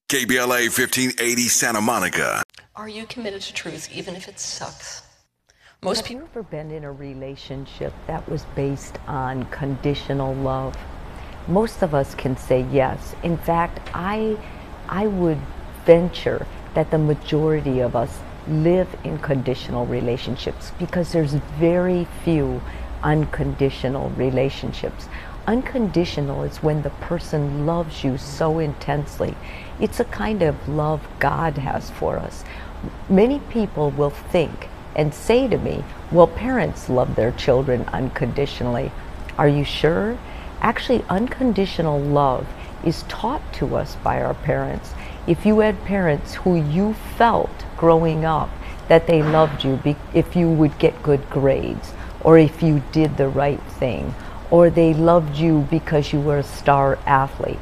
KBLA 0.10 0.70
1580 0.70 1.50
Santa 1.50 1.82
Monica. 1.82 2.42
Are 2.78 2.88
you 2.88 3.06
committed 3.08 3.42
to 3.42 3.54
truth 3.54 3.90
even 3.94 4.16
if 4.16 4.30
it 4.30 4.40
sucks? 4.40 5.02
Most 5.84 5.98
Have 5.98 6.06
people. 6.06 6.22
you 6.22 6.30
ever 6.32 6.44
been 6.44 6.72
in 6.72 6.86
a 6.86 6.92
relationship 6.94 7.92
that 8.08 8.26
was 8.30 8.46
based 8.56 8.98
on 9.06 9.44
conditional 9.48 10.34
love? 10.34 10.78
Most 11.50 11.82
of 11.82 11.94
us 11.94 12.16
can 12.16 12.38
say 12.38 12.66
yes. 12.72 13.16
In 13.22 13.36
fact, 13.36 13.82
I, 13.94 14.38
I 14.88 15.08
would 15.08 15.40
venture 15.86 16.48
that 16.74 16.90
the 16.90 16.98
majority 16.98 17.82
of 17.82 17.94
us 17.94 18.20
live 18.48 18.88
in 19.04 19.20
conditional 19.20 19.86
relationships 19.88 20.72
because 20.80 21.12
there's 21.12 21.34
very 21.60 22.08
few 22.24 22.62
unconditional 23.04 24.10
relationships. 24.12 25.10
Unconditional 25.48 26.44
is 26.44 26.58
when 26.58 26.82
the 26.82 26.90
person 26.90 27.66
loves 27.66 28.04
you 28.04 28.18
so 28.18 28.60
intensely. 28.60 29.34
It's 29.80 30.02
a 30.02 30.06
kind 30.06 30.42
of 30.42 30.68
love 30.68 31.08
God 31.20 31.58
has 31.58 31.90
for 31.90 32.18
us. 32.18 32.44
Many 33.10 33.40
people 33.40 33.92
will 33.92 34.10
think 34.10 34.68
and 34.94 35.14
say 35.14 35.48
to 35.48 35.58
me, 35.58 35.86
well, 36.12 36.28
parents 36.28 36.90
love 36.90 37.16
their 37.16 37.32
children 37.32 37.86
unconditionally. 37.94 38.92
Are 39.38 39.48
you 39.48 39.64
sure? 39.64 40.18
Actually, 40.60 41.06
unconditional 41.08 41.98
love 41.98 42.46
is 42.84 43.04
taught 43.04 43.54
to 43.54 43.78
us 43.78 43.96
by 44.04 44.22
our 44.22 44.34
parents. 44.34 44.92
If 45.28 45.46
you 45.46 45.60
had 45.60 45.86
parents 45.86 46.34
who 46.36 46.56
you 46.56 46.94
felt 46.94 47.64
growing 47.78 48.26
up 48.26 48.50
that 48.90 49.08
they 49.08 49.24
loved 49.24 49.64
you 49.64 49.80
if 50.14 50.36
you 50.36 50.50
would 50.50 50.78
get 50.78 51.04
good 51.04 51.30
grades, 51.30 51.94
or 52.22 52.38
if 52.38 52.62
you 52.62 52.84
did 52.92 53.16
the 53.16 53.30
right 53.30 53.62
thing, 53.64 54.14
or 54.50 54.70
they 54.70 54.94
loved 54.94 55.38
you 55.38 55.68
because 55.70 56.14
you 56.14 56.20
were 56.20 56.38
a 56.38 56.44
star 56.44 56.98
athlete. 57.06 57.60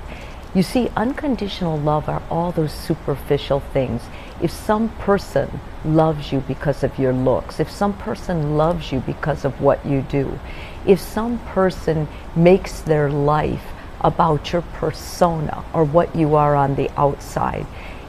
You 0.53 0.63
see, 0.63 0.89
unconditional 0.95 1.77
love 1.77 2.07
are 2.07 2.23
all 2.29 2.53
those 2.53 2.71
superficial 2.71 3.59
things. 3.59 4.03
If 4.41 4.51
some 4.51 4.89
person 4.89 5.59
loves 5.83 6.31
you 6.31 6.39
because 6.39 6.81
of 6.81 6.97
your 6.97 7.11
looks, 7.11 7.59
if 7.59 7.69
some 7.69 7.93
person 7.93 8.55
loves 8.55 8.91
you 8.91 9.01
because 9.01 9.43
of 9.43 9.59
what 9.59 9.85
you 9.85 10.01
do, 10.01 10.39
if 10.85 10.99
some 10.99 11.39
person 11.39 12.07
makes 12.35 12.79
their 12.79 13.09
life 13.09 13.73
about 13.99 14.53
your 14.53 14.61
persona 14.61 15.65
or 15.73 15.83
what 15.83 16.15
you 16.15 16.35
are 16.35 16.55
on 16.55 16.75
the 16.75 16.89
outside, 16.95 17.65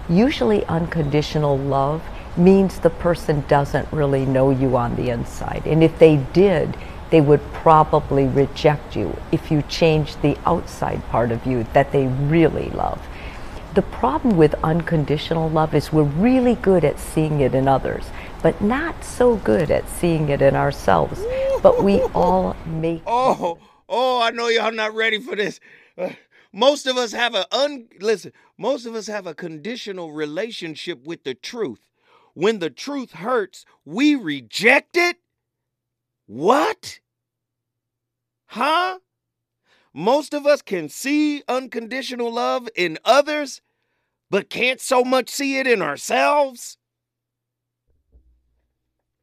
usually 0.08 0.64
unconditional 0.66 1.58
love 1.58 2.02
means 2.36 2.78
the 2.78 2.90
person 2.90 3.44
doesn't 3.48 3.90
really 3.92 4.26
know 4.26 4.50
you 4.50 4.76
on 4.76 4.94
the 4.94 5.10
inside. 5.10 5.62
And 5.66 5.82
if 5.82 5.98
they 5.98 6.18
did, 6.32 6.76
they 7.10 7.20
would 7.20 7.42
probably 7.52 8.26
reject 8.26 8.96
you 8.96 9.16
if 9.32 9.50
you 9.50 9.62
changed 9.62 10.20
the 10.22 10.36
outside 10.46 11.02
part 11.08 11.30
of 11.30 11.46
you 11.46 11.64
that 11.72 11.92
they 11.92 12.06
really 12.06 12.70
love. 12.70 13.00
The 13.74 13.82
problem 13.82 14.36
with 14.36 14.54
unconditional 14.64 15.50
love 15.50 15.74
is 15.74 15.92
we're 15.92 16.02
really 16.02 16.54
good 16.54 16.84
at 16.84 16.98
seeing 16.98 17.40
it 17.40 17.54
in 17.54 17.68
others, 17.68 18.06
but 18.42 18.60
not 18.60 19.04
so 19.04 19.36
good 19.36 19.70
at 19.70 19.88
seeing 19.88 20.30
it 20.30 20.40
in 20.40 20.56
ourselves. 20.56 21.22
But 21.62 21.84
we 21.84 22.00
all 22.14 22.56
make 22.64 23.02
Oh, 23.06 23.58
oh, 23.88 24.22
I 24.22 24.30
know 24.30 24.48
y'all 24.48 24.64
are 24.66 24.72
not 24.72 24.94
ready 24.94 25.20
for 25.20 25.36
this. 25.36 25.60
Uh, 25.98 26.10
most 26.52 26.86
of 26.86 26.96
us 26.96 27.12
have 27.12 27.34
a 27.34 27.46
un 27.54 27.88
listen, 28.00 28.32
most 28.56 28.86
of 28.86 28.94
us 28.94 29.08
have 29.08 29.26
a 29.26 29.34
conditional 29.34 30.10
relationship 30.12 31.06
with 31.06 31.24
the 31.24 31.34
truth. 31.34 31.80
When 32.32 32.60
the 32.60 32.70
truth 32.70 33.12
hurts, 33.12 33.66
we 33.84 34.14
reject 34.14 34.96
it. 34.96 35.18
What? 36.26 37.00
Huh? 38.46 38.98
Most 39.94 40.34
of 40.34 40.46
us 40.46 40.60
can 40.62 40.88
see 40.88 41.42
unconditional 41.48 42.32
love 42.32 42.68
in 42.76 42.98
others, 43.04 43.62
but 44.30 44.50
can't 44.50 44.80
so 44.80 45.04
much 45.04 45.30
see 45.30 45.58
it 45.58 45.66
in 45.66 45.80
ourselves. 45.80 46.78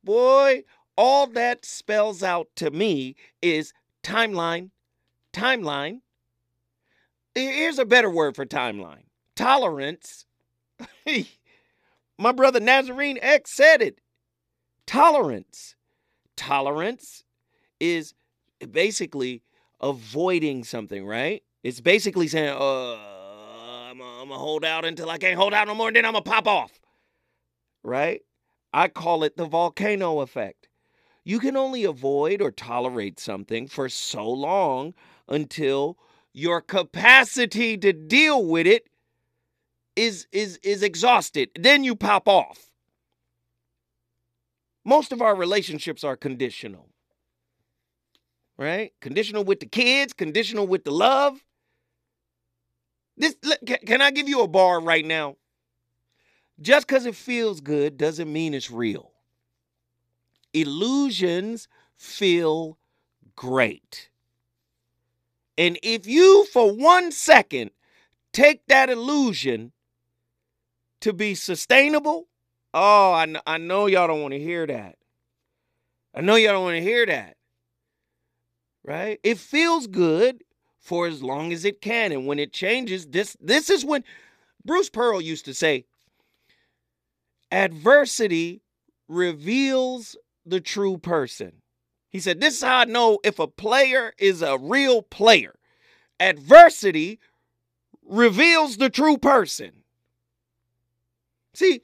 Boy, 0.04 0.64
all 0.97 1.28
that 1.28 1.66
spells 1.66 2.24
out 2.24 2.47
to 2.56 2.72
me 2.72 3.16
is 3.41 3.74
timeline. 4.04 4.72
Timeline. 5.32 6.01
Here's 7.36 7.80
a 7.80 7.86
better 7.86 8.10
word 8.10 8.36
for 8.36 8.45
timeline 8.45 9.04
tolerance. 9.36 10.26
My 12.18 12.32
brother 12.32 12.60
Nazarene 12.60 13.20
X 13.22 13.51
said 13.51 13.82
it. 13.82 13.99
Tolerance. 14.86 15.76
Tolerance 16.36 17.24
is 17.80 18.14
basically 18.72 19.44
avoiding 19.82 20.64
something, 20.64 21.06
right? 21.06 21.44
It's 21.64 21.82
basically 21.82 22.28
saying, 22.28 22.56
uh, 22.58 22.98
I'm 23.92 23.98
going 23.98 24.30
to 24.30 24.36
hold 24.36 24.66
out 24.66 24.86
until 24.86 25.10
I 25.10 25.18
can't 25.18 25.38
hold 25.38 25.54
out 25.54 25.68
no 25.68 25.76
more, 25.76 25.88
and 25.88 25.96
then 25.96 26.06
I'm 26.06 26.14
going 26.14 26.24
to 26.24 26.30
pop 26.30 26.48
off, 26.48 26.80
right? 27.84 28.22
I 28.72 28.88
call 28.88 29.24
it 29.24 29.38
the 29.38 29.46
volcano 29.46 30.22
effect. 30.22 30.68
You 31.24 31.40
can 31.40 31.56
only 31.56 31.84
avoid 31.84 32.42
or 32.42 32.52
tolerate 32.52 33.20
something 33.20 33.68
for 33.68 33.88
so 33.88 34.30
long 34.30 34.94
until 35.28 35.98
your 36.34 36.60
capacity 36.60 37.78
to 37.78 37.94
deal 37.94 38.46
with 38.46 38.68
it 38.68 38.88
is 39.96 40.28
is 40.32 40.58
is 40.64 40.82
exhausted. 40.84 41.50
Then 41.58 41.84
you 41.84 41.96
pop 41.96 42.28
off. 42.28 42.72
Most 44.86 45.12
of 45.12 45.22
our 45.22 45.36
relationships 45.36 46.04
are 46.04 46.18
conditional. 46.18 46.90
Right? 48.58 48.94
Conditional 49.02 49.44
with 49.44 49.60
the 49.60 49.66
kids, 49.66 50.14
conditional 50.14 50.68
with 50.68 50.84
the 50.84 50.92
love. 50.92 51.44
This 53.18 53.36
can 53.86 54.02
I 54.02 54.12
give 54.12 54.28
you 54.28 54.42
a 54.42 54.48
bar 54.48 54.80
right 54.82 55.06
now? 55.06 55.38
Just 56.62 56.88
because 56.88 57.06
it 57.06 57.16
feels 57.16 57.62
good 57.62 57.98
doesn't 57.98 58.32
mean 58.32 58.54
it's 58.54 58.72
real. 58.72 59.12
Illusions 60.54 61.68
feel 61.98 62.78
great. 63.36 64.10
And 65.58 65.78
if 65.84 66.08
you, 66.08 66.46
for 66.46 66.72
one 66.72 67.12
second, 67.12 67.72
take 68.32 68.66
that 68.68 68.90
illusion 68.90 69.72
to 71.02 71.14
be 71.14 71.36
sustainable, 71.36 72.28
oh, 72.74 73.11
I, 73.11 73.36
I 73.45 73.57
know 73.57 73.88
y'all 73.88 74.07
don't 74.07 74.21
want 74.21 74.34
to 74.34 74.39
hear 74.39 74.65
that. 74.67 74.97
I 76.15 76.21
know 76.21 76.36
y'all 76.36 76.53
don't 76.53 76.63
want 76.63 76.78
to 76.78 76.82
hear 76.82 77.05
that. 77.05 77.38
Right? 78.86 79.19
It 79.24 79.38
feels 79.38 79.88
good 79.88 80.43
for 80.80 81.07
as 81.07 81.24
long 81.24 81.53
as 81.53 81.63
it 81.63 81.82
can. 81.82 82.11
And 82.11 82.28
when 82.28 82.39
it 82.39 82.51
changes, 82.51 83.07
this 83.07 83.38
this 83.39 83.69
is 83.69 83.86
when 83.86 84.03
Bruce 84.65 84.89
Pearl 84.89 85.21
used 85.21 85.45
to 85.45 85.53
say, 85.53 85.86
adversity 87.51 88.61
reveals 89.07 90.17
the 90.45 90.59
true 90.59 90.97
person. 90.97 91.61
He 92.09 92.19
said, 92.19 92.41
This 92.41 92.55
is 92.55 92.63
how 92.63 92.80
I 92.80 92.86
know 92.86 93.19
if 93.24 93.39
a 93.39 93.47
player 93.47 94.13
is 94.17 94.41
a 94.41 94.57
real 94.57 95.01
player. 95.01 95.55
Adversity 96.19 97.19
reveals 98.05 98.78
the 98.78 98.89
true 98.89 99.17
person. 99.17 99.71
See, 101.53 101.82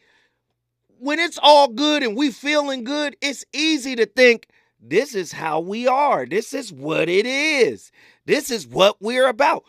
when 0.99 1.19
it's 1.19 1.39
all 1.41 1.67
good 1.67 2.03
and 2.03 2.15
we 2.15 2.31
feeling 2.31 2.83
good, 2.83 3.15
it's 3.21 3.45
easy 3.53 3.95
to 3.95 4.05
think 4.05 4.47
this 4.81 5.15
is 5.15 5.31
how 5.31 5.59
we 5.59 5.87
are. 5.87 6.25
This 6.25 6.53
is 6.53 6.71
what 6.71 7.09
it 7.09 7.25
is. 7.25 7.91
This 8.25 8.51
is 8.51 8.67
what 8.67 9.01
we're 9.01 9.27
about. 9.27 9.63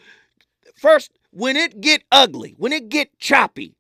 First, 0.75 1.13
when 1.31 1.57
it 1.57 1.81
get 1.81 2.03
ugly, 2.11 2.55
when 2.59 2.73
it 2.73 2.89
get 2.89 3.19
choppy, 3.19 3.75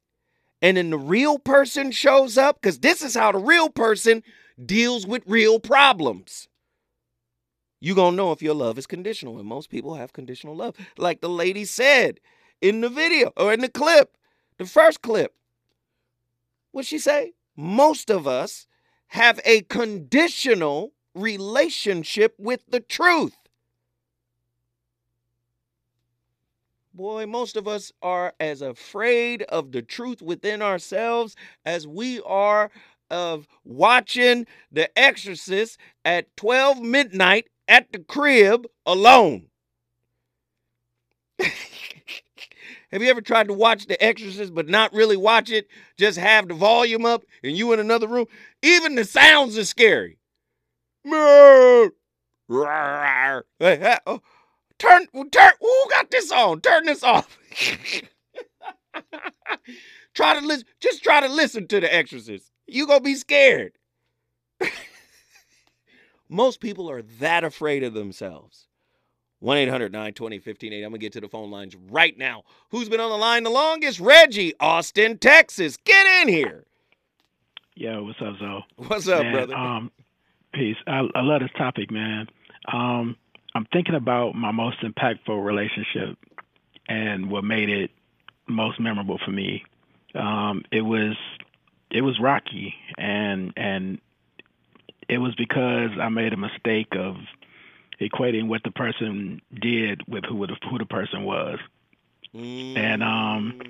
and 0.62 0.76
then 0.76 0.90
the 0.90 0.98
real 0.98 1.38
person 1.38 1.90
shows 1.90 2.36
up, 2.36 2.60
because 2.60 2.80
this 2.80 3.02
is 3.02 3.14
how 3.14 3.32
the 3.32 3.38
real 3.38 3.70
person 3.70 4.22
deals 4.64 5.06
with 5.06 5.22
real 5.26 5.58
problems. 5.58 6.48
You 7.80 7.94
gonna 7.94 8.16
know 8.16 8.32
if 8.32 8.42
your 8.42 8.54
love 8.54 8.76
is 8.76 8.86
conditional, 8.86 9.38
and 9.38 9.48
most 9.48 9.70
people 9.70 9.94
have 9.94 10.12
conditional 10.12 10.54
love, 10.54 10.76
like 10.98 11.20
the 11.20 11.30
lady 11.30 11.64
said 11.64 12.20
in 12.60 12.82
the 12.82 12.90
video 12.90 13.32
or 13.36 13.54
in 13.54 13.60
the 13.60 13.70
clip, 13.70 14.16
the 14.58 14.66
first 14.66 15.00
clip. 15.00 15.34
What'd 16.72 16.88
she 16.88 16.98
say? 16.98 17.32
Most 17.56 18.10
of 18.10 18.26
us 18.26 18.66
have 19.08 19.40
a 19.44 19.62
conditional 19.62 20.92
relationship 21.14 22.34
with 22.38 22.64
the 22.68 22.80
truth. 22.80 23.36
Boy, 26.92 27.26
most 27.26 27.56
of 27.56 27.68
us 27.68 27.92
are 28.02 28.34
as 28.40 28.62
afraid 28.62 29.42
of 29.44 29.72
the 29.72 29.82
truth 29.82 30.20
within 30.22 30.60
ourselves 30.60 31.36
as 31.64 31.86
we 31.86 32.20
are 32.22 32.70
of 33.10 33.46
watching 33.64 34.46
The 34.70 34.96
Exorcist 34.98 35.78
at 36.04 36.36
12 36.36 36.80
midnight 36.80 37.48
at 37.68 37.92
the 37.92 38.00
crib 38.00 38.66
alone. 38.86 39.49
have 42.92 43.02
you 43.02 43.08
ever 43.08 43.20
tried 43.20 43.48
to 43.48 43.54
watch 43.54 43.86
The 43.86 44.02
Exorcist 44.02 44.54
but 44.54 44.68
not 44.68 44.92
really 44.92 45.16
watch 45.16 45.50
it? 45.50 45.68
Just 45.96 46.18
have 46.18 46.48
the 46.48 46.54
volume 46.54 47.06
up 47.06 47.24
and 47.42 47.56
you 47.56 47.72
in 47.72 47.80
another 47.80 48.08
room? 48.08 48.26
Even 48.62 48.94
the 48.94 49.04
sounds 49.04 49.58
are 49.58 49.64
scary. 49.64 50.18
Turn, 54.78 55.06
turn. 55.12 55.52
Who 55.60 55.86
got 55.90 56.10
this 56.10 56.32
on? 56.32 56.62
Turn 56.62 56.86
this 56.86 57.04
off. 57.04 57.38
try 60.14 60.40
to 60.40 60.46
listen. 60.46 60.66
Just 60.80 61.02
try 61.02 61.20
to 61.20 61.28
listen 61.28 61.66
to 61.68 61.80
The 61.80 61.94
Exorcist. 61.94 62.50
You 62.66 62.86
gonna 62.86 63.00
be 63.00 63.14
scared. 63.14 63.72
Most 66.30 66.60
people 66.60 66.90
are 66.90 67.02
that 67.02 67.44
afraid 67.44 67.82
of 67.82 67.92
themselves. 67.92 68.68
1 69.40 69.56
800 69.56 69.92
920 69.92 70.36
1580. 70.36 70.82
I'm 70.84 70.90
going 70.90 71.00
to 71.00 71.04
get 71.04 71.12
to 71.14 71.20
the 71.20 71.28
phone 71.28 71.50
lines 71.50 71.74
right 71.90 72.16
now. 72.16 72.44
Who's 72.70 72.88
been 72.88 73.00
on 73.00 73.10
the 73.10 73.16
line 73.16 73.42
the 73.42 73.50
longest? 73.50 73.98
Reggie, 73.98 74.54
Austin, 74.60 75.18
Texas. 75.18 75.76
Get 75.78 76.06
in 76.22 76.28
here. 76.28 76.64
Yo, 77.74 78.04
what's 78.04 78.20
up, 78.20 78.34
Zoe? 78.38 78.64
What's 78.76 79.08
up, 79.08 79.22
man, 79.22 79.32
brother? 79.32 79.54
Um, 79.56 79.90
peace. 80.52 80.76
I, 80.86 81.08
I 81.14 81.22
love 81.22 81.40
this 81.40 81.50
topic, 81.56 81.90
man. 81.90 82.28
Um, 82.70 83.16
I'm 83.54 83.66
thinking 83.72 83.94
about 83.94 84.34
my 84.34 84.52
most 84.52 84.82
impactful 84.82 85.44
relationship 85.44 86.18
and 86.88 87.30
what 87.30 87.42
made 87.42 87.70
it 87.70 87.90
most 88.46 88.78
memorable 88.78 89.18
for 89.24 89.30
me. 89.30 89.64
Um, 90.14 90.64
it 90.70 90.82
was 90.82 91.16
it 91.90 92.02
was 92.02 92.18
rocky, 92.20 92.74
and 92.98 93.52
and 93.56 94.00
it 95.08 95.18
was 95.18 95.34
because 95.36 95.90
I 96.00 96.08
made 96.08 96.32
a 96.32 96.36
mistake 96.36 96.88
of 96.96 97.16
equating 98.00 98.48
what 98.48 98.62
the 98.62 98.70
person 98.70 99.40
did 99.52 100.02
with 100.08 100.24
who 100.24 100.46
the, 100.46 100.56
who 100.68 100.78
the 100.78 100.86
person 100.86 101.24
was, 101.24 101.58
mm. 102.34 102.76
and 102.76 103.02
um, 103.02 103.60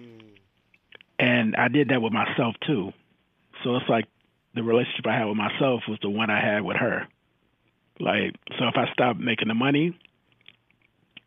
and 1.18 1.56
I 1.56 1.68
did 1.68 1.88
that 1.88 2.00
with 2.00 2.12
myself 2.12 2.54
too. 2.66 2.92
So 3.62 3.76
it's 3.76 3.88
like 3.88 4.06
the 4.54 4.62
relationship 4.62 5.06
I 5.06 5.16
had 5.16 5.26
with 5.26 5.36
myself 5.36 5.82
was 5.88 5.98
the 6.02 6.10
one 6.10 6.30
I 6.30 6.40
had 6.40 6.62
with 6.62 6.76
her. 6.76 7.06
Like, 7.98 8.34
so 8.58 8.66
if 8.68 8.76
I 8.76 8.90
stopped 8.92 9.20
making 9.20 9.48
the 9.48 9.54
money, 9.54 9.98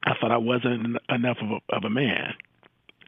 I 0.03 0.13
thought 0.19 0.31
I 0.31 0.37
wasn't 0.37 0.97
enough 1.09 1.37
of 1.41 1.51
a, 1.51 1.75
of 1.75 1.83
a 1.85 1.89
man. 1.89 2.33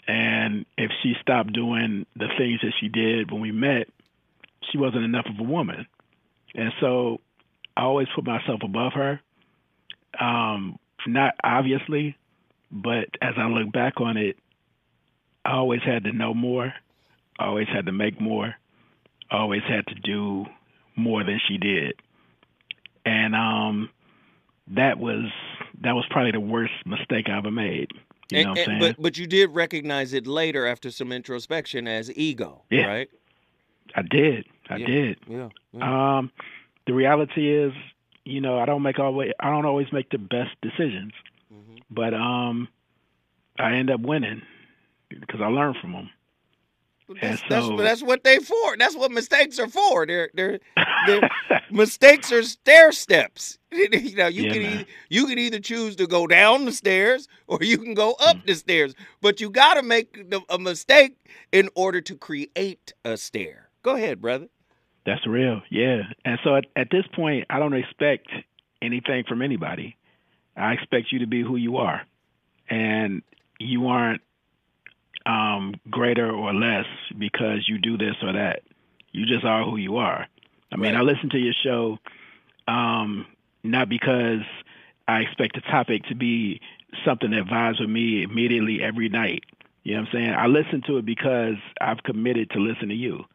And 0.08 0.66
if 0.78 0.92
she 1.02 1.16
stopped 1.22 1.52
doing 1.52 2.06
the 2.16 2.28
things 2.38 2.62
that 2.62 2.74
she 2.80 2.88
did 2.88 3.32
when 3.32 3.42
we 3.42 3.52
met, 3.52 3.88
she 4.72 4.78
wasn't 4.78 5.04
enough 5.04 5.26
of 5.28 5.40
a 5.40 5.44
woman. 5.50 5.88
And 6.54 6.72
so 6.80 7.20
I 7.76 7.82
always 7.82 8.08
put 8.14 8.26
myself 8.26 8.62
above 8.64 8.94
her. 8.94 9.20
Um, 10.20 10.78
not 11.08 11.36
obviously, 11.44 12.18
but 12.72 13.10
as 13.22 13.36
I 13.38 13.48
look 13.48 13.72
back 13.72 14.02
on 14.02 14.18
it, 14.18 14.38
I 15.44 15.54
always 15.54 15.82
had 15.84 16.06
to 16.06 16.12
know 16.12 16.34
more, 16.34 16.74
I 17.40 17.46
always 17.46 17.68
had 17.68 17.86
to 17.86 17.92
make 17.92 18.20
more, 18.20 18.56
I 19.30 19.38
always 19.38 19.62
had 19.68 19.86
to 19.88 19.96
do 19.96 20.46
more 20.96 21.24
than 21.24 21.40
she 21.48 21.58
did 21.58 21.94
and 23.06 23.36
um, 23.36 23.90
that 24.68 24.98
was 24.98 25.26
that 25.82 25.94
was 25.94 26.06
probably 26.10 26.32
the 26.32 26.40
worst 26.40 26.74
mistake 26.86 27.28
I 27.30 27.38
ever 27.38 27.52
made. 27.52 27.92
You 28.32 28.40
and, 28.40 28.46
know 28.46 28.50
what 28.52 28.60
I'm 28.60 28.66
saying? 28.66 28.80
But 28.80 29.02
but 29.02 29.18
you 29.18 29.28
did 29.28 29.52
recognize 29.52 30.14
it 30.14 30.28
later 30.28 30.66
after 30.66 30.92
some 30.92 31.12
introspection 31.12 31.88
as 31.88 32.12
ego, 32.18 32.64
yeah. 32.70 32.86
right? 32.86 33.10
I 33.96 34.02
did. 34.02 34.46
I 34.70 34.78
yeah. 34.78 34.88
did. 34.88 35.20
Yeah. 35.28 35.50
yeah. 35.74 36.18
Um, 36.18 36.32
the 36.88 36.94
reality 36.94 37.54
is, 37.54 37.72
you 38.26 38.42
know, 38.42 38.60
I 38.60 38.66
don't 38.66 38.82
make 38.82 39.00
always 39.00 39.32
I 39.40 39.50
don't 39.50 39.66
always 39.66 39.92
make 39.94 40.10
the 40.10 40.18
best 40.18 40.52
decisions, 40.62 41.14
mm-hmm. 41.54 41.78
but 41.90 42.14
um, 42.14 42.68
I 43.58 43.76
end 43.76 43.90
up 43.90 44.02
winning 44.02 44.42
because 45.10 45.42
I 45.42 45.48
learn 45.48 45.76
from 45.80 45.94
them. 45.94 46.10
That's, 47.22 47.40
so, 47.48 47.48
that's, 47.50 47.82
that's 47.82 48.04
what 48.04 48.24
they 48.24 48.40
for. 48.40 48.78
That's 48.78 48.96
what 48.96 49.12
mistakes 49.12 49.60
are 49.60 49.68
for. 49.68 50.08
They're 50.08 50.32
they're, 50.34 50.60
they're 51.08 51.30
mistakes 51.70 52.32
are 52.32 52.42
stair 52.42 52.92
steps. 52.92 53.60
you 53.72 54.16
know, 54.16 54.28
you 54.28 54.46
yeah, 54.46 54.54
can 54.54 54.62
either, 54.62 54.86
you 55.10 55.28
can 55.28 55.38
either 55.38 55.60
choose 55.60 55.96
to 55.98 56.08
go 56.08 56.26
down 56.26 56.66
the 56.66 56.72
stairs 56.72 57.28
or 57.48 57.60
you 57.62 57.78
can 57.78 57.94
go 57.94 58.14
up 58.14 58.38
mm. 58.38 58.46
the 58.48 58.56
stairs. 58.56 58.96
But 59.22 59.40
you 59.40 59.52
got 59.52 59.76
to 59.76 59.84
make 59.84 60.32
the, 60.32 60.42
a 60.50 60.58
mistake 60.58 61.18
in 61.52 61.70
order 61.76 62.02
to 62.02 62.16
create 62.16 62.94
a 63.04 63.18
stair. 63.18 63.70
Go 63.84 63.96
ahead, 63.96 64.20
brother. 64.20 64.48
That's 65.06 65.26
real, 65.28 65.62
yeah. 65.70 66.02
And 66.24 66.40
so 66.44 66.56
at, 66.56 66.66
at 66.76 66.90
this 66.90 67.06
point, 67.16 67.46
I 67.50 67.60
don't 67.60 67.74
expect 67.74 68.28
anything 68.82 69.24
from 69.28 69.42
anybody. 69.42 69.98
I 70.58 70.74
expect 70.74 71.12
you 71.12 71.20
to 71.20 71.28
be 71.28 71.42
who 71.42 71.58
you 71.58 71.78
are, 71.78 72.02
and 72.70 73.22
you 73.60 73.88
aren't 73.88 74.22
um, 75.26 75.76
greater 75.90 76.32
or 76.32 76.54
less 76.54 76.86
because 77.18 77.68
you 77.68 77.78
do 77.78 77.98
this 77.98 78.16
or 78.22 78.34
that. 78.34 78.62
You 79.12 79.26
just 79.26 79.46
are 79.46 79.64
who 79.64 79.78
you 79.78 79.98
are. 79.98 80.28
I 80.72 80.78
mean, 80.78 80.94
right. 80.94 81.02
I 81.02 81.04
listen 81.04 81.30
to 81.30 81.38
your 81.38 81.54
show 81.64 82.00
um, 82.68 83.26
not 83.64 83.90
because 83.90 84.42
I 85.08 85.20
expect 85.20 85.56
the 85.56 85.62
topic 85.62 86.04
to 86.06 86.16
be 86.16 86.62
something 87.06 87.32
that 87.32 87.46
vibes 87.46 87.80
with 87.80 87.90
me 87.90 88.24
immediately 88.24 88.82
every 88.82 89.10
night. 89.10 89.44
You 89.84 89.96
know 89.96 90.02
what 90.02 90.10
I'm 90.10 90.14
saying? 90.14 90.34
I 90.34 90.48
listen 90.48 90.82
to 90.88 90.98
it 90.98 91.06
because 91.06 91.56
I've 91.80 92.02
committed 92.04 92.50
to 92.52 92.60
listen 92.60 92.90
to 92.90 92.96
you. 92.96 93.26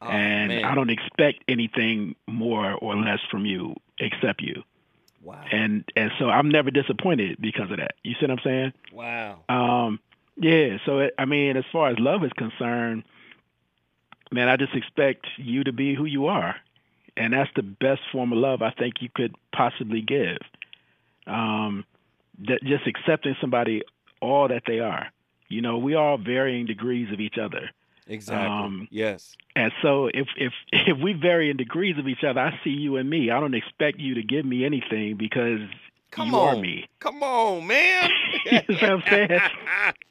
Oh, 0.00 0.08
and 0.08 0.48
man. 0.48 0.64
I 0.64 0.74
don't 0.74 0.90
expect 0.90 1.44
anything 1.48 2.14
more 2.26 2.72
or 2.72 2.96
less 2.96 3.20
from 3.30 3.46
you 3.46 3.74
except 3.98 4.42
you. 4.42 4.62
Wow. 5.22 5.42
And 5.50 5.84
and 5.96 6.10
so 6.18 6.28
I'm 6.28 6.50
never 6.50 6.70
disappointed 6.70 7.38
because 7.40 7.70
of 7.70 7.78
that. 7.78 7.94
You 8.02 8.12
see 8.12 8.26
what 8.26 8.30
I'm 8.30 8.38
saying? 8.44 8.72
Wow. 8.92 9.38
Um, 9.48 10.00
yeah. 10.36 10.78
So 10.84 10.98
it, 11.00 11.14
I 11.18 11.24
mean, 11.24 11.56
as 11.56 11.64
far 11.72 11.88
as 11.88 11.98
love 11.98 12.24
is 12.24 12.32
concerned, 12.32 13.04
man, 14.30 14.48
I 14.48 14.56
just 14.56 14.74
expect 14.74 15.26
you 15.38 15.64
to 15.64 15.72
be 15.72 15.94
who 15.94 16.04
you 16.04 16.26
are, 16.26 16.56
and 17.16 17.32
that's 17.32 17.50
the 17.56 17.62
best 17.62 18.02
form 18.12 18.32
of 18.32 18.38
love 18.38 18.60
I 18.60 18.70
think 18.70 19.00
you 19.00 19.08
could 19.14 19.34
possibly 19.52 20.02
give. 20.02 20.38
Um, 21.26 21.84
that 22.46 22.62
just 22.62 22.86
accepting 22.86 23.36
somebody 23.40 23.82
all 24.20 24.48
that 24.48 24.64
they 24.66 24.80
are. 24.80 25.06
You 25.48 25.62
know, 25.62 25.78
we 25.78 25.94
all 25.94 26.18
varying 26.18 26.66
degrees 26.66 27.12
of 27.12 27.20
each 27.20 27.38
other. 27.38 27.70
Exactly. 28.06 28.46
Um, 28.46 28.88
yes. 28.90 29.36
And 29.56 29.72
so 29.82 30.08
if 30.12 30.28
if 30.36 30.52
if 30.72 30.98
we 31.02 31.12
vary 31.12 31.50
in 31.50 31.56
degrees 31.56 31.98
of 31.98 32.06
each 32.06 32.24
other, 32.26 32.40
I 32.40 32.58
see 32.62 32.70
you 32.70 32.96
and 32.96 33.08
me. 33.08 33.30
I 33.30 33.40
don't 33.40 33.54
expect 33.54 33.98
you 33.98 34.14
to 34.14 34.22
give 34.22 34.44
me 34.44 34.64
anything 34.64 35.16
because 35.16 35.60
Come 36.10 36.28
you 36.28 36.36
on. 36.36 36.58
are 36.58 36.60
me. 36.60 36.88
Come 37.00 37.22
on, 37.22 37.66
man. 37.66 38.10
you 38.44 38.52
know 38.52 38.62
what 38.68 38.82
I'm 38.84 39.02
saying? 39.08 39.40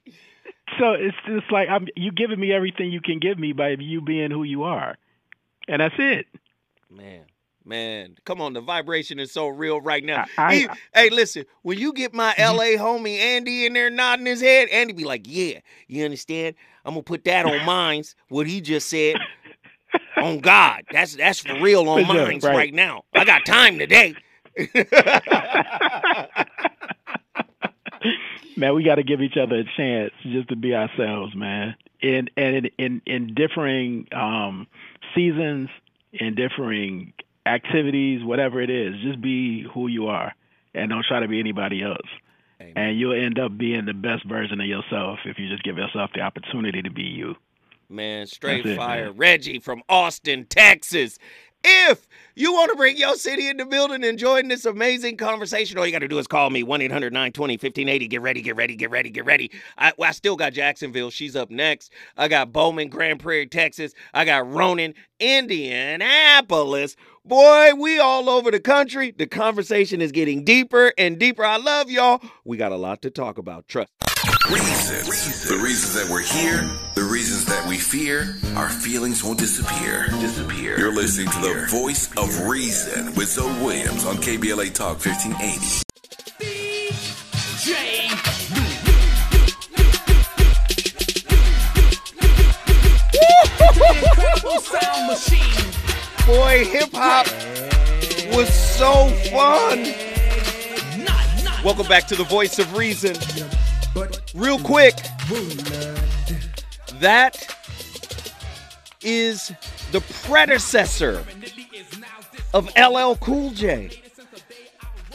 so 0.80 0.92
it's 0.94 1.18
just 1.28 1.52
like 1.52 1.70
I'm 1.70 1.88
you 1.96 2.12
giving 2.12 2.40
me 2.40 2.52
everything 2.52 2.92
you 2.92 3.02
can 3.02 3.20
give 3.20 3.38
me 3.38 3.54
by 3.54 3.76
you 3.80 4.02
being 4.02 4.32
who 4.32 4.44
you 4.44 4.64
are. 4.64 4.98
And 5.68 5.82
that's 5.82 5.96
it. 5.98 6.26
Man, 6.90 7.24
man, 7.66 8.16
come 8.26 8.42
on! 8.42 8.54
The 8.54 8.62
vibration 8.62 9.20
is 9.20 9.32
so 9.32 9.48
real 9.48 9.82
right 9.82 10.04
now. 10.04 10.26
I- 10.38 10.68
I- 10.70 10.78
hey, 11.04 11.10
listen, 11.10 11.46
when 11.62 11.78
you 11.80 11.94
get 11.94 12.14
my 12.14 12.34
LA 12.38 12.78
homie 12.78 13.18
Andy 13.18 13.66
in 13.66 13.74
there 13.74 13.90
nodding 13.90 14.26
his 14.26 14.42
head, 14.42 14.70
Andy 14.70 14.94
be 14.94 15.04
like, 15.04 15.24
"Yeah, 15.26 15.60
you 15.88 16.06
understand? 16.06 16.56
I'm 16.86 16.94
gonna 16.94 17.04
put 17.04 17.24
that 17.26 17.46
on 17.46 17.66
mines. 17.66 18.16
What 18.30 18.48
he 18.48 18.62
just 18.62 18.90
said 18.90 19.18
on 20.18 20.40
God. 20.40 20.84
That's 20.92 21.16
that's 21.16 21.40
for 21.40 21.60
real 21.60 21.88
on 21.90 22.06
For 22.06 22.14
sure, 22.14 22.26
mines 22.26 22.44
right. 22.44 22.56
right 22.56 22.74
now. 22.74 23.04
I 23.14 23.26
got 23.26 23.46
time 23.46 23.80
today." 23.80 24.16
man, 28.58 28.76
we 28.76 28.84
got 28.84 28.96
to 28.96 29.04
give 29.04 29.22
each 29.22 29.38
other 29.38 29.58
a 29.60 29.64
chance 29.78 30.12
just 30.24 30.50
to 30.50 30.56
be 30.56 30.76
ourselves, 30.76 31.36
man. 31.36 31.76
In 32.02 32.30
and 32.36 32.56
in 32.56 32.72
in, 32.78 33.02
in 33.06 33.34
differing 33.34 34.08
um, 34.12 34.68
seasons, 35.16 35.70
in 36.12 36.36
differing 36.36 37.14
activities, 37.46 38.24
whatever 38.24 38.62
it 38.62 38.70
is, 38.70 38.96
just 39.02 39.22
be 39.22 39.66
who 39.74 39.88
you 39.88 40.08
are, 40.08 40.34
and 40.74 40.90
don't 40.90 41.06
try 41.06 41.20
to 41.20 41.28
be 41.28 41.40
anybody 41.40 41.84
else. 41.84 42.08
Amen. 42.62 42.74
And 42.76 43.00
you'll 43.00 43.14
end 43.14 43.40
up 43.40 43.58
being 43.58 43.86
the 43.86 43.94
best 43.94 44.26
version 44.26 44.62
of 44.62 44.68
yourself 44.68 45.20
if 45.26 45.38
you 45.38 45.50
just 45.50 45.64
give 45.64 45.78
yourself 45.78 46.12
the 46.14 46.22
opportunity 46.22 46.82
to 46.82 46.92
be 46.92 47.04
you. 47.04 47.36
Man, 47.90 48.26
straight 48.26 48.66
it, 48.66 48.78
fire. 48.78 49.06
man. 49.10 49.18
Reggie 49.18 49.60
from 49.60 49.84
Austin, 49.90 50.46
Texas. 50.46 51.20
If 51.64 52.08
you 52.36 52.52
want 52.52 52.72
to 52.72 52.76
bring 52.76 52.98
your 52.98 53.16
city 53.16 53.48
in 53.48 53.58
the 53.58 53.66
building 53.66 54.04
and 54.04 54.18
join 54.18 54.48
this 54.48 54.66
amazing 54.66 55.18
conversation, 55.18 55.78
all 55.78 55.86
you 55.86 55.92
got 55.92 56.00
to 56.00 56.08
do 56.08 56.20
is 56.20 56.28
call 56.28 56.50
me 56.50 56.64
1 56.64 56.82
800 56.82 57.14
920 57.14 57.54
1580. 57.54 58.08
Get 58.08 58.22
ready, 58.22 58.42
get 58.42 58.56
ready, 58.56 58.76
get 58.76 58.90
ready, 58.90 59.10
get 59.10 59.26
ready. 59.26 59.52
I, 59.78 59.94
I 60.02 60.12
still 60.12 60.36
got 60.36 60.54
Jacksonville. 60.54 61.10
She's 61.10 61.36
up 61.36 61.50
next. 61.50 61.94
I 62.18 62.28
got 62.28 62.52
Bowman, 62.52 62.90
Grand 62.90 63.20
Prairie, 63.20 63.48
Texas. 63.48 63.94
I 64.14 64.26
got 64.26 64.52
Ronan, 64.52 64.94
Indianapolis. 65.20 66.96
Boy, 67.24 67.74
we 67.78 68.00
all 68.00 68.30
over 68.30 68.52
the 68.52 68.60
country. 68.60 69.12
The 69.12 69.28
conversation 69.28 70.02
is 70.02 70.12
getting 70.12 70.44
deeper 70.44 70.92
and 70.98 71.18
deeper. 71.18 71.46
I 71.46 71.58
love 71.58 71.90
y'all. 71.90 72.22
We 72.44 72.58
got 72.58 72.74
a 72.74 72.78
lot 72.78 73.02
to 73.04 73.10
talk 73.10 73.38
about. 73.38 73.68
Trust. 73.68 74.03
Reasons. 74.52 75.48
The 75.48 75.56
reasons 75.56 75.94
that 75.94 76.10
we're 76.12 76.22
here, 76.22 76.70
the 76.96 77.04
reasons 77.04 77.46
that 77.46 77.66
we 77.66 77.78
fear, 77.78 78.36
our 78.58 78.68
feelings 78.68 79.24
won't 79.24 79.40
disappear. 79.40 80.08
Disappear. 80.20 80.78
You're 80.78 80.94
listening 80.94 81.30
to 81.30 81.40
the 81.40 81.66
voice 81.70 82.12
of 82.18 82.46
reason 82.46 83.16
with 83.16 83.30
Zoe 83.30 83.48
Williams 83.64 84.06
on 84.06 84.18
KBLA 84.18 84.74
Talk 84.74 85.00
1580. 85.00 85.84
Boy, 96.26 96.66
hip 96.66 96.90
hop 96.94 97.28
was 98.36 98.54
so 98.54 99.08
fun. 99.32 99.86
Welcome 101.64 101.88
back 101.88 102.08
to 102.08 102.16
the 102.16 102.26
voice 102.26 102.60
of 102.60 102.76
reason. 102.76 103.16
Real 104.34 104.58
quick, 104.60 104.96
that 107.00 107.56
is 109.02 109.52
the 109.92 110.02
predecessor 110.24 111.24
of 112.54 112.70
LL 112.76 113.14
Cool 113.16 113.52
J. 113.52 113.92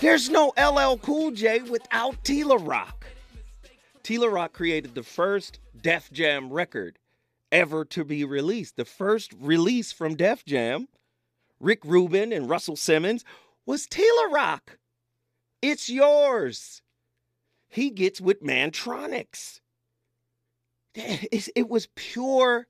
There's 0.01 0.31
no 0.31 0.53
LL 0.57 0.97
Cool 0.99 1.33
J 1.33 1.63
without 1.63 2.23
T 2.23 2.45
La 2.45 2.57
Rock. 2.61 3.07
T 4.05 4.19
La 4.19 4.29
Rock 4.29 4.53
created 4.53 4.95
the 4.95 5.03
first 5.03 5.59
Def 5.81 6.13
Jam 6.13 6.53
record 6.53 6.99
ever 7.51 7.85
to 7.87 8.05
be 8.05 8.25
released. 8.25 8.77
The 8.77 8.85
first 8.85 9.33
release 9.41 9.91
from 9.91 10.15
Def 10.15 10.45
Jam, 10.45 10.87
Rick 11.59 11.85
Rubin 11.85 12.33
and 12.33 12.49
Russell 12.49 12.77
Simmons, 12.77 13.25
was 13.67 13.89
T 13.89 14.09
La 14.19 14.33
Rock. 14.33 14.79
It's 15.61 15.91
yours. 15.91 16.81
He 17.69 17.91
gets 17.91 18.21
with 18.21 18.43
Mantronix. 18.43 19.61
It 20.95 21.69
was 21.69 21.89
pure, 21.95 22.67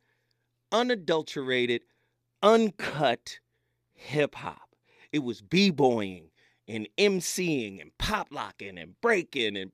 unadulterated, 0.73 1.83
uncut 2.43 3.39
hip 3.95 4.35
hop. 4.35 4.75
It 5.13 5.21
was 5.21 5.41
b-boying 5.41 6.28
and 6.69 6.87
MCing 6.99 7.81
and 7.81 7.97
pop 7.99 8.29
locking 8.31 8.79
and 8.79 9.01
breaking 9.01 9.57
and 9.57 9.73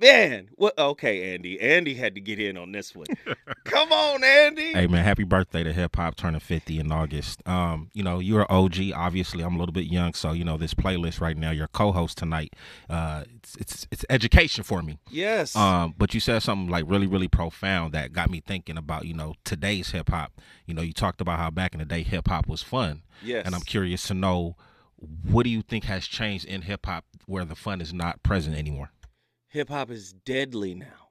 man, 0.00 0.48
what? 0.54 0.76
Okay, 0.78 1.34
Andy. 1.34 1.60
Andy 1.60 1.94
had 1.94 2.14
to 2.14 2.20
get 2.20 2.40
in 2.40 2.56
on 2.56 2.72
this 2.72 2.94
one. 2.94 3.06
Come 3.64 3.92
on, 3.92 4.24
Andy. 4.24 4.72
Hey 4.72 4.86
man, 4.86 5.04
happy 5.04 5.24
birthday 5.24 5.62
to 5.62 5.72
hip 5.72 5.96
hop 5.96 6.16
turning 6.16 6.40
50 6.40 6.78
in 6.80 6.90
August. 6.90 7.46
Um, 7.46 7.90
you 7.92 8.02
know, 8.02 8.18
you're 8.18 8.40
an 8.40 8.46
OG, 8.48 8.92
obviously. 8.94 9.42
I'm 9.42 9.56
a 9.56 9.58
little 9.58 9.72
bit 9.72 9.86
young, 9.86 10.14
so 10.14 10.32
you 10.32 10.44
know, 10.44 10.56
this 10.56 10.74
playlist 10.74 11.20
right 11.20 11.36
now, 11.36 11.50
your 11.50 11.68
co-host 11.68 12.18
tonight, 12.18 12.54
uh 12.88 13.24
it's 13.34 13.56
it's 13.56 13.86
it's 13.90 14.04
education 14.10 14.64
for 14.64 14.82
me. 14.82 14.98
Yes. 15.10 15.54
Um, 15.54 15.94
but 15.98 16.14
you 16.14 16.20
said 16.20 16.42
something 16.42 16.70
like 16.70 16.84
really, 16.88 17.06
really 17.06 17.28
profound 17.28 17.92
that 17.92 18.12
got 18.12 18.30
me 18.30 18.40
thinking 18.40 18.78
about, 18.78 19.04
you 19.04 19.14
know, 19.14 19.34
today's 19.44 19.90
hip 19.90 20.08
hop. 20.08 20.32
You 20.64 20.74
know, 20.74 20.82
you 20.82 20.92
talked 20.92 21.20
about 21.20 21.38
how 21.38 21.50
back 21.50 21.74
in 21.74 21.80
the 21.80 21.84
day 21.84 22.02
hip 22.02 22.28
hop 22.28 22.48
was 22.48 22.62
fun. 22.62 23.02
Yes. 23.22 23.46
And 23.46 23.54
I'm 23.54 23.62
curious 23.62 24.06
to 24.08 24.14
know 24.14 24.56
what 25.30 25.44
do 25.44 25.50
you 25.50 25.62
think 25.62 25.84
has 25.84 26.06
changed 26.06 26.44
in 26.44 26.62
hip 26.62 26.86
hop 26.86 27.04
where 27.26 27.44
the 27.44 27.54
fun 27.54 27.80
is 27.80 27.92
not 27.92 28.22
present 28.22 28.56
anymore? 28.56 28.90
Hip 29.48 29.68
hop 29.68 29.90
is 29.90 30.12
deadly 30.12 30.74
now. 30.74 31.10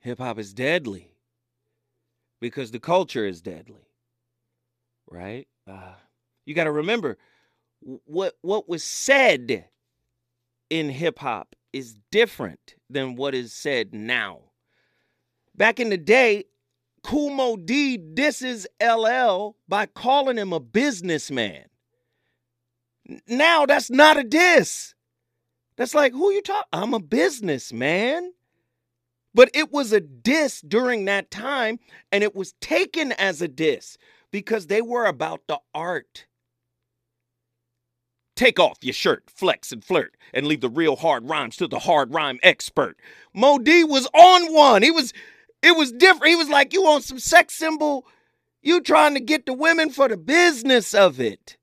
Hip 0.00 0.18
hop 0.18 0.38
is 0.38 0.54
deadly 0.54 1.12
because 2.40 2.70
the 2.70 2.80
culture 2.80 3.26
is 3.26 3.42
deadly, 3.42 3.88
right? 5.10 5.48
Uh, 5.66 5.94
you 6.46 6.54
got 6.54 6.64
to 6.64 6.72
remember 6.72 7.18
what 8.04 8.34
what 8.42 8.68
was 8.68 8.82
said 8.82 9.66
in 10.70 10.88
hip 10.90 11.18
hop 11.18 11.54
is 11.72 11.98
different 12.10 12.74
than 12.88 13.16
what 13.16 13.34
is 13.34 13.52
said 13.52 13.92
now. 13.92 14.40
Back 15.54 15.80
in 15.80 15.90
the 15.90 15.98
day, 15.98 16.44
Kool 17.02 17.30
Moe 17.30 17.56
Dee 17.56 17.96
disses 17.96 18.66
LL 18.82 19.56
by 19.68 19.86
calling 19.86 20.36
him 20.36 20.52
a 20.52 20.60
businessman. 20.60 21.64
Now 23.26 23.66
that's 23.66 23.90
not 23.90 24.18
a 24.18 24.24
diss. 24.24 24.94
That's 25.76 25.94
like, 25.94 26.12
who 26.12 26.32
you 26.32 26.42
talk? 26.42 26.66
I'm 26.72 26.92
a 26.92 27.00
businessman. 27.00 28.32
But 29.34 29.50
it 29.54 29.70
was 29.70 29.92
a 29.92 30.00
diss 30.00 30.60
during 30.62 31.04
that 31.04 31.30
time, 31.30 31.78
and 32.10 32.24
it 32.24 32.34
was 32.34 32.54
taken 32.60 33.12
as 33.12 33.40
a 33.40 33.46
diss 33.46 33.96
because 34.32 34.66
they 34.66 34.82
were 34.82 35.06
about 35.06 35.42
the 35.46 35.60
art. 35.74 36.26
Take 38.34 38.58
off 38.58 38.78
your 38.82 38.94
shirt, 38.94 39.30
flex 39.30 39.70
and 39.70 39.84
flirt, 39.84 40.16
and 40.32 40.46
leave 40.46 40.60
the 40.60 40.68
real 40.68 40.96
hard 40.96 41.28
rhymes 41.28 41.56
to 41.56 41.68
the 41.68 41.78
hard 41.78 42.12
rhyme 42.12 42.38
expert. 42.42 42.98
Moe 43.34 43.58
Dee 43.58 43.84
was 43.84 44.06
on 44.14 44.52
one. 44.52 44.82
He 44.82 44.90
was, 44.90 45.12
it 45.62 45.76
was 45.76 45.92
different. 45.92 46.30
He 46.30 46.36
was 46.36 46.48
like, 46.48 46.72
you 46.72 46.82
want 46.82 47.04
some 47.04 47.18
sex 47.18 47.54
symbol? 47.54 48.06
You 48.62 48.80
trying 48.80 49.14
to 49.14 49.20
get 49.20 49.46
the 49.46 49.52
women 49.52 49.90
for 49.90 50.08
the 50.08 50.16
business 50.16 50.94
of 50.94 51.20
it 51.20 51.57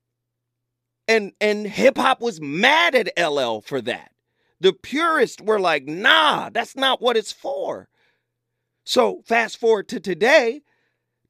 and 1.08 1.32
and 1.40 1.66
hip 1.66 1.96
hop 1.98 2.20
was 2.20 2.40
mad 2.40 2.94
at 2.94 3.12
LL 3.18 3.60
for 3.60 3.80
that. 3.82 4.12
The 4.60 4.72
purists 4.72 5.42
were 5.42 5.60
like, 5.60 5.86
"Nah, 5.86 6.50
that's 6.50 6.76
not 6.76 7.00
what 7.00 7.16
it's 7.16 7.32
for." 7.32 7.88
So 8.84 9.22
fast 9.26 9.58
forward 9.58 9.88
to 9.88 10.00
today, 10.00 10.62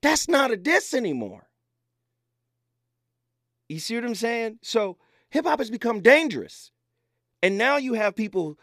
that's 0.03 0.29
not 0.29 0.51
a 0.51 0.57
diss 0.57 0.95
anymore. 0.95 1.49
You 3.68 3.81
see 3.81 3.95
what 3.97 4.05
I'm 4.05 4.14
saying? 4.14 4.59
So 4.62 4.99
hip 5.31 5.47
hop 5.47 5.59
has 5.59 5.70
become 5.70 6.01
dangerous, 6.01 6.70
and 7.43 7.59
now 7.59 7.77
you 7.77 7.95
have 7.95 8.14
people, 8.14 8.59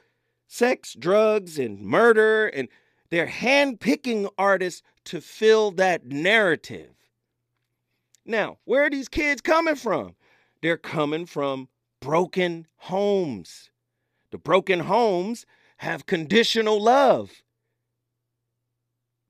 sex, 0.47 0.93
drugs, 0.93 1.59
and 1.59 1.82
murder, 1.82 2.47
and 2.47 2.70
they're 3.09 3.28
handpicking 3.28 4.30
artists 4.38 4.82
to 5.05 5.22
fill 5.22 5.72
that 5.72 6.05
narrative. 6.05 6.95
Now, 8.26 8.59
where 8.64 8.86
are 8.86 8.89
these 8.89 9.09
kids 9.09 9.41
coming 9.41 9.76
from? 9.76 10.16
They're 10.64 10.78
coming 10.78 11.26
from 11.26 11.68
broken 11.99 12.68
homes. 12.78 13.70
The 14.32 14.38
broken 14.38 14.80
homes 14.80 15.45
have 15.76 16.05
conditional 16.05 16.82
love. 16.82 17.43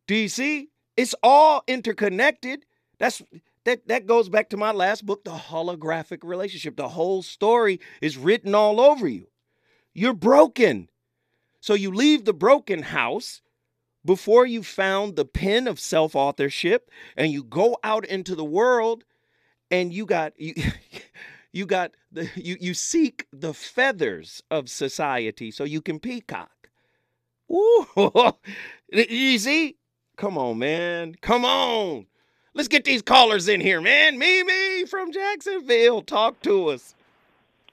Do 0.06 0.16
you 0.16 0.30
see? 0.30 0.70
It's 0.96 1.16
all 1.24 1.64
interconnected. 1.68 2.68
That's 3.00 3.24
that 3.66 3.88
that 3.88 4.06
goes 4.06 4.30
back 4.30 4.50
to 4.50 4.58
my 4.58 4.72
last 4.72 5.08
book, 5.08 5.24
The 5.24 5.32
Holographic 5.32 6.20
Relationship. 6.24 6.76
The 6.76 6.90
whole 6.90 7.24
story 7.24 7.80
is 8.00 8.16
written 8.16 8.54
all 8.54 8.80
over 8.80 9.08
you. 9.08 9.26
You're 9.92 10.14
broken. 10.14 10.88
So 11.62 11.74
you 11.74 11.92
leave 11.92 12.26
the 12.26 12.34
broken 12.34 12.84
house 12.84 13.42
before 14.06 14.46
you 14.46 14.62
found 14.62 15.16
the 15.16 15.26
pen 15.26 15.68
of 15.68 15.80
self-authorship 15.80 16.92
and 17.18 17.32
you 17.32 17.44
go 17.44 17.76
out 17.84 18.06
into 18.06 18.36
the 18.36 18.46
world 18.46 19.04
and 19.74 19.92
you 19.92 20.06
got 20.06 20.40
you 20.40 20.54
you 21.52 21.66
got 21.66 21.92
the 22.12 22.30
you 22.36 22.58
you 22.62 22.74
seek 22.74 23.26
the 23.34 23.54
feathers 23.54 24.44
of 24.52 24.70
society 24.70 25.50
so 25.52 25.64
you 25.64 25.82
can 25.82 26.00
peacock. 26.00 26.70
Ooh, 27.52 27.86
see? 28.94 29.76
Come 30.16 30.38
on, 30.38 30.60
man. 30.60 31.16
Come 31.22 31.44
on. 31.44 32.06
Let's 32.54 32.68
get 32.68 32.86
these 32.86 33.02
callers 33.02 33.48
in 33.48 33.62
here, 33.62 33.82
man. 33.82 34.20
Mimi 34.20 34.86
from 34.86 35.12
Jacksonville, 35.12 36.04
talk 36.04 36.40
to 36.44 36.70
us. 36.70 36.94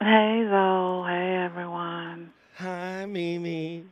Hey, 0.01 0.46
Zoe. 0.48 1.07
Hey, 1.07 1.36
everyone. 1.44 2.32
Hi, 2.57 3.05
Mimi. 3.05 3.84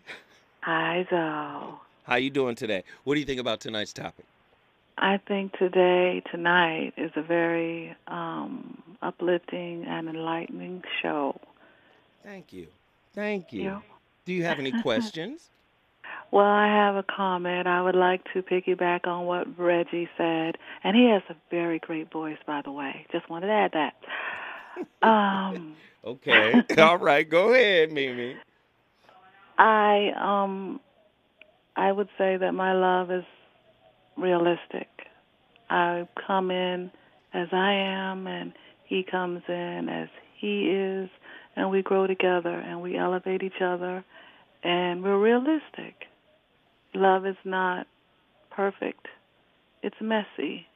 Hi, 0.62 1.06
Zoe. 1.10 1.74
How 2.04 2.16
you 2.16 2.30
doing 2.30 2.54
today? 2.54 2.84
What 3.04 3.14
do 3.14 3.20
you 3.20 3.26
think 3.26 3.40
about 3.40 3.60
tonight's 3.60 3.92
topic? 3.92 4.24
I 5.00 5.18
think 5.28 5.52
today, 5.58 6.22
tonight, 6.30 6.94
is 6.96 7.10
a 7.16 7.22
very 7.22 7.96
um, 8.06 8.82
uplifting 9.02 9.84
and 9.86 10.08
enlightening 10.08 10.82
show. 11.02 11.40
Thank 12.24 12.52
you. 12.52 12.68
Thank 13.14 13.52
you. 13.52 13.62
Yeah. 13.62 13.80
Do 14.24 14.32
you 14.32 14.44
have 14.44 14.58
any 14.58 14.72
questions? 14.82 15.50
Well, 16.30 16.44
I 16.44 16.66
have 16.66 16.96
a 16.96 17.02
comment. 17.02 17.66
I 17.66 17.80
would 17.80 17.94
like 17.94 18.22
to 18.34 18.42
piggyback 18.42 19.06
on 19.06 19.24
what 19.26 19.58
Reggie 19.58 20.08
said, 20.16 20.56
and 20.84 20.96
he 20.96 21.08
has 21.08 21.22
a 21.30 21.36
very 21.50 21.78
great 21.78 22.12
voice, 22.12 22.38
by 22.46 22.60
the 22.62 22.70
way. 22.72 23.06
Just 23.12 23.30
wanted 23.30 23.46
to 23.46 23.52
add 23.52 23.72
that. 23.72 23.94
Um, 25.02 25.74
Okay. 26.04 26.62
All 26.78 26.98
right. 26.98 27.28
Go 27.28 27.52
ahead, 27.52 27.92
Mimi. 27.92 28.36
I 29.58 30.12
um, 30.16 30.80
I 31.76 31.90
would 31.90 32.08
say 32.16 32.36
that 32.36 32.52
my 32.52 32.72
love 32.72 33.10
is 33.10 33.24
realistic. 34.18 34.88
I 35.70 36.08
come 36.26 36.50
in 36.50 36.90
as 37.34 37.48
I 37.52 37.72
am, 37.72 38.26
and 38.26 38.52
he 38.84 39.02
comes 39.02 39.42
in 39.48 39.88
as 39.88 40.08
he 40.36 40.70
is, 40.70 41.10
and 41.56 41.70
we 41.70 41.82
grow 41.82 42.06
together 42.06 42.50
and 42.50 42.80
we 42.80 42.96
elevate 42.96 43.42
each 43.42 43.60
other, 43.60 44.04
and 44.62 45.02
we're 45.02 45.18
realistic. 45.18 46.06
Love 46.94 47.26
is 47.26 47.36
not 47.44 47.86
perfect, 48.50 49.06
it's 49.82 50.00
messy. 50.00 50.66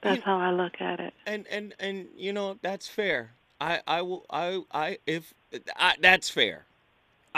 That's 0.00 0.22
how 0.22 0.38
I 0.38 0.52
look 0.52 0.80
at 0.80 1.00
it. 1.00 1.12
and 1.26 1.44
and 1.48 1.74
and 1.80 2.06
you 2.16 2.32
know 2.32 2.56
that's 2.62 2.86
fair. 2.86 3.32
I 3.60 3.80
I 3.86 4.02
will 4.02 4.24
I 4.30 4.62
I 4.70 4.98
if 5.06 5.34
I, 5.76 5.96
that's 6.00 6.30
fair. 6.30 6.67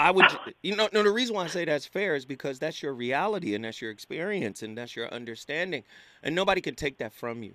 I 0.00 0.10
would 0.10 0.26
you 0.62 0.74
know 0.76 0.88
no 0.92 1.02
the 1.02 1.10
reason 1.10 1.34
why 1.36 1.44
I 1.44 1.48
say 1.48 1.64
that's 1.66 1.86
fair 1.86 2.14
is 2.14 2.24
because 2.24 2.58
that's 2.58 2.82
your 2.82 2.94
reality 2.94 3.54
and 3.54 3.64
that's 3.64 3.82
your 3.82 3.90
experience 3.90 4.62
and 4.62 4.76
that's 4.76 4.96
your 4.96 5.12
understanding 5.12 5.82
and 6.22 6.34
nobody 6.34 6.60
can 6.60 6.74
take 6.74 6.98
that 6.98 7.12
from 7.12 7.42
you. 7.42 7.54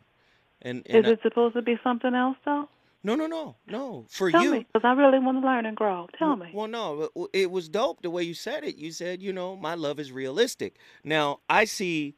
And, 0.62 0.84
and 0.88 1.06
Is 1.06 1.10
I- 1.10 1.14
it 1.14 1.20
supposed 1.24 1.56
to 1.56 1.62
be 1.62 1.76
something 1.84 2.14
else, 2.14 2.38
though? 2.46 2.70
no 3.04 3.16
no 3.16 3.28
no 3.28 3.56
no 3.68 4.06
for 4.10 4.32
Tell 4.32 4.44
you 4.44 4.52
because 4.74 4.82
I 4.84 4.94
really 4.94 5.20
want 5.20 5.42
to 5.42 5.46
learn 5.48 5.66
and 5.66 5.76
grow. 5.76 6.08
Tell 6.18 6.36
me. 6.36 6.50
Well, 6.54 6.68
no, 6.68 7.10
it- 7.34 7.52
was 7.52 7.68
dope 7.70 8.02
the 8.02 8.10
way 8.10 8.24
you 8.24 8.34
said 8.34 8.64
it. 8.64 8.78
You 8.78 8.92
said, 8.92 9.22
you 9.22 9.32
know, 9.34 9.56
my 9.56 9.76
love 9.76 10.00
is 10.00 10.12
realistic. 10.12 10.78
Now, 11.04 11.40
I 11.50 11.66
see 11.66 12.16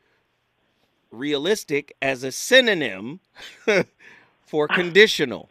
realistic 1.11 1.95
as 2.01 2.23
a 2.23 2.32
synonym 2.32 3.19
for 4.45 4.67
ah. 4.69 4.75
conditional. 4.75 5.49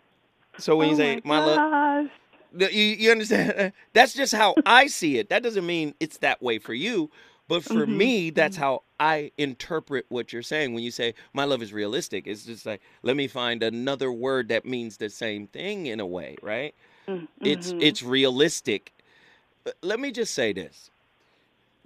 So 0.59 0.77
when 0.77 0.89
you 0.89 0.95
oh 0.95 0.99
say 0.99 1.20
my 1.24 1.39
my 1.39 1.45
love. 1.45 2.11
You, 2.59 2.69
you 2.69 3.11
understand? 3.11 3.73
That's 3.93 4.15
just 4.15 4.35
how 4.35 4.59
I 4.65 4.87
see 4.87 5.19
it. 5.19 5.29
That 5.29 5.43
doesn't 5.43 5.67
mean 5.67 5.95
it's 6.01 6.19
that 6.19 6.43
way 6.43 6.59
for 6.59 6.75
you. 6.75 7.11
But 7.49 7.65
for 7.65 7.87
Mhm, 7.87 7.87
me, 7.87 8.31
that's 8.31 8.57
how 8.57 8.83
I 8.99 9.31
interpret 9.37 10.07
what 10.09 10.33
you're 10.33 10.43
saying. 10.43 10.75
When 10.75 10.83
you 10.83 10.91
say 10.91 11.15
my 11.33 11.45
love 11.45 11.63
is 11.63 11.73
realistic, 11.73 12.27
it's 12.27 12.45
just 12.45 12.67
like, 12.67 12.81
let 13.03 13.17
me 13.17 13.27
find 13.29 13.63
another 13.63 14.11
word 14.13 14.49
that 14.49 14.65
means 14.65 14.97
the 14.97 15.09
same 15.11 15.47
thing 15.47 15.87
in 15.87 16.01
a 16.01 16.07
way, 16.07 16.37
right? 16.43 16.75
Mm, 17.09 17.29
it's 17.43 17.75
mhm. 17.77 17.79
it's 17.79 18.03
realistic. 18.03 18.93
Uh, 19.67 19.73
Let 19.83 20.01
me 20.01 20.11
just 20.13 20.35
say 20.35 20.53
this: 20.53 20.91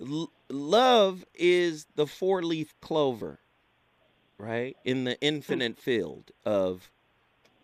L- 0.01 0.33
love 0.51 1.25
is 1.35 1.87
the 1.95 2.07
four-leaf 2.07 2.75
clover, 2.81 3.41
right? 4.39 4.77
In 4.85 5.05
the 5.05 5.21
infinite 5.21 5.79
field 5.79 6.31
of 6.45 6.91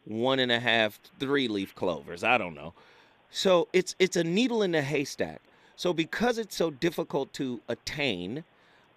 one 0.04 0.38
and 0.38 0.52
a 0.52 0.60
half, 0.60 1.00
three-leaf 1.18 1.74
clovers. 1.74 2.22
I 2.24 2.38
don't 2.38 2.54
know. 2.54 2.74
So 3.30 3.68
it's 3.72 3.94
it's 3.98 4.16
a 4.16 4.24
needle 4.24 4.62
in 4.62 4.74
a 4.74 4.82
haystack. 4.82 5.40
So 5.76 5.92
because 5.92 6.38
it's 6.38 6.56
so 6.56 6.70
difficult 6.70 7.32
to 7.34 7.60
attain, 7.68 8.44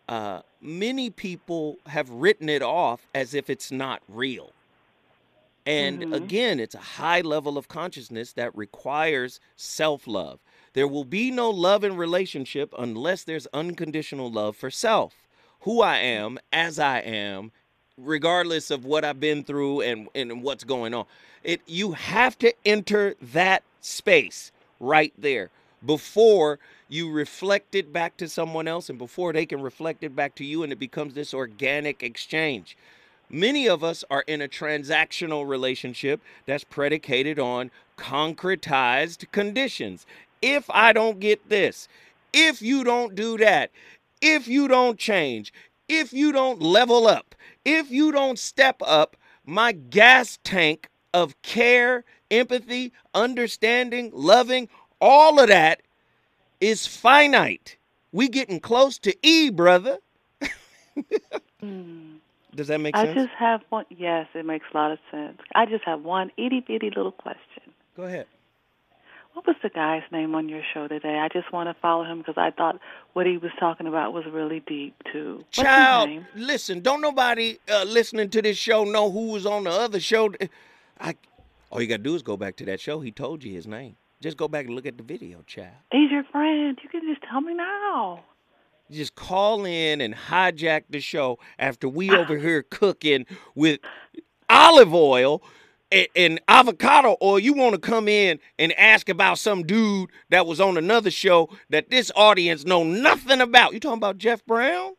uh, 0.07 0.41
many 0.61 1.09
people 1.09 1.77
have 1.88 2.09
written 2.09 2.49
it 2.49 2.61
off 2.61 3.05
as 3.13 3.34
if 3.34 3.49
it's 3.49 3.71
not 3.71 4.01
real. 4.07 4.51
And 5.65 6.01
Mhm. 6.01 6.13
again, 6.13 6.59
it's 6.59 6.73
a 6.75 6.80
high 6.80 7.21
level 7.21 7.57
of 7.57 7.67
consciousness 7.67 8.34
that 8.34 8.55
requires 8.55 9.39
self 9.55 10.07
love. 10.07 10.39
There 10.73 10.88
will 10.88 11.03
be 11.03 11.32
no 11.32 11.49
love 11.49 11.84
in 11.84 11.97
relationship 11.97 12.73
unless 12.77 13.23
there's 13.23 13.47
unconditional 13.53 14.32
love 14.32 14.55
for 14.55 14.71
self, 14.71 15.27
who 15.61 15.82
I 15.82 15.97
am, 15.97 16.39
as 16.53 16.80
I 16.80 16.99
am, 16.99 17.51
regardless 17.97 18.71
of 18.71 18.86
what 18.86 19.03
I've 19.03 19.19
been 19.19 19.43
through 19.43 19.82
and, 19.82 20.07
and 20.15 20.41
what's 20.41 20.63
going 20.63 20.93
on. 20.93 21.05
It 21.43 21.61
you 21.67 21.91
have 21.93 22.38
to 22.39 22.53
enter 22.65 23.15
that 23.21 23.63
space 23.82 24.51
right 24.80 25.13
there 25.17 25.49
before 25.86 26.59
you 26.88 27.11
reflect 27.11 27.75
it 27.75 27.93
back 27.93 28.17
to 28.17 28.27
someone 28.27 28.67
else 28.67 28.89
and 28.89 28.97
before 28.97 29.32
they 29.32 29.45
can 29.45 29.61
reflect 29.61 30.03
it 30.03 30.15
back 30.15 30.36
to 30.36 30.43
you 30.43 30.63
and 30.63 30.71
it 30.71 30.80
becomes 30.80 31.13
this 31.13 31.34
organic 31.34 32.03
exchange. 32.03 32.75
Many 33.30 33.67
of 33.67 33.84
us 33.84 34.03
are 34.09 34.23
in 34.25 34.41
a 34.41 34.47
transactional 34.47 35.47
relationship 35.47 36.19
that's 36.45 36.63
predicated 36.63 37.38
on 37.38 37.69
concretized 37.97 39.32
conditions. 39.32 40.05
If 40.41 40.69
I 40.69 40.93
don't 40.93 41.19
get 41.19 41.49
this, 41.49 41.88
if 42.34 42.61
you 42.61 42.84
don't 42.84 43.13
do 43.13 43.38
that, 43.38 43.69
if 44.21 44.47
you 44.47 44.67
don't 44.67 44.97
change, 44.97 45.53
if 45.88 46.11
you 46.11 46.32
don't 46.32 46.61
level 46.61 47.07
up, 47.07 47.36
if 47.63 47.91
you 47.91 48.11
don't 48.11 48.39
step 48.39 48.77
up, 48.82 49.15
my 49.45 49.71
gas 49.71 50.39
tank 50.43 50.89
of 51.14 51.39
care, 51.41 52.03
empathy, 52.32 52.93
understanding, 53.14 54.12
loving, 54.14 54.70
all 55.01 55.39
of 55.39 55.47
that 55.49 55.82
is 56.60 56.86
finite. 56.86 57.78
We 58.12 58.28
getting 58.28 58.60
close 58.60 58.97
to 58.99 59.16
E, 59.26 59.49
brother. 59.49 59.99
Mm. 61.64 62.16
Does 62.55 62.68
that 62.68 62.80
make 62.80 62.95
I 62.95 63.05
sense? 63.05 63.18
I 63.18 63.24
just 63.24 63.34
have 63.38 63.62
one. 63.70 63.86
Yes, 63.89 64.28
it 64.34 64.45
makes 64.45 64.66
a 64.74 64.78
lot 64.78 64.91
of 64.91 64.99
sense. 65.12 65.39
I 65.55 65.66
just 65.66 65.84
have 65.84 66.01
one 66.01 66.32
itty 66.38 66.62
bitty 66.66 66.89
little 66.95 67.12
question. 67.12 67.64
Go 67.95 68.03
ahead. 68.03 68.28
What 69.34 69.45
was 69.45 69.55
the 69.62 69.70
guy's 69.70 70.03
name 70.12 70.36
on 70.36 70.49
your 70.49 70.62
show 70.74 70.88
today? 70.88 71.20
I 71.20 71.30
just 71.30 71.53
want 71.53 71.70
to 71.70 71.76
follow 71.82 72.03
him 72.03 72.18
because 72.18 72.36
I 72.38 72.51
thought 72.51 72.80
what 73.14 73.26
he 73.26 73.38
was 73.38 73.51
talking 73.60 73.88
about 73.88 74.12
was 74.12 74.26
really 74.26 74.62
deep 74.62 74.95
too. 75.14 75.36
What's 75.38 75.57
his 75.57 75.64
Child, 75.64 76.10
name? 76.10 76.28
listen, 76.36 76.82
don't 76.82 77.01
nobody 77.01 77.57
uh, 77.72 77.84
listening 77.84 78.30
to 78.32 78.41
this 78.41 78.57
show 78.57 78.84
know 78.84 79.12
who 79.12 79.28
was 79.28 79.45
on 79.45 79.66
the 79.66 79.72
other 79.72 79.99
show. 79.99 80.32
I, 80.99 81.15
all 81.71 81.81
you 81.81 81.87
got 81.87 81.97
to 81.97 82.03
do 82.03 82.15
is 82.15 82.23
go 82.23 82.37
back 82.37 82.55
to 82.57 82.65
that 82.65 82.79
show. 82.79 82.99
He 82.99 83.11
told 83.11 83.43
you 83.43 83.53
his 83.53 83.67
name. 83.67 83.95
Just 84.21 84.37
go 84.37 84.47
back 84.47 84.65
and 84.65 84.75
look 84.75 84.85
at 84.85 84.97
the 84.97 85.03
video, 85.03 85.43
child. 85.47 85.75
He's 85.91 86.11
your 86.11 86.23
friend. 86.25 86.77
You 86.83 86.89
can 86.89 87.01
just 87.07 87.21
tell 87.29 87.41
me 87.41 87.53
now. 87.53 88.23
Just 88.91 89.15
call 89.15 89.65
in 89.65 90.01
and 90.01 90.13
hijack 90.13 90.83
the 90.89 90.99
show 90.99 91.39
after 91.57 91.87
we 91.87 92.09
ah. 92.09 92.17
over 92.17 92.37
here 92.37 92.63
cooking 92.63 93.25
with 93.55 93.79
olive 94.49 94.93
oil 94.93 95.41
and, 95.91 96.07
and 96.15 96.41
avocado 96.47 97.15
oil. 97.21 97.39
You 97.39 97.53
want 97.53 97.75
to 97.75 97.79
come 97.79 98.07
in 98.07 98.39
and 98.57 98.73
ask 98.73 99.07
about 99.07 99.37
some 99.37 99.63
dude 99.63 100.09
that 100.29 100.45
was 100.45 100.59
on 100.59 100.75
another 100.75 101.11
show 101.11 101.49
that 101.69 101.89
this 101.89 102.11
audience 102.15 102.65
know 102.65 102.83
nothing 102.83 103.39
about. 103.41 103.73
You 103.73 103.79
talking 103.79 103.97
about 103.97 104.17
Jeff 104.17 104.45
Brown? 104.45 104.95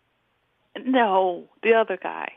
No, 0.84 1.48
the 1.62 1.74
other 1.74 1.98
guy 2.00 2.30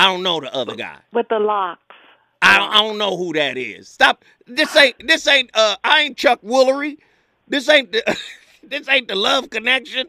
I 0.00 0.04
don't 0.04 0.22
know 0.22 0.40
the 0.40 0.52
other 0.54 0.74
guy. 0.76 0.96
with 1.12 1.28
the 1.28 1.38
locks. 1.38 1.94
I 2.42 2.58
don't, 2.58 2.70
I 2.72 2.82
don't 2.82 2.98
know 2.98 3.16
who 3.16 3.32
that 3.34 3.56
is. 3.56 3.88
Stop. 3.88 4.24
This 4.46 4.74
ain't 4.76 5.06
this 5.06 5.26
ain't 5.26 5.50
uh 5.54 5.76
I 5.84 6.02
ain't 6.02 6.16
Chuck 6.16 6.40
Woolery. 6.42 6.98
This 7.48 7.68
ain't 7.68 7.92
the 7.92 8.18
this 8.62 8.88
ain't 8.88 9.08
the 9.08 9.14
love 9.14 9.50
connection. 9.50 10.06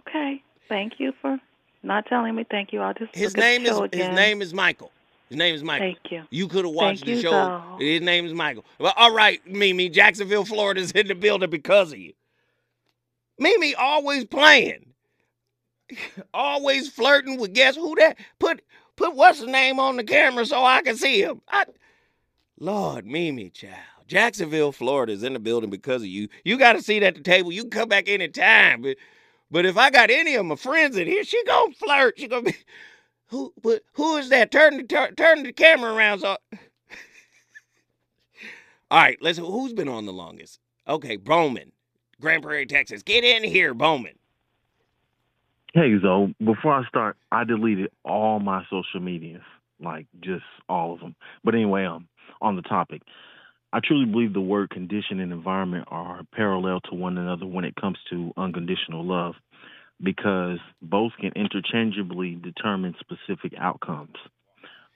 Okay. 0.00 0.42
Thank 0.68 0.94
you 0.98 1.12
for 1.20 1.38
not 1.82 2.06
telling 2.06 2.34
me. 2.34 2.44
Thank 2.50 2.72
you. 2.72 2.80
I'll 2.80 2.94
just 2.94 3.14
His 3.14 3.36
name 3.36 3.62
is 3.62 3.68
show 3.70 3.88
his 3.90 4.08
name 4.08 4.40
is 4.40 4.54
Michael. 4.54 4.92
His 5.28 5.38
name 5.38 5.54
is 5.54 5.62
Michael. 5.62 5.86
Thank 5.86 6.12
you. 6.12 6.22
You 6.30 6.48
could 6.48 6.64
have 6.64 6.74
watched 6.74 7.04
Thank 7.04 7.16
the 7.16 7.22
show. 7.22 7.30
though. 7.30 7.76
His 7.78 8.02
name 8.02 8.26
is 8.26 8.34
Michael. 8.34 8.64
Well, 8.78 8.92
all 8.96 9.12
right, 9.12 9.44
Mimi. 9.46 9.88
Jacksonville, 9.88 10.44
Florida's 10.44 10.92
in 10.92 11.08
the 11.08 11.14
building 11.14 11.50
because 11.50 11.92
of 11.92 11.98
you. 11.98 12.12
Mimi 13.38 13.74
always 13.74 14.24
playing. 14.24 14.86
always 16.34 16.88
flirting 16.88 17.38
with 17.38 17.52
guess 17.52 17.76
who 17.76 17.94
that 17.96 18.18
put 18.38 18.62
put 18.96 19.14
what's 19.14 19.40
his 19.40 19.48
name 19.48 19.80
on 19.80 19.96
the 19.96 20.04
camera 20.04 20.46
so 20.46 20.64
I 20.64 20.82
can 20.82 20.96
see 20.96 21.22
him. 21.22 21.40
I, 21.48 21.64
Lord, 22.58 23.06
Mimi, 23.06 23.50
child. 23.50 23.74
Jacksonville, 24.06 24.72
Florida 24.72 25.12
is 25.12 25.22
in 25.22 25.32
the 25.32 25.38
building 25.38 25.70
because 25.70 26.02
of 26.02 26.08
you. 26.08 26.28
You 26.44 26.58
got 26.58 26.76
a 26.76 26.82
seat 26.82 27.02
at 27.02 27.14
the 27.14 27.22
table. 27.22 27.50
You 27.52 27.62
can 27.62 27.70
come 27.70 27.88
back 27.88 28.08
anytime. 28.08 28.82
But 28.82 28.96
but 29.50 29.66
if 29.66 29.76
I 29.76 29.90
got 29.90 30.10
any 30.10 30.34
of 30.34 30.44
my 30.46 30.56
friends 30.56 30.96
in 30.96 31.06
here, 31.06 31.24
she 31.24 31.42
gonna 31.44 31.72
flirt. 31.72 32.18
She 32.18 32.28
gonna 32.28 32.42
be 32.42 32.56
who 33.26 33.52
but 33.62 33.82
who 33.94 34.16
is 34.16 34.28
that? 34.28 34.50
Turn 34.50 34.76
the 34.76 34.82
turn, 34.84 35.14
turn 35.14 35.42
the 35.42 35.52
camera 35.52 35.92
around 35.92 36.20
so 36.20 36.36
All 38.90 39.00
right, 39.00 39.18
let's 39.20 39.38
who's 39.38 39.72
been 39.72 39.88
on 39.88 40.06
the 40.06 40.12
longest? 40.12 40.60
Okay, 40.86 41.16
Bowman. 41.16 41.72
Grand 42.20 42.42
Prairie, 42.42 42.66
Texas. 42.66 43.02
Get 43.02 43.24
in 43.24 43.42
here, 43.42 43.74
Bowman. 43.74 44.14
Hey, 45.74 45.98
Zoe, 46.00 46.34
before 46.44 46.74
I 46.74 46.86
start, 46.88 47.18
I 47.32 47.44
deleted 47.44 47.90
all 48.04 48.40
my 48.40 48.64
social 48.70 49.00
medias, 49.00 49.42
like 49.80 50.06
just 50.20 50.44
all 50.68 50.94
of 50.94 51.00
them. 51.00 51.16
But 51.44 51.54
anyway, 51.56 51.84
um, 51.84 52.08
on 52.40 52.56
the 52.56 52.62
topic, 52.62 53.02
I 53.72 53.80
truly 53.84 54.06
believe 54.06 54.34
the 54.34 54.40
word 54.42 54.70
condition 54.70 55.20
and 55.20 55.32
environment 55.32 55.86
are 55.90 56.22
parallel 56.34 56.80
to 56.90 56.96
one 56.96 57.18
another 57.18 57.46
when 57.46 57.64
it 57.64 57.76
comes 57.76 57.98
to 58.10 58.32
unconditional 58.36 59.04
love 59.04 59.34
because 60.02 60.58
both 60.82 61.12
can 61.20 61.32
interchangeably 61.36 62.36
determine 62.36 62.94
specific 63.00 63.54
outcomes. 63.58 64.16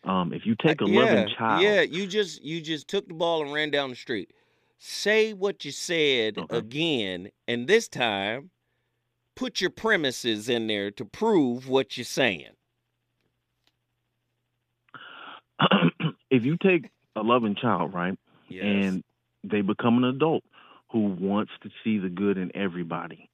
Um, 0.04 0.32
if 0.34 0.42
you 0.46 0.56
take 0.62 0.80
a 0.82 0.86
yeah, 0.86 0.86
loving 0.86 1.26
child, 1.38 1.80
Yeah, 1.80 1.82
you 1.82 2.06
just 2.06 2.42
you 2.42 2.60
just 2.60 2.88
took 2.88 3.08
the 3.08 3.14
ball 3.14 3.42
and 3.42 3.52
ran 3.52 3.70
down 3.70 3.90
the 3.90 3.96
street. 3.96 4.32
Say 4.78 5.32
what 5.34 5.64
you 5.64 5.72
said 5.72 6.38
Okay. 6.38 6.62
again, 6.62 7.30
and 7.48 7.66
this 7.66 7.88
time 7.88 8.50
put 9.38 9.60
your 9.60 9.70
premises 9.70 10.48
in 10.48 10.66
there 10.66 10.90
to 10.90 11.04
prove 11.04 11.68
what 11.68 11.96
you're 11.96 12.04
saying. 12.04 12.50
if 16.30 16.44
you 16.44 16.56
take 16.60 16.90
a 17.14 17.22
loving 17.22 17.54
child, 17.54 17.94
right, 17.94 18.18
Yes. 18.48 18.64
and 18.64 19.04
they 19.44 19.60
become 19.60 19.98
an 19.98 20.04
adult 20.04 20.42
who 20.90 21.16
wants 21.20 21.52
to 21.62 21.70
see 21.84 21.98
the 21.98 22.08
good 22.08 22.36
in 22.36 22.50
everybody, 22.56 23.30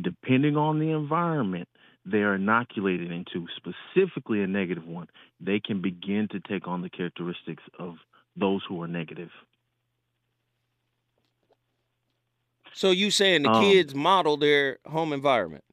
depending 0.00 0.58
on 0.58 0.80
the 0.80 0.90
environment, 0.90 1.68
they 2.04 2.18
are 2.18 2.34
inoculated 2.34 3.10
into, 3.10 3.46
specifically 3.56 4.42
a 4.42 4.46
negative 4.46 4.86
one, 4.86 5.06
they 5.40 5.60
can 5.60 5.80
begin 5.80 6.28
to 6.32 6.40
take 6.40 6.68
on 6.68 6.82
the 6.82 6.90
characteristics 6.90 7.62
of 7.78 7.94
those 8.36 8.60
who 8.68 8.82
are 8.82 8.88
negative. 8.88 9.30
So 12.74 12.90
you 12.90 13.10
saying 13.10 13.42
the 13.42 13.50
Um, 13.50 13.62
kids 13.62 13.94
model 13.94 14.36
their 14.36 14.78
home 14.86 15.12
environment? 15.12 15.64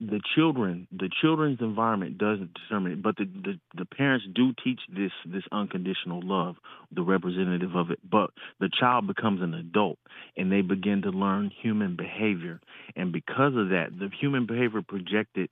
the 0.00 0.20
children 0.34 0.88
the 0.90 1.08
children's 1.22 1.60
environment 1.60 2.18
doesn't 2.18 2.52
determine 2.52 2.92
it 2.92 3.00
but 3.02 3.16
the, 3.16 3.24
the 3.26 3.58
the 3.76 3.84
parents 3.86 4.26
do 4.34 4.52
teach 4.62 4.80
this 4.88 5.12
this 5.24 5.44
unconditional 5.52 6.20
love 6.22 6.56
the 6.90 7.00
representative 7.00 7.74
of 7.76 7.90
it 7.92 8.00
but 8.10 8.30
the 8.58 8.68
child 8.68 9.06
becomes 9.06 9.40
an 9.40 9.54
adult 9.54 9.98
and 10.36 10.50
they 10.50 10.62
begin 10.62 11.00
to 11.00 11.10
learn 11.10 11.48
human 11.62 11.94
behavior 11.96 12.60
and 12.96 13.12
because 13.12 13.54
of 13.56 13.68
that 13.68 13.90
the 13.98 14.10
human 14.20 14.46
behavior 14.46 14.82
projected 14.82 15.48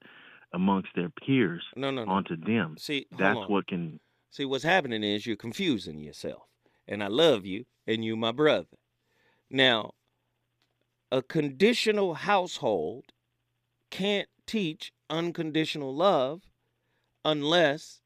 amongst 0.52 0.88
their 0.96 1.08
peers 1.08 1.62
No, 1.76 1.90
no, 1.92 2.04
no. 2.04 2.10
onto 2.10 2.36
them 2.36 2.76
See, 2.78 3.06
that's 3.16 3.38
what 3.48 3.68
can 3.68 4.00
See, 4.30 4.44
what's 4.44 4.64
happening 4.64 5.04
is 5.04 5.24
you're 5.26 5.36
confusing 5.36 6.00
yourself. 6.00 6.42
And 6.88 7.04
I 7.04 7.08
love 7.08 7.44
you, 7.44 7.66
and 7.86 8.02
you 8.02 8.16
my 8.16 8.32
brother. 8.32 8.66
Now, 9.52 9.92
a 11.10 11.20
conditional 11.20 12.14
household 12.14 13.12
can't 13.90 14.30
teach 14.46 14.92
unconditional 15.10 15.94
love 15.94 16.40
unless 17.22 18.00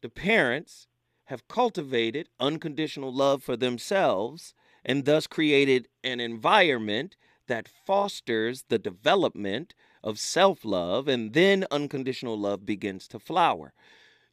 the 0.00 0.08
parents 0.08 0.86
have 1.24 1.48
cultivated 1.48 2.28
unconditional 2.38 3.12
love 3.12 3.42
for 3.42 3.56
themselves 3.56 4.54
and 4.84 5.04
thus 5.04 5.26
created 5.26 5.88
an 6.04 6.20
environment 6.20 7.16
that 7.48 7.68
fosters 7.68 8.64
the 8.68 8.78
development 8.78 9.74
of 10.04 10.20
self 10.20 10.64
love, 10.64 11.08
and 11.08 11.32
then 11.32 11.66
unconditional 11.72 12.38
love 12.38 12.64
begins 12.64 13.08
to 13.08 13.18
flower. 13.18 13.72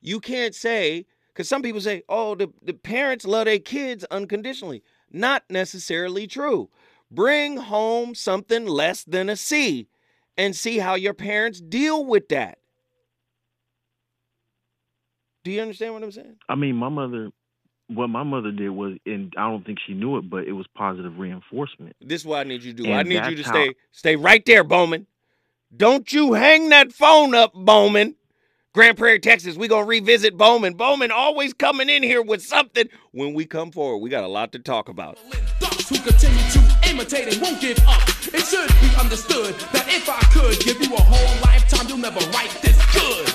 You 0.01 0.19
can't 0.19 0.53
say, 0.53 1.05
because 1.27 1.49
some 1.49 1.63
people 1.63 1.81
say, 1.81 2.03
oh, 2.07 2.35
the, 2.35 2.49
the 2.61 2.73
parents 2.73 3.25
love 3.25 3.45
their 3.45 3.59
kids 3.59 4.03
unconditionally. 4.05 4.83
Not 5.11 5.43
necessarily 5.49 6.27
true. 6.27 6.69
Bring 7.11 7.57
home 7.57 8.13
something 8.15 8.65
less 8.65 9.03
than 9.03 9.29
a 9.29 9.35
C 9.35 9.87
and 10.37 10.55
see 10.55 10.77
how 10.79 10.95
your 10.95 11.13
parents 11.13 11.59
deal 11.59 12.05
with 12.05 12.29
that. 12.29 12.59
Do 15.43 15.51
you 15.51 15.61
understand 15.61 15.93
what 15.93 16.03
I'm 16.03 16.11
saying? 16.11 16.35
i 16.47 16.55
mean 16.55 16.75
my 16.75 16.89
mother 16.89 17.31
what 17.87 18.07
my 18.07 18.21
mother 18.23 18.51
did 18.51 18.69
was 18.69 18.97
and 19.05 19.33
i 19.37 19.49
don't 19.49 19.65
think 19.65 19.79
she 19.87 19.93
knew 19.93 20.17
it 20.17 20.29
but 20.29 20.43
it 20.43 20.51
was 20.51 20.67
positive 20.75 21.17
reinforcement 21.17 21.95
This 22.01 22.21
is 22.21 22.25
what 22.25 22.39
I 22.41 22.43
need 22.43 22.61
you 22.61 22.73
to 22.73 22.83
do. 22.83 22.89
And 22.89 22.93
I 22.99 23.03
need 23.03 23.25
you 23.25 23.35
to 23.37 23.43
how- 23.43 23.51
stay 23.51 23.73
stay 23.91 24.15
right 24.15 24.45
there, 24.45 24.63
Bowman. 24.63 25.07
Don't 25.75 26.11
you 26.13 26.33
hang 26.33 26.69
that 26.69 26.91
phone 26.91 27.33
up, 27.33 27.53
Bowman. 27.53 28.15
Grand 28.71 28.97
Prairie, 28.97 29.19
Texas. 29.19 29.57
We're 29.57 29.67
gonna 29.67 29.87
revisit 29.87 30.37
Bowman. 30.37 30.73
Bowman 30.75 31.09
always 31.09 31.53
coming 31.53 31.89
in 31.89 32.03
here 32.03 32.21
with 32.21 32.43
something. 32.43 32.87
When 33.11 33.33
we 33.33 33.45
come 33.45 33.71
forward, 33.71 33.97
we 33.97 34.11
got 34.11 34.23
a 34.23 34.27
lot 34.27 34.51
to 34.51 34.59
talk 34.59 34.89
about. 34.89 35.17
Who 35.89 35.97
continue 35.97 36.43
to 36.51 36.61
imitate 36.87 37.33
and 37.33 37.41
won't 37.41 37.59
give 37.59 37.79
up. 37.87 38.07
It 38.31 38.45
should 38.45 38.69
be 38.79 38.95
understood 39.01 39.55
that 39.73 39.87
if 39.89 40.07
I 40.07 40.19
could 40.29 40.59
give 40.59 40.79
you 40.79 40.95
a 40.95 41.01
whole 41.01 41.41
lifetime, 41.41 41.89
you'll 41.89 41.97
never 41.97 42.19
write 42.29 42.53
this 42.61 42.77
good. 42.93 43.25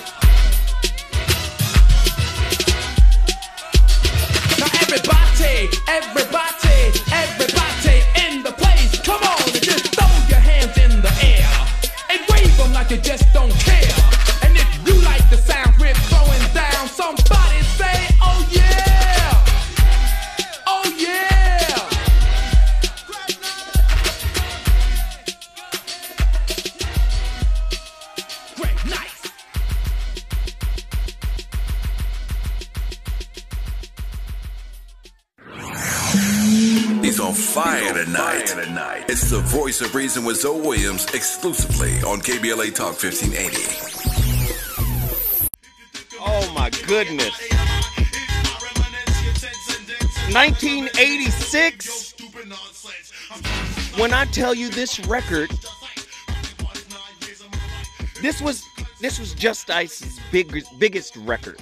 Now 4.63 4.71
everybody, 4.87 5.67
everybody, 5.91 6.79
everybody 7.11 7.97
in 8.23 8.45
the 8.45 8.55
place, 8.55 9.01
come 9.03 9.21
on 9.21 9.43
and 9.51 9.63
just 9.63 9.91
throw 9.99 10.07
your 10.31 10.39
hands 10.39 10.79
in 10.79 11.03
the 11.03 11.11
air 11.27 11.51
and 12.11 12.21
wave 12.31 12.57
them 12.57 12.73
like 12.73 12.91
you 12.91 12.99
just 12.99 13.27
don't 13.35 13.51
care. 13.51 13.74
Voice 39.75 39.89
of 39.89 39.95
reason 39.97 40.25
with 40.25 40.37
Zoe 40.37 40.61
Williams 40.61 41.05
exclusively 41.15 41.95
on 42.03 42.21
KBLA 42.21 42.73
Talk 42.77 42.95
1580. 42.95 43.59
Oh 46.21 46.53
my 46.55 46.71
goodness. 46.87 47.35
1986. 50.33 52.15
When 53.99 54.15
I 54.15 54.27
tell 54.27 54.55
you 54.55 54.69
this 54.69 55.05
record, 55.09 55.51
this 58.23 58.41
was 58.41 58.63
this 59.01 59.19
was 59.19 59.35
Just 59.35 59.71
Ice's 59.71 60.21
big, 60.31 60.65
biggest 60.79 61.17
record. 61.17 61.61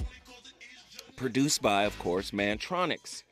Produced 1.15 1.63
by, 1.63 1.85
of 1.85 1.97
course, 1.97 2.29
Mantronix. 2.29 3.23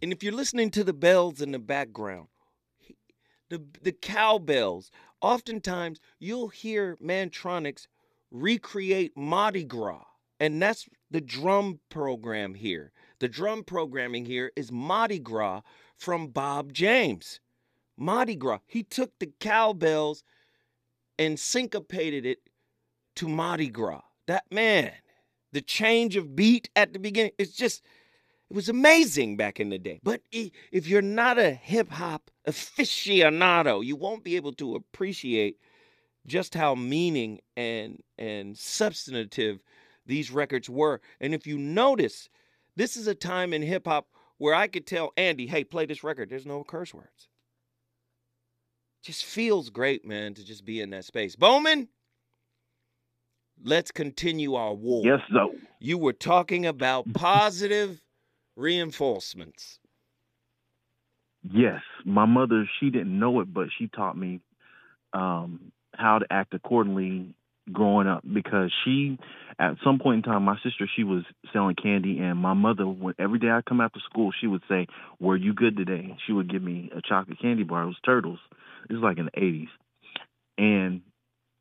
And 0.00 0.12
if 0.12 0.22
you're 0.22 0.32
listening 0.32 0.70
to 0.70 0.84
the 0.84 0.92
bells 0.92 1.40
in 1.40 1.50
the 1.50 1.58
background, 1.58 2.28
the 3.50 3.62
the 3.82 3.92
cowbells, 3.92 4.90
oftentimes 5.20 6.00
you'll 6.18 6.48
hear 6.48 6.96
Mantronix 6.96 7.86
recreate 8.30 9.16
Mardi 9.16 9.64
Gras. 9.64 10.04
And 10.38 10.62
that's 10.62 10.88
the 11.10 11.20
drum 11.20 11.80
program 11.90 12.54
here. 12.54 12.92
The 13.18 13.28
drum 13.28 13.62
programming 13.62 14.24
here 14.24 14.50
is 14.56 14.72
Mardi 14.72 15.18
Gras 15.18 15.60
from 15.98 16.28
Bob 16.28 16.72
James. 16.72 17.40
Mardi 17.98 18.36
Gras. 18.36 18.60
He 18.66 18.82
took 18.82 19.12
the 19.18 19.30
cowbells 19.38 20.24
and 21.18 21.38
syncopated 21.38 22.24
it 22.24 22.38
to 23.16 23.28
Mardi 23.28 23.68
Gras. 23.68 24.00
That 24.26 24.44
man, 24.50 24.92
the 25.52 25.60
change 25.60 26.16
of 26.16 26.34
beat 26.34 26.70
at 26.74 26.94
the 26.94 26.98
beginning, 26.98 27.32
it's 27.36 27.52
just, 27.52 27.84
it 28.50 28.56
was 28.56 28.68
amazing 28.68 29.36
back 29.36 29.60
in 29.60 29.68
the 29.68 29.78
day. 29.78 30.00
But 30.02 30.22
if 30.32 30.88
you're 30.88 31.02
not 31.02 31.38
a 31.38 31.52
hip 31.52 31.88
hop 31.90 32.30
aficionado, 32.48 33.84
you 33.84 33.94
won't 33.94 34.24
be 34.24 34.34
able 34.36 34.52
to 34.54 34.74
appreciate 34.74 35.58
just 36.26 36.54
how 36.54 36.74
meaning 36.74 37.40
and 37.56 38.02
and 38.18 38.58
substantive 38.58 39.62
these 40.04 40.30
records 40.32 40.68
were. 40.68 41.00
And 41.20 41.32
if 41.32 41.46
you 41.46 41.58
notice, 41.58 42.28
this 42.74 42.96
is 42.96 43.06
a 43.06 43.14
time 43.14 43.52
in 43.52 43.62
hip 43.62 43.86
hop 43.86 44.08
where 44.38 44.54
I 44.54 44.66
could 44.66 44.86
tell 44.86 45.12
Andy, 45.16 45.46
"Hey, 45.46 45.62
play 45.62 45.86
this 45.86 46.02
record. 46.02 46.28
There's 46.28 46.46
no 46.46 46.64
curse 46.64 46.92
words." 46.92 47.28
Just 49.02 49.24
feels 49.24 49.70
great, 49.70 50.04
man, 50.04 50.34
to 50.34 50.44
just 50.44 50.64
be 50.64 50.80
in 50.80 50.90
that 50.90 51.04
space. 51.04 51.36
Bowman, 51.36 51.88
let's 53.62 53.90
continue 53.90 54.54
our 54.54 54.74
war. 54.74 55.02
Yes, 55.04 55.20
though. 55.32 55.54
You 55.78 55.96
were 55.96 56.12
talking 56.12 56.66
about 56.66 57.10
positive 57.14 58.02
reinforcements. 58.60 59.78
Yes, 61.42 61.80
my 62.04 62.26
mother, 62.26 62.68
she 62.78 62.90
didn't 62.90 63.18
know 63.18 63.40
it, 63.40 63.52
but 63.52 63.68
she 63.78 63.88
taught 63.88 64.16
me 64.16 64.40
um, 65.12 65.72
how 65.94 66.18
to 66.18 66.26
act 66.30 66.54
accordingly 66.54 67.34
growing 67.72 68.06
up 68.06 68.22
because 68.30 68.70
she, 68.84 69.18
at 69.58 69.76
some 69.82 69.98
point 69.98 70.24
in 70.24 70.30
time, 70.30 70.44
my 70.44 70.56
sister, 70.62 70.88
she 70.94 71.04
was 71.04 71.24
selling 71.52 71.76
candy, 71.76 72.18
and 72.18 72.38
my 72.38 72.52
mother, 72.52 72.84
when, 72.84 73.14
every 73.18 73.38
day 73.38 73.48
I 73.48 73.60
come 73.66 73.80
after 73.80 74.00
school, 74.00 74.32
she 74.38 74.46
would 74.46 74.62
say, 74.68 74.86
Were 75.18 75.36
you 75.36 75.54
good 75.54 75.76
today? 75.76 76.16
She 76.26 76.32
would 76.32 76.50
give 76.50 76.62
me 76.62 76.90
a 76.94 77.00
chocolate 77.00 77.40
candy 77.40 77.62
bar. 77.62 77.82
It 77.84 77.86
was 77.86 77.96
Turtles. 78.04 78.40
This 78.88 78.96
was 78.96 79.02
like 79.02 79.18
in 79.18 79.26
the 79.26 79.40
80s. 79.40 79.68
And 80.58 81.00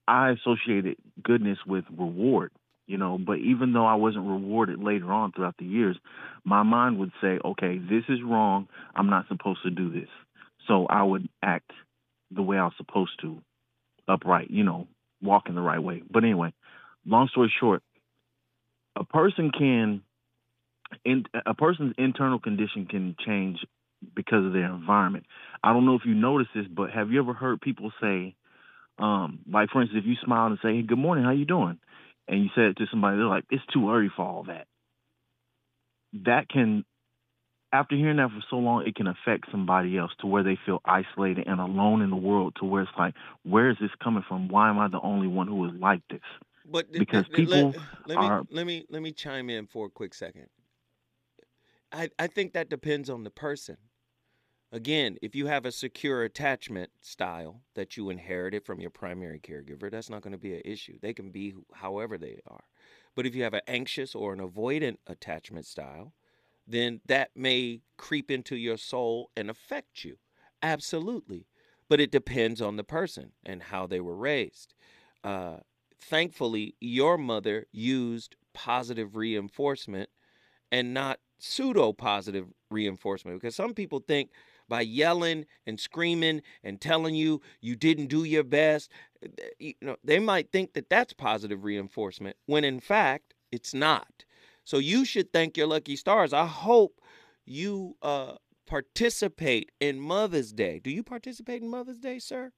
I 0.07 0.31
associated 0.31 0.97
goodness 1.23 1.59
with 1.65 1.85
reward, 1.95 2.51
you 2.89 2.97
know, 2.97 3.19
but 3.19 3.37
even 3.37 3.71
though 3.71 3.85
I 3.85 3.93
wasn't 3.93 4.25
rewarded 4.25 4.81
later 4.81 5.13
on 5.13 5.31
throughout 5.31 5.55
the 5.59 5.65
years, 5.65 5.95
my 6.43 6.63
mind 6.63 6.97
would 6.97 7.11
say, 7.21 7.37
okay, 7.45 7.77
this 7.77 8.03
is 8.09 8.17
wrong. 8.25 8.67
I'm 8.95 9.11
not 9.11 9.27
supposed 9.27 9.61
to 9.63 9.69
do 9.69 9.91
this. 9.91 10.09
So 10.67 10.87
I 10.87 11.03
would 11.03 11.29
act 11.43 11.69
the 12.31 12.41
way 12.41 12.57
I 12.57 12.63
was 12.63 12.73
supposed 12.77 13.11
to, 13.21 13.43
upright, 14.07 14.49
you 14.49 14.63
know, 14.63 14.87
walk 15.21 15.43
in 15.47 15.53
the 15.53 15.61
right 15.61 15.81
way. 15.81 16.01
But 16.09 16.23
anyway, 16.23 16.51
long 17.05 17.27
story 17.27 17.53
short, 17.59 17.83
a 18.95 19.03
person 19.03 19.51
can, 19.55 20.01
in, 21.05 21.25
a 21.45 21.53
person's 21.53 21.93
internal 21.99 22.39
condition 22.39 22.87
can 22.89 23.15
change 23.23 23.59
because 24.15 24.47
of 24.47 24.53
their 24.53 24.65
environment. 24.65 25.27
I 25.63 25.73
don't 25.73 25.85
know 25.85 25.93
if 25.93 26.05
you 26.05 26.15
notice 26.15 26.47
this, 26.55 26.65
but 26.67 26.89
have 26.89 27.11
you 27.11 27.21
ever 27.21 27.33
heard 27.33 27.61
people 27.61 27.91
say, 28.01 28.33
um, 28.97 29.39
like 29.51 29.69
for 29.69 29.81
instance, 29.83 30.01
if 30.03 30.09
you 30.09 30.15
smile 30.25 30.47
and 30.47 30.57
say, 30.63 30.75
"Hey, 30.75 30.81
good 30.81 30.97
morning, 30.97 31.23
how 31.23 31.31
you 31.31 31.45
doing?" 31.45 31.79
And 32.29 32.43
you 32.43 32.49
said 32.55 32.65
it 32.65 32.77
to 32.77 32.87
somebody, 32.91 33.17
they're 33.17 33.25
like, 33.25 33.45
"It's 33.49 33.65
too 33.73 33.91
early 33.91 34.09
for 34.15 34.25
all 34.25 34.43
that." 34.43 34.67
That 36.13 36.47
can 36.49 36.85
after 37.71 37.95
hearing 37.95 38.17
that 38.17 38.29
for 38.29 38.43
so 38.49 38.57
long, 38.57 38.87
it 38.87 38.95
can 38.95 39.07
affect 39.07 39.45
somebody 39.51 39.97
else 39.97 40.11
to 40.19 40.27
where 40.27 40.43
they 40.43 40.57
feel 40.65 40.79
isolated 40.85 41.47
and 41.47 41.59
alone 41.59 42.01
in 42.01 42.09
the 42.09 42.15
world. 42.15 42.55
To 42.59 42.65
where 42.65 42.81
it's 42.81 42.91
like, 42.97 43.13
where 43.43 43.69
is 43.69 43.77
this 43.79 43.91
coming 44.03 44.23
from? 44.27 44.47
Why 44.47 44.69
am 44.69 44.79
I 44.79 44.87
the 44.87 45.01
only 45.01 45.27
one 45.27 45.47
who 45.47 45.65
is 45.65 45.73
like 45.79 46.01
this? 46.09 46.21
But 46.65 46.91
because 46.91 47.25
th- 47.27 47.47
th- 47.47 47.47
people 47.47 47.73
let, 48.05 48.17
let 48.17 48.19
me 48.19 48.25
are 48.25 48.43
let 48.51 48.65
me 48.65 48.85
let 48.89 49.01
me 49.01 49.11
chime 49.11 49.49
in 49.49 49.67
for 49.67 49.87
a 49.87 49.89
quick 49.89 50.13
second. 50.13 50.47
I 51.91 52.09
I 52.19 52.27
think 52.27 52.53
that 52.53 52.69
depends 52.69 53.09
on 53.09 53.23
the 53.23 53.31
person. 53.31 53.77
Again, 54.71 55.17
if 55.21 55.35
you 55.35 55.47
have 55.47 55.65
a 55.65 55.71
secure 55.71 56.23
attachment 56.23 56.91
style 57.01 57.61
that 57.73 57.97
you 57.97 58.11
inherited 58.11 58.63
from 58.63 58.79
your 58.79 58.91
primary 58.91 59.39
caregiver, 59.39 59.89
that's 59.89 60.11
not 60.11 60.21
going 60.21 60.33
to 60.33 60.37
be 60.37 60.53
an 60.53 60.61
issue. 60.63 60.99
They 61.01 61.13
can 61.13 61.31
be 61.31 61.55
however 61.73 62.17
they 62.19 62.39
are. 62.45 62.63
But 63.15 63.25
if 63.25 63.33
you 63.33 63.41
have 63.43 63.55
an 63.55 63.61
anxious 63.67 64.13
or 64.13 64.31
an 64.31 64.39
avoidant 64.39 64.97
attachment 65.07 65.65
style, 65.65 66.13
then 66.67 67.01
that 67.07 67.31
may 67.35 67.81
creep 67.97 68.29
into 68.29 68.55
your 68.55 68.77
soul 68.77 69.31
and 69.35 69.49
affect 69.49 70.05
you. 70.05 70.17
Absolutely. 70.61 71.47
But 71.87 71.99
it 71.99 72.11
depends 72.11 72.61
on 72.61 72.75
the 72.75 72.83
person 72.83 73.31
and 73.43 73.63
how 73.63 73.87
they 73.87 73.99
were 73.99 74.15
raised. 74.15 74.75
Uh, 75.23 75.57
thankfully, 75.99 76.75
your 76.79 77.17
mother 77.17 77.65
used 77.71 78.35
positive 78.53 79.15
reinforcement 79.15 80.11
and 80.71 80.93
not 80.93 81.19
pseudo 81.39 81.91
positive 81.93 82.47
reinforcement 82.69 83.39
because 83.39 83.55
some 83.55 83.73
people 83.73 83.99
think 83.99 84.29
by 84.69 84.81
yelling 84.81 85.45
and 85.65 85.79
screaming 85.79 86.41
and 86.63 86.79
telling 86.79 87.15
you 87.15 87.41
you 87.61 87.75
didn't 87.75 88.07
do 88.07 88.23
your 88.23 88.43
best 88.43 88.91
you 89.59 89.73
know 89.81 89.97
they 90.03 90.19
might 90.19 90.51
think 90.51 90.73
that 90.73 90.89
that's 90.89 91.13
positive 91.13 91.63
reinforcement 91.63 92.37
when 92.45 92.63
in 92.63 92.79
fact 92.79 93.33
it's 93.51 93.73
not 93.73 94.23
so 94.63 94.77
you 94.77 95.03
should 95.03 95.33
thank 95.33 95.57
your 95.57 95.67
lucky 95.67 95.95
stars 95.95 96.31
i 96.33 96.45
hope 96.45 97.01
you 97.45 97.95
uh 98.01 98.35
participate 98.67 99.71
in 99.79 99.99
mother's 99.99 100.53
day 100.53 100.79
do 100.83 100.91
you 100.91 101.03
participate 101.03 101.61
in 101.61 101.69
mother's 101.69 101.99
day 101.99 102.19
sir 102.19 102.51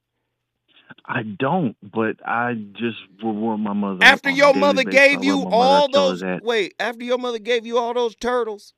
I 1.06 1.22
don't, 1.22 1.76
but 1.82 2.16
I 2.26 2.54
just 2.74 2.98
reward 3.22 3.60
my 3.60 3.72
mother. 3.72 3.98
after 4.02 4.30
your 4.30 4.54
mother 4.54 4.84
gave 4.84 5.24
you 5.24 5.38
my 5.38 5.44
mother. 5.44 5.56
I 5.56 5.58
all 5.68 5.88
those 5.90 6.22
wait 6.42 6.74
after 6.78 7.04
your 7.04 7.18
mother 7.18 7.38
gave 7.38 7.66
you 7.66 7.78
all 7.78 7.94
those 7.94 8.14
turtles 8.16 8.74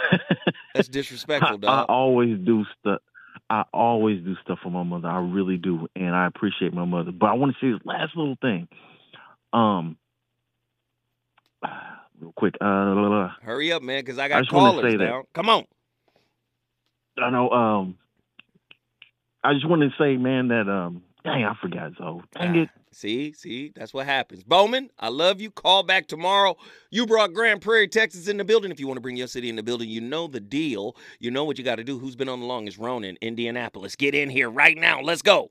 that's 0.74 0.88
disrespectful 0.88 1.58
dog. 1.58 1.70
I, 1.70 1.76
dog 1.80 1.86
always 1.92 2.38
do 2.38 2.64
stuff. 2.80 3.00
I 3.48 3.64
always 3.72 4.24
do 4.24 4.34
stuff 4.42 4.58
for 4.62 4.70
my 4.70 4.82
mother. 4.82 5.08
I 5.08 5.18
really 5.18 5.56
do, 5.56 5.86
and 5.94 6.14
I 6.14 6.26
appreciate 6.26 6.72
my 6.72 6.84
mother. 6.84 7.12
But 7.12 7.26
I 7.26 7.34
want 7.34 7.54
to 7.54 7.58
say 7.60 7.72
this 7.72 7.84
last 7.84 8.16
little 8.16 8.36
thing. 8.40 8.68
Um, 9.52 9.96
real 12.20 12.32
quick. 12.36 12.54
Uh, 12.60 13.28
hurry 13.42 13.72
up 13.72 13.82
man 13.82 14.02
because 14.02 14.18
i 14.18 14.24
I 14.24 14.28
got 14.28 14.52
wanna 14.52 14.72
callers 14.72 14.92
say 14.92 14.96
that. 14.98 15.24
come 15.32 15.48
on 15.48 15.64
I 17.18 17.30
know. 17.30 17.50
Um, 17.50 17.96
I 19.42 19.54
just 19.54 19.68
want 19.68 19.82
to 19.82 19.90
say, 19.98 20.16
man, 20.16 20.48
that 20.48 20.68
um, 20.68 21.02
dang, 21.24 21.44
I 21.44 21.54
forgot. 21.60 21.92
So 21.98 22.22
dang 22.32 22.56
it. 22.56 22.68
See, 22.96 23.34
see, 23.34 23.72
that's 23.76 23.92
what 23.92 24.06
happens. 24.06 24.42
Bowman, 24.42 24.88
I 24.98 25.08
love 25.08 25.38
you. 25.38 25.50
Call 25.50 25.82
back 25.82 26.06
tomorrow. 26.06 26.56
You 26.90 27.04
brought 27.04 27.34
Grand 27.34 27.60
Prairie, 27.60 27.88
Texas 27.88 28.26
in 28.26 28.38
the 28.38 28.44
building. 28.44 28.70
If 28.70 28.80
you 28.80 28.86
want 28.86 28.96
to 28.96 29.02
bring 29.02 29.16
your 29.18 29.26
city 29.26 29.50
in 29.50 29.56
the 29.56 29.62
building, 29.62 29.90
you 29.90 30.00
know 30.00 30.28
the 30.28 30.40
deal. 30.40 30.96
You 31.20 31.30
know 31.30 31.44
what 31.44 31.58
you 31.58 31.64
got 31.64 31.76
to 31.76 31.84
do. 31.84 31.98
Who's 31.98 32.16
been 32.16 32.30
on 32.30 32.40
the 32.40 32.46
longest? 32.46 32.78
Ronan, 32.78 33.18
Indianapolis. 33.20 33.96
Get 33.96 34.14
in 34.14 34.30
here 34.30 34.48
right 34.48 34.78
now. 34.78 35.02
Let's 35.02 35.20
go. 35.20 35.50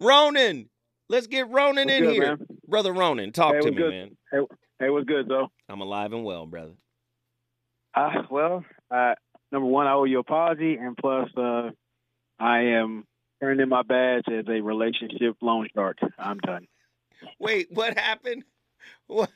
Ronan, 0.00 0.70
let's 1.10 1.26
get 1.26 1.50
Ronan 1.50 1.88
What's 1.88 1.98
in 1.98 2.04
good, 2.04 2.12
here. 2.14 2.36
man? 2.38 2.46
Brother 2.66 2.94
Ronan, 2.94 3.32
talk 3.32 3.56
Hey, 3.56 3.60
to 3.60 3.70
me, 3.70 3.76
good? 3.76 3.90
man. 3.90 4.16
Hey, 4.32 4.38
hey, 4.78 4.88
what's 4.88 5.04
good, 5.04 5.28
though? 5.28 5.48
I'm 5.68 5.82
alive 5.82 6.14
and 6.14 6.24
well, 6.24 6.46
brother. 6.46 6.72
Uh, 7.94 8.22
well, 8.30 8.64
uh, 8.90 9.12
number 9.52 9.68
one, 9.68 9.86
I 9.86 9.92
owe 9.92 10.04
you 10.04 10.16
an 10.16 10.20
apology, 10.20 10.76
and 10.76 10.96
plus, 10.96 11.28
uh, 11.36 11.72
I 12.40 12.60
am 12.60 13.04
turning 13.40 13.60
in 13.60 13.68
my 13.68 13.82
badge 13.82 14.24
as 14.28 14.44
a 14.48 14.60
relationship 14.60 15.36
loan 15.40 15.68
shark. 15.74 15.98
I'm 16.18 16.38
done. 16.38 16.66
Wait, 17.38 17.68
what 17.70 17.98
happened? 17.98 18.44
What? 19.06 19.30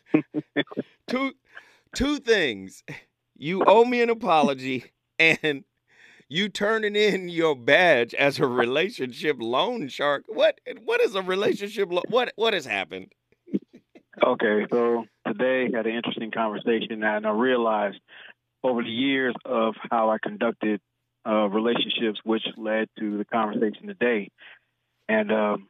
two 1.09 1.33
two 1.95 2.19
things. 2.19 2.83
You 3.37 3.65
owe 3.67 3.85
me 3.85 4.03
an 4.03 4.11
apology 4.11 4.93
and 5.19 5.65
you 6.29 6.49
turning 6.49 6.97
in 6.97 7.29
your 7.29 7.55
badge 7.55 8.15
as 8.15 8.39
a 8.39 8.47
relationship 8.47 9.37
loan 9.41 9.89
shark. 9.89 10.25
What 10.29 10.61
what 10.85 11.01
is 11.01 11.15
a 11.15 11.23
relationship 11.23 11.91
lo- 11.91 12.03
what 12.09 12.33
what 12.37 12.55
has 12.55 12.65
happened? 12.65 13.13
Okay, 14.25 14.67
so 14.71 15.05
today 15.27 15.71
had 15.75 15.87
an 15.87 15.95
interesting 15.95 16.31
conversation, 16.31 17.03
and 17.03 17.27
I 17.27 17.31
realized 17.31 17.99
over 18.63 18.83
the 18.83 18.89
years 18.89 19.35
of 19.45 19.75
how 19.91 20.11
I 20.11 20.19
conducted 20.23 20.81
uh, 21.27 21.49
relationships, 21.49 22.21
which 22.25 22.43
led 22.57 22.89
to 22.99 23.19
the 23.19 23.25
conversation 23.25 23.87
today. 23.87 24.31
And 25.09 25.33
um, 25.33 25.69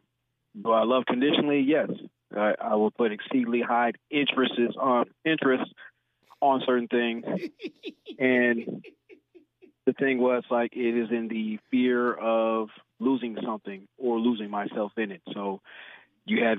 do 0.61 0.70
I 0.70 0.84
love 0.84 1.05
conditionally? 1.07 1.61
Yes, 1.61 1.90
I, 2.36 2.55
I 2.61 2.74
will 2.76 2.90
put 2.90 3.12
exceedingly 3.12 3.62
high 3.62 3.92
interests 4.11 4.76
on 4.78 5.07
interest 5.24 5.72
on 6.40 6.62
certain 6.66 6.88
things, 6.88 7.24
and 8.18 8.84
the 9.86 9.92
thing 9.92 10.18
was 10.18 10.44
like 10.50 10.72
it 10.74 10.96
is 10.96 11.11
in 11.11 11.28
the 11.28 11.59
fear 11.70 12.12
of 12.12 12.68
losing 13.00 13.36
something 13.44 13.86
or 13.98 14.18
losing 14.18 14.50
myself 14.50 14.92
in 14.96 15.12
it. 15.12 15.22
So 15.32 15.61
you 16.24 16.44
had, 16.44 16.59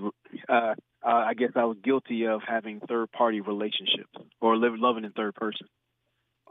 uh, 0.50 0.76
uh, 1.06 1.08
I 1.08 1.34
guess 1.34 1.52
I 1.56 1.66
was 1.66 1.78
guilty 1.84 2.28
of 2.28 2.42
having 2.46 2.82
third 2.82 3.12
party 3.12 3.42
relationships 3.42 4.14
or 4.42 4.58
loving 4.58 5.06
in 5.06 5.12
third 5.12 5.36
person. 5.36 5.68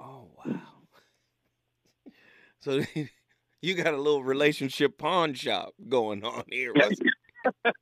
Oh 0.01 0.28
wow. 0.45 0.61
So 2.62 2.80
you 3.60 3.74
got 3.74 3.94
a 3.94 3.98
little 3.98 4.22
relationship 4.22 4.96
pawn 4.98 5.34
shop 5.34 5.74
going 5.88 6.24
on 6.24 6.44
here. 6.50 6.72
What's, 6.74 7.00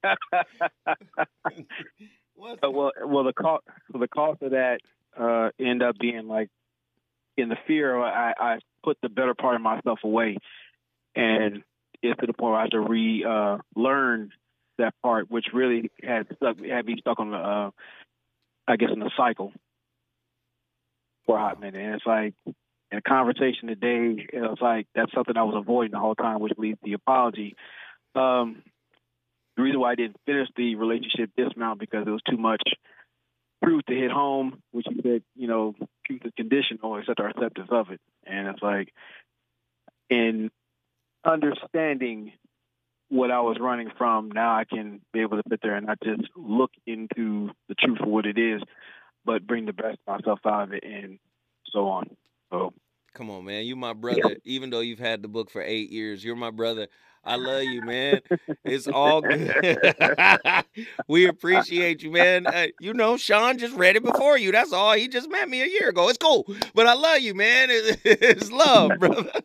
Uh, 2.42 2.70
well, 2.70 2.92
well, 3.04 3.24
the 3.24 3.34
cost, 3.34 3.64
the 3.92 4.08
cost 4.08 4.40
of 4.40 4.52
that 4.52 4.78
uh, 5.18 5.50
end 5.60 5.82
up 5.82 5.98
being 5.98 6.26
like 6.26 6.48
in 7.36 7.48
the 7.50 7.56
fear. 7.66 7.98
I, 7.98 8.32
I 8.38 8.58
put 8.82 8.96
the 9.02 9.08
better 9.08 9.34
part 9.34 9.56
of 9.56 9.60
myself 9.60 10.00
away, 10.04 10.38
and 11.14 11.62
it's 12.02 12.18
to 12.20 12.26
the 12.26 12.32
point 12.32 12.52
where 12.52 12.60
I 12.60 12.62
have 12.62 12.70
to 12.70 12.80
re 12.80 13.24
uh, 13.28 13.58
learn 13.76 14.30
that 14.78 14.94
part, 15.02 15.30
which 15.30 15.48
really 15.52 15.90
had 16.02 16.26
stuck 16.36 16.58
had 16.64 16.86
me 16.86 16.96
stuck 16.98 17.20
on 17.20 17.30
the, 17.30 17.36
uh, 17.36 17.70
I 18.66 18.76
guess, 18.76 18.90
in 18.90 19.00
the 19.00 19.10
cycle 19.16 19.52
for 21.26 21.36
a 21.36 21.40
hot 21.40 21.60
minute. 21.60 21.82
And 21.82 21.94
it's 21.94 22.06
like 22.06 22.34
in 22.90 22.98
a 22.98 23.02
conversation 23.02 23.68
today, 23.68 24.26
it 24.32 24.40
was 24.40 24.58
like 24.60 24.86
that's 24.94 25.12
something 25.12 25.36
I 25.36 25.44
was 25.44 25.54
avoiding 25.56 25.92
the 25.92 25.98
whole 25.98 26.14
time, 26.14 26.40
which 26.40 26.52
leads 26.58 26.78
to 26.80 26.84
the 26.84 26.92
apology. 26.94 27.54
Um, 28.14 28.62
the 29.56 29.62
reason 29.62 29.80
why 29.80 29.92
I 29.92 29.94
didn't 29.94 30.16
finish 30.26 30.48
the 30.56 30.74
relationship 30.74 31.30
dismount 31.36 31.80
because 31.80 32.06
it 32.06 32.10
was 32.10 32.22
too 32.28 32.36
much 32.36 32.62
truth 33.62 33.84
to 33.88 33.94
hit 33.94 34.10
home, 34.10 34.62
which 34.72 34.86
you 34.90 35.00
said, 35.02 35.22
you 35.36 35.46
know, 35.46 35.74
truth 36.06 36.22
is 36.24 36.32
conditional, 36.36 36.96
except 36.96 37.20
our 37.20 37.28
acceptance 37.28 37.68
of 37.70 37.90
it. 37.90 38.00
And 38.26 38.48
it's 38.48 38.62
like, 38.62 38.92
in 40.08 40.50
understanding 41.24 42.32
what 43.08 43.30
I 43.30 43.40
was 43.40 43.58
running 43.60 43.90
from, 43.98 44.30
now 44.30 44.56
I 44.56 44.64
can 44.64 45.00
be 45.12 45.20
able 45.20 45.36
to 45.36 45.48
sit 45.48 45.60
there 45.62 45.74
and 45.74 45.86
not 45.86 45.98
just 46.02 46.22
look 46.36 46.70
into 46.86 47.50
the 47.68 47.74
truth 47.74 47.98
for 47.98 48.06
what 48.06 48.26
it 48.26 48.38
is, 48.38 48.62
but 49.24 49.46
bring 49.46 49.66
the 49.66 49.72
best 49.72 49.98
of 50.06 50.20
myself 50.20 50.40
out 50.46 50.64
of 50.64 50.72
it 50.72 50.84
and 50.84 51.18
so 51.72 51.88
on. 51.88 52.16
So 52.50 52.72
Come 53.14 53.30
on, 53.30 53.44
man. 53.44 53.64
You 53.64 53.76
my 53.76 53.92
brother. 53.92 54.36
Even 54.44 54.70
though 54.70 54.80
you've 54.80 54.98
had 54.98 55.22
the 55.22 55.28
book 55.28 55.50
for 55.50 55.62
eight 55.62 55.90
years, 55.90 56.24
you're 56.24 56.36
my 56.36 56.50
brother. 56.50 56.88
I 57.22 57.36
love 57.36 57.64
you, 57.64 57.82
man. 57.82 58.20
It's 58.64 58.86
all 58.86 59.20
good. 59.20 59.94
we 61.08 61.26
appreciate 61.26 62.02
you, 62.02 62.10
man. 62.10 62.46
Uh, 62.46 62.68
you 62.80 62.94
know, 62.94 63.18
Sean 63.18 63.58
just 63.58 63.76
read 63.76 63.96
it 63.96 64.02
before 64.02 64.38
you. 64.38 64.52
That's 64.52 64.72
all. 64.72 64.94
He 64.94 65.06
just 65.06 65.30
met 65.30 65.48
me 65.48 65.60
a 65.60 65.66
year 65.66 65.90
ago. 65.90 66.08
It's 66.08 66.16
cool. 66.16 66.46
But 66.74 66.86
I 66.86 66.94
love 66.94 67.20
you, 67.20 67.34
man. 67.34 67.68
It's 67.70 68.50
love, 68.50 68.92
brother. 68.98 69.30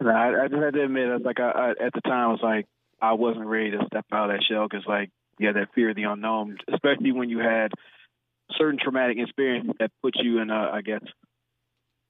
No, 0.00 0.10
I, 0.10 0.44
I 0.44 0.46
just 0.46 0.62
had 0.62 0.74
to 0.74 0.84
admit, 0.84 1.08
I 1.08 1.14
was 1.14 1.22
like 1.24 1.40
I, 1.40 1.50
I, 1.50 1.70
at 1.70 1.92
the 1.92 2.00
time, 2.02 2.28
I 2.28 2.30
was 2.30 2.40
like, 2.40 2.66
I 3.02 3.14
wasn't 3.14 3.46
ready 3.46 3.72
to 3.72 3.84
step 3.86 4.06
out 4.12 4.30
of 4.30 4.36
that 4.36 4.44
shell 4.48 4.68
because, 4.70 4.86
like, 4.86 5.10
yeah, 5.40 5.50
that 5.50 5.74
fear 5.74 5.90
of 5.90 5.96
the 5.96 6.04
unknown, 6.04 6.58
especially 6.72 7.10
when 7.10 7.28
you 7.28 7.40
had 7.40 7.72
certain 8.56 8.78
traumatic 8.80 9.18
experiences 9.18 9.74
that 9.80 9.90
put 10.00 10.14
you 10.14 10.40
in, 10.40 10.50
a, 10.50 10.70
I 10.72 10.82
guess, 10.82 11.02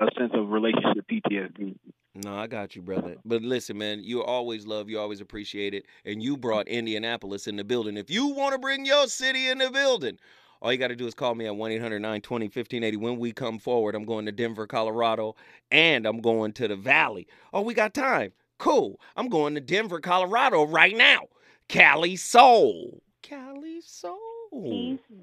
a 0.00 0.06
sense 0.18 0.32
of 0.34 0.48
relationship 0.50 1.04
PTSD. 1.10 1.76
No, 2.14 2.36
I 2.36 2.46
got 2.46 2.74
you, 2.74 2.82
brother. 2.82 3.16
But 3.24 3.42
listen, 3.42 3.78
man, 3.78 4.02
you 4.02 4.22
always 4.24 4.66
love, 4.66 4.88
you 4.88 4.98
always 4.98 5.20
appreciate 5.20 5.74
it. 5.74 5.86
And 6.04 6.22
you 6.22 6.36
brought 6.36 6.66
Indianapolis 6.68 7.46
in 7.46 7.56
the 7.56 7.64
building. 7.64 7.96
If 7.96 8.10
you 8.10 8.26
want 8.28 8.52
to 8.54 8.58
bring 8.58 8.84
your 8.84 9.06
city 9.06 9.48
in 9.48 9.58
the 9.58 9.70
building, 9.70 10.18
all 10.60 10.72
you 10.72 10.78
got 10.78 10.88
to 10.88 10.96
do 10.96 11.06
is 11.06 11.14
call 11.14 11.34
me 11.36 11.46
at 11.46 11.54
1 11.54 11.70
800 11.72 12.00
920 12.00 12.46
1580. 12.46 12.96
When 12.96 13.18
we 13.18 13.32
come 13.32 13.58
forward, 13.58 13.94
I'm 13.94 14.04
going 14.04 14.26
to 14.26 14.32
Denver, 14.32 14.66
Colorado, 14.66 15.36
and 15.70 16.06
I'm 16.06 16.20
going 16.20 16.52
to 16.54 16.66
the 16.66 16.76
Valley. 16.76 17.28
Oh, 17.52 17.62
we 17.62 17.74
got 17.74 17.94
time. 17.94 18.32
Cool. 18.58 18.98
I'm 19.16 19.28
going 19.28 19.54
to 19.54 19.60
Denver, 19.60 20.00
Colorado 20.00 20.64
right 20.66 20.96
now. 20.96 21.20
Cali 21.68 22.16
Soul. 22.16 23.02
Cali 23.22 23.80
Soul. 23.80 24.18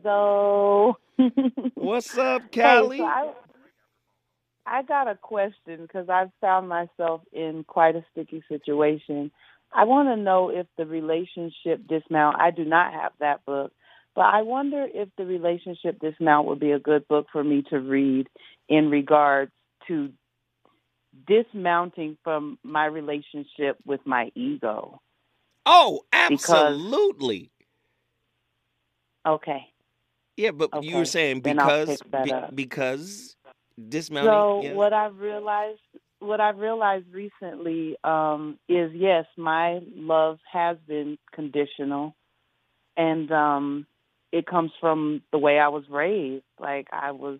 So, 0.03 0.97
What's 1.76 2.18
up, 2.18 2.43
Hey, 2.43 2.47
Cali? 2.61 2.97
so 2.99 3.06
I, 3.06 3.34
I 4.65 4.81
got 4.83 5.07
a 5.07 5.15
question 5.15 5.81
because 5.83 6.09
I've 6.09 6.31
found 6.41 6.67
myself 6.67 7.21
in 7.31 7.63
quite 7.67 7.95
a 7.95 8.03
sticky 8.11 8.43
situation. 8.49 9.31
I 9.73 9.83
want 9.83 10.07
to 10.09 10.15
know 10.15 10.49
if 10.49 10.67
the 10.77 10.85
relationship 10.85 11.87
dismount. 11.87 12.37
I 12.39 12.51
do 12.51 12.65
not 12.65 12.93
have 12.93 13.11
that 13.19 13.45
book, 13.45 13.71
but 14.15 14.21
I 14.25 14.41
wonder 14.41 14.87
if 14.91 15.09
the 15.17 15.25
relationship 15.25 15.99
dismount 15.99 16.47
would 16.47 16.59
be 16.59 16.71
a 16.71 16.79
good 16.79 17.07
book 17.07 17.27
for 17.31 17.43
me 17.43 17.63
to 17.69 17.79
read 17.79 18.27
in 18.69 18.89
regards 18.89 19.51
to 19.87 20.09
dismounting 21.27 22.17
from 22.23 22.57
my 22.63 22.85
relationship 22.85 23.77
with 23.85 24.01
my 24.05 24.31
ego. 24.35 25.01
Oh, 25.65 26.01
Because- 26.11 26.49
absolutely. 26.49 27.51
Okay. 29.25 29.67
Yeah, 30.37 30.51
but 30.51 30.83
you 30.83 30.95
were 30.95 31.01
Okay, 31.01 31.09
saying 31.09 31.39
because 31.41 32.01
be- 32.01 32.33
because 32.53 33.35
dismounting. 33.89 34.31
So 34.31 34.61
yeah. 34.64 34.73
what 34.73 34.93
I've 34.93 35.18
realized, 35.18 35.80
what 36.19 36.39
I've 36.41 36.57
realized 36.57 37.06
recently 37.11 37.97
um, 38.03 38.57
is 38.69 38.91
yes, 38.93 39.26
my 39.38 39.80
love 39.95 40.39
has 40.52 40.77
been 40.88 41.18
conditional, 41.34 42.15
and 42.97 43.31
um, 43.31 43.88
it 44.31 44.45
comes 44.45 44.72
from 44.80 45.22
the 45.31 45.38
way 45.38 45.60
I 45.60 45.68
was 45.69 45.84
raised. 45.89 46.43
Like 46.60 46.88
I 46.91 47.11
was, 47.11 47.39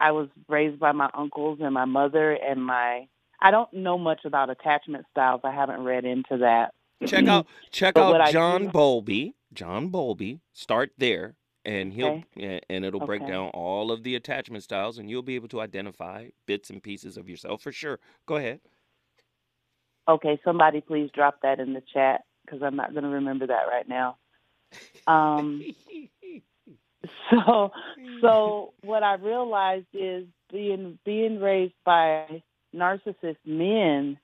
I 0.00 0.12
was 0.12 0.28
raised 0.48 0.78
by 0.78 0.92
my 0.92 1.10
uncles 1.14 1.58
and 1.62 1.74
my 1.74 1.84
mother 1.84 2.32
and 2.32 2.64
my. 2.64 3.08
I 3.40 3.52
don't 3.52 3.72
know 3.72 3.96
much 3.98 4.24
about 4.24 4.50
attachment 4.50 5.04
styles. 5.12 5.42
I 5.44 5.52
haven't 5.52 5.84
read 5.84 6.04
into 6.04 6.38
that. 6.38 6.74
check 7.06 7.24
out 7.28 7.46
check 7.70 7.94
But 7.94 8.20
out 8.20 8.32
John 8.32 8.64
do- 8.64 8.70
Bowlby. 8.70 9.34
John 9.52 9.88
Bowlby. 9.88 10.40
Start 10.52 10.90
there, 10.98 11.36
and 11.68 11.92
he'll 11.92 12.22
Okay. 12.36 12.60
and 12.70 12.84
it'll 12.84 13.00
break 13.00 13.22
Okay. 13.22 13.32
down 13.32 13.50
all 13.50 13.92
of 13.92 14.02
the 14.02 14.16
attachment 14.16 14.64
styles, 14.64 14.98
and 14.98 15.10
you'll 15.10 15.22
be 15.22 15.34
able 15.34 15.48
to 15.48 15.60
identify 15.60 16.28
bits 16.46 16.70
and 16.70 16.82
pieces 16.82 17.18
of 17.18 17.28
yourself 17.28 17.62
for 17.62 17.72
sure. 17.72 18.00
Go 18.26 18.36
ahead. 18.36 18.60
Okay, 20.08 20.40
somebody 20.44 20.80
please 20.80 21.10
drop 21.14 21.42
that 21.42 21.60
in 21.60 21.74
the 21.74 21.82
chat 21.92 22.22
because 22.44 22.62
I'm 22.62 22.76
not 22.76 22.92
going 22.92 23.04
to 23.04 23.10
remember 23.10 23.46
that 23.48 23.68
right 23.70 23.86
now. 23.86 24.16
Um, 25.06 25.62
so, 27.30 27.70
so 28.22 28.72
what 28.82 29.02
I 29.02 29.14
realized 29.14 29.86
is 29.92 30.26
being 30.50 30.98
being 31.04 31.40
raised 31.40 31.74
by 31.84 32.42
narcissist 32.74 33.36
men, 33.44 34.18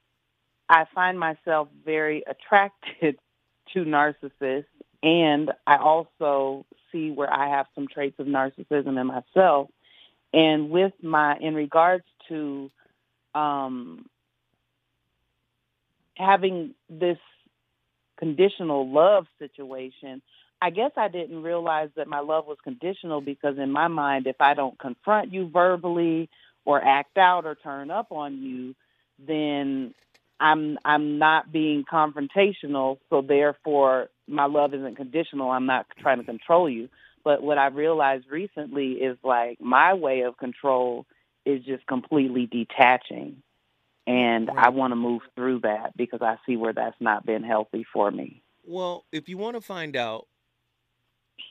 I 0.71 0.87
find 0.95 1.19
myself 1.19 1.69
very 1.85 2.25
attracted 2.27 3.19
to 3.75 3.85
narcissists, 3.85 4.65
and 5.03 5.53
I 5.66 5.77
also 5.77 6.65
see 6.95 7.11
where 7.11 7.33
I 7.33 7.51
have 7.51 7.66
some 7.75 7.89
traits 7.89 8.19
of 8.21 8.27
narcissism 8.27 8.99
in 8.99 9.07
myself. 9.07 9.69
And 10.33 10.71
with 10.71 10.93
my, 11.03 11.37
in 11.39 11.55
regards 11.55 12.05
to 12.29 12.71
um, 13.35 14.07
having 16.16 16.75
this 16.89 17.19
conditional 18.16 18.91
love 18.91 19.27
situation, 19.39 20.23
I 20.62 20.71
guess 20.71 20.93
I 20.97 21.09
didn't 21.09 21.43
realize 21.43 21.91
that 21.97 22.09
my 22.09 22.21
love 22.21 22.47
was 22.47 22.57
conditional 22.65 23.21
because 23.21 23.59
in 23.59 23.71
my 23.71 23.89
mind, 23.89 24.27
if 24.27 24.41
I 24.41 24.55
don't 24.55 24.79
confront 24.79 25.33
you 25.33 25.51
verbally 25.53 26.31
or 26.65 26.83
act 26.83 27.19
out 27.19 27.45
or 27.45 27.55
turn 27.55 27.91
up 27.91 28.12
on 28.12 28.39
you, 28.43 28.75
then 29.19 29.95
I'm 30.41 30.79
I'm 30.85 31.19
not 31.19 31.53
being 31.53 31.85
confrontational. 31.85 32.99
So 33.11 33.21
therefore, 33.21 34.09
my 34.27 34.47
love 34.47 34.75
isn't 34.75 34.97
conditional. 34.97 35.51
I'm 35.51 35.67
not 35.67 35.87
trying 36.01 36.19
to 36.19 36.25
control 36.25 36.69
you. 36.69 36.89
But 37.25 37.43
what 37.43 37.57
I 37.57 37.69
realized 37.69 38.27
recently 38.31 38.93
is 38.93 39.17
like 39.25 39.61
my 39.61 39.95
way 39.95 40.23
of 40.23 40.37
control 40.37 41.07
is 41.47 41.65
just 41.65 41.87
completely 41.87 42.47
detaching. 42.47 43.43
And 44.07 44.51
I 44.51 44.69
want 44.69 44.93
to 44.93 44.97
move 44.97 45.23
through 45.35 45.61
that 45.61 45.97
because 45.97 46.21
I 46.21 46.37
see 46.47 46.57
where 46.57 46.75
that's 46.75 47.01
not 47.01 47.25
been 47.25 47.43
healthy 47.43 47.87
for 47.91 48.11
me. 48.11 48.43
Well, 48.63 49.07
if 49.13 49.29
you 49.29 49.39
want 49.39 49.57
to 49.57 49.63
find 49.63 49.97
out 49.97 50.27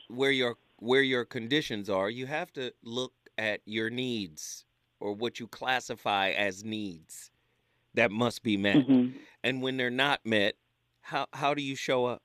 where 0.08 0.30
your 0.30 0.56
where 0.78 1.02
your 1.02 1.24
conditions 1.24 1.90
are, 1.90 2.10
you 2.10 2.26
have 2.26 2.52
to 2.52 2.72
look 2.82 3.12
at 3.38 3.60
your 3.64 3.90
needs 3.90 4.64
or 5.00 5.12
what 5.12 5.40
you 5.40 5.48
classify 5.48 6.30
as 6.30 6.64
needs 6.64 7.32
that 7.94 8.10
must 8.10 8.42
be 8.42 8.56
met. 8.56 8.86
Mhm. 8.86 9.14
And 9.42 9.62
when 9.62 9.76
they're 9.76 9.90
not 9.90 10.24
met, 10.24 10.56
how 11.00 11.26
how 11.32 11.54
do 11.54 11.62
you 11.62 11.74
show 11.74 12.04
up? 12.06 12.22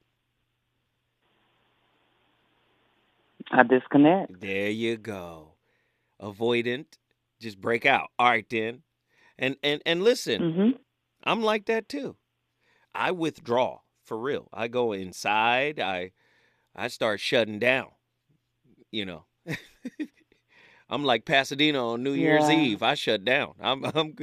I 3.52 3.64
disconnect. 3.64 4.32
There 4.40 4.70
you 4.70 4.98
go. 4.98 5.54
Avoidant, 6.22 6.86
just 7.42 7.60
break 7.60 7.86
out. 7.86 8.10
All 8.20 8.28
right 8.30 8.46
then. 8.50 8.84
And 9.38 9.56
and 9.64 9.82
and 9.86 10.04
listen, 10.04 10.42
Mm-hmm. 10.42 10.78
I'm 11.24 11.42
like 11.44 11.66
that 11.68 11.90
too. 11.90 12.18
I 12.94 13.12
withdraw 13.12 13.80
for 14.06 14.18
real. 14.18 14.50
I 14.54 14.68
go 14.68 14.92
inside. 14.94 15.80
I 15.80 16.12
I 16.76 16.88
start 16.90 17.20
shutting 17.20 17.60
down. 17.60 17.88
You 18.92 19.06
know. 19.06 19.26
I'm 20.90 21.04
like 21.04 21.26
Pasadena 21.26 21.86
on 21.94 22.04
New 22.04 22.14
Year's 22.14 22.50
Yeah. 22.50 22.56
Eve. 22.56 22.84
I 22.84 22.96
shut 22.96 23.24
down. 23.24 23.54
I'm 23.62 23.84
I'm 23.96 24.16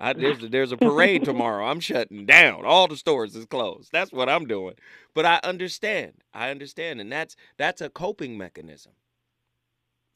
I, 0.00 0.12
there's 0.14 0.42
a, 0.42 0.48
there's 0.48 0.72
a 0.72 0.76
parade 0.76 1.24
tomorrow. 1.24 1.66
I'm 1.66 1.80
shutting 1.80 2.26
down. 2.26 2.64
All 2.64 2.88
the 2.88 2.96
stores 2.96 3.34
is 3.34 3.46
closed. 3.46 3.90
That's 3.92 4.12
what 4.12 4.28
I'm 4.28 4.46
doing. 4.46 4.74
But 5.14 5.26
I 5.26 5.40
understand. 5.42 6.14
I 6.32 6.50
understand, 6.50 7.00
and 7.00 7.10
that's 7.10 7.36
that's 7.56 7.80
a 7.80 7.88
coping 7.88 8.38
mechanism 8.38 8.92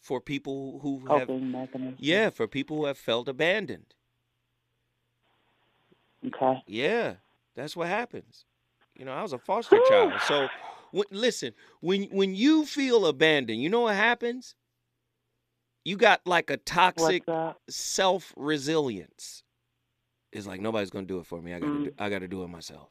for 0.01 0.21
people 0.21 0.81
who 0.83 0.99
have 1.09 1.29
Coping 1.29 1.51
mechanism. 1.51 1.97
yeah, 1.99 2.31
for 2.31 2.47
people 2.47 2.79
who 2.79 2.85
have 2.87 2.99
felt 2.99 3.29
abandoned. 3.29 3.95
Okay. 6.27 6.63
Yeah, 6.67 7.15
that's 7.55 7.77
what 7.77 7.89
happens. 7.89 8.45
You 8.95 9.05
know, 9.05 9.13
I 9.13 9.23
was 9.23 9.33
a 9.33 9.39
foster 9.39 9.79
child. 9.89 10.13
So, 10.27 10.49
listen, 11.11 11.55
when 11.81 12.05
when 12.05 12.35
you 12.35 12.67
feel 12.67 13.07
abandoned, 13.07 13.63
you 13.63 13.71
know 13.71 13.81
what 13.83 13.95
happens? 13.97 14.55
You 15.85 15.97
got 15.97 16.21
like 16.27 16.51
a 16.51 16.57
toxic 16.59 17.25
self 17.69 18.33
resilience. 18.37 19.43
It's 20.33 20.47
like 20.47 20.61
nobody's 20.61 20.91
gonna 20.91 21.07
do 21.07 21.19
it 21.21 21.27
for 21.27 21.41
me. 21.43 21.55
I 21.55 21.61
gotta 21.61 21.79
do, 21.79 21.91
I 21.99 22.09
gotta 22.11 22.29
do 22.29 22.43
it 22.45 22.49
myself. 22.49 22.91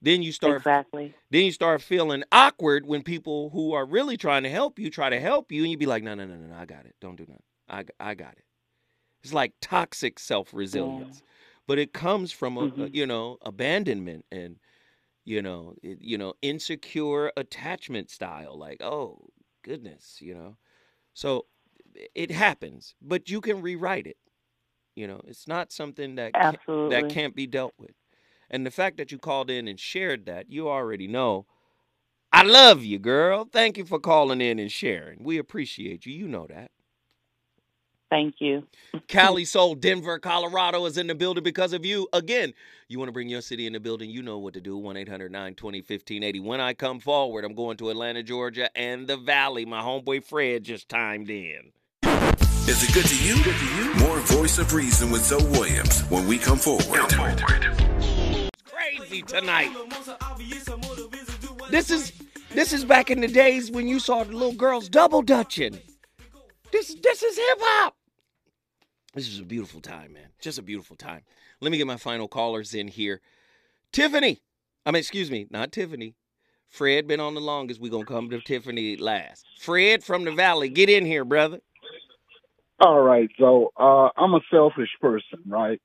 Then 0.00 0.22
you 0.22 0.32
start 0.32 0.62
Exactly. 0.62 1.14
then 1.30 1.44
you 1.44 1.52
start 1.52 1.82
feeling 1.82 2.24
awkward 2.32 2.86
when 2.86 3.02
people 3.02 3.50
who 3.50 3.72
are 3.72 3.86
really 3.86 4.16
trying 4.16 4.42
to 4.44 4.50
help 4.50 4.78
you 4.78 4.90
try 4.90 5.10
to 5.10 5.20
help 5.20 5.52
you, 5.52 5.62
and 5.62 5.70
you 5.70 5.78
be 5.78 5.86
like, 5.86 6.02
no, 6.02 6.14
no, 6.14 6.26
no, 6.26 6.36
no, 6.36 6.46
no, 6.48 6.54
I 6.56 6.66
got 6.66 6.86
it. 6.86 6.94
Don't 7.00 7.16
do 7.16 7.24
nothing. 7.26 7.42
I 7.68 7.84
I 8.00 8.14
got 8.14 8.34
it. 8.34 8.44
It's 9.22 9.32
like 9.34 9.54
toxic 9.60 10.18
self 10.18 10.52
resilience, 10.54 11.22
but 11.66 11.78
it 11.78 11.92
comes 11.92 12.32
from 12.32 12.56
a, 12.58 12.70
a, 12.78 12.88
Mhm. 12.88 12.90
you 12.92 13.06
know 13.06 13.38
abandonment 13.42 14.24
and 14.32 14.58
you 15.24 15.42
know 15.42 15.74
it, 15.82 15.98
you 16.02 16.18
know 16.18 16.34
insecure 16.42 17.32
attachment 17.36 18.10
style. 18.10 18.58
Like, 18.58 18.82
oh 18.82 19.28
goodness, 19.62 20.18
you 20.20 20.34
know. 20.34 20.56
So 21.14 21.46
it 22.14 22.30
happens, 22.30 22.94
but 23.02 23.28
you 23.30 23.40
can 23.40 23.62
rewrite 23.62 24.06
it. 24.06 24.16
You 24.96 25.06
know, 25.06 25.20
it's 25.26 25.46
not 25.46 25.70
something 25.70 26.16
that 26.16 26.32
ca- 26.32 26.40
Absolutely. 26.40 26.96
that 26.96 27.08
can't 27.10 27.36
be 27.36 27.46
dealt 27.46 27.74
with. 27.78 27.92
And 28.50 28.64
the 28.64 28.70
fact 28.70 28.96
that 28.96 29.12
you 29.12 29.18
called 29.18 29.50
in 29.50 29.68
and 29.68 29.78
shared 29.78 30.26
that, 30.26 30.50
you 30.50 30.68
already 30.68 31.06
know. 31.06 31.46
I 32.32 32.42
love 32.42 32.82
you, 32.82 32.98
girl. 32.98 33.48
Thank 33.50 33.76
you 33.76 33.84
for 33.84 33.98
calling 33.98 34.40
in 34.40 34.58
and 34.58 34.72
sharing. 34.72 35.22
We 35.22 35.38
appreciate 35.38 36.06
you. 36.06 36.12
You 36.12 36.28
know 36.28 36.46
that. 36.48 36.70
Thank 38.10 38.36
you. 38.38 38.64
Cali 39.08 39.44
Soul, 39.46 39.74
Denver, 39.74 40.18
Colorado 40.18 40.84
is 40.86 40.96
in 40.96 41.08
the 41.08 41.14
building 41.14 41.42
because 41.42 41.72
of 41.72 41.84
you. 41.84 42.08
Again, 42.12 42.54
you 42.88 42.98
want 42.98 43.08
to 43.08 43.12
bring 43.12 43.28
your 43.28 43.40
city 43.40 43.66
in 43.66 43.72
the 43.72 43.80
building, 43.80 44.10
you 44.10 44.22
know 44.22 44.38
what 44.38 44.54
to 44.54 44.60
do. 44.60 44.76
1 44.76 44.96
800 44.96 45.32
920 45.32 45.78
1580. 45.78 46.40
When 46.40 46.60
I 46.60 46.72
come 46.72 47.00
forward, 47.00 47.44
I'm 47.44 47.54
going 47.54 47.76
to 47.78 47.90
Atlanta, 47.90 48.22
Georgia, 48.22 48.70
and 48.76 49.06
the 49.06 49.16
Valley. 49.16 49.64
My 49.64 49.80
homeboy 49.80 50.24
Fred 50.24 50.62
just 50.62 50.88
timed 50.88 51.30
in. 51.30 51.72
Is 52.68 52.82
it 52.82 52.92
good 52.92 53.06
to 53.06 53.24
you? 53.24 53.44
Good 53.44 53.54
to 53.54 53.64
you? 53.76 53.94
More 53.94 54.18
Voice 54.18 54.58
of 54.58 54.74
Reason 54.74 55.08
with 55.12 55.24
Zoe 55.24 55.40
Williams 55.52 56.00
when 56.10 56.26
we 56.26 56.36
come 56.36 56.58
forward. 56.58 56.82
Crazy 58.64 59.22
tonight. 59.22 59.70
This 61.70 61.92
is 61.92 62.12
this 62.50 62.72
is 62.72 62.84
back 62.84 63.08
in 63.08 63.20
the 63.20 63.28
days 63.28 63.70
when 63.70 63.86
you 63.86 64.00
saw 64.00 64.24
the 64.24 64.32
little 64.32 64.52
girls 64.52 64.88
double 64.88 65.22
dutching. 65.22 65.78
This 66.72 66.96
this 66.96 67.22
is 67.22 67.36
hip 67.36 67.58
hop. 67.60 67.94
This 69.14 69.28
is 69.28 69.38
a 69.38 69.44
beautiful 69.44 69.80
time, 69.80 70.14
man. 70.14 70.30
Just 70.40 70.58
a 70.58 70.62
beautiful 70.62 70.96
time. 70.96 71.22
Let 71.60 71.70
me 71.70 71.78
get 71.78 71.86
my 71.86 71.98
final 71.98 72.26
callers 72.26 72.74
in 72.74 72.88
here. 72.88 73.20
Tiffany. 73.92 74.42
I 74.84 74.90
mean, 74.90 74.98
excuse 74.98 75.30
me, 75.30 75.46
not 75.50 75.70
Tiffany. 75.70 76.16
Fred 76.68 77.06
been 77.06 77.20
on 77.20 77.34
the 77.34 77.40
longest. 77.40 77.80
we 77.80 77.90
gonna 77.90 78.04
come 78.04 78.28
to 78.30 78.40
Tiffany 78.40 78.96
last. 78.96 79.46
Fred 79.60 80.02
from 80.02 80.24
the 80.24 80.32
valley, 80.32 80.68
get 80.68 80.90
in 80.90 81.06
here, 81.06 81.24
brother. 81.24 81.60
All 82.78 83.00
right, 83.00 83.30
so 83.38 83.72
uh, 83.76 84.10
I'm 84.16 84.34
a 84.34 84.40
selfish 84.50 84.90
person, 85.00 85.40
right? 85.46 85.80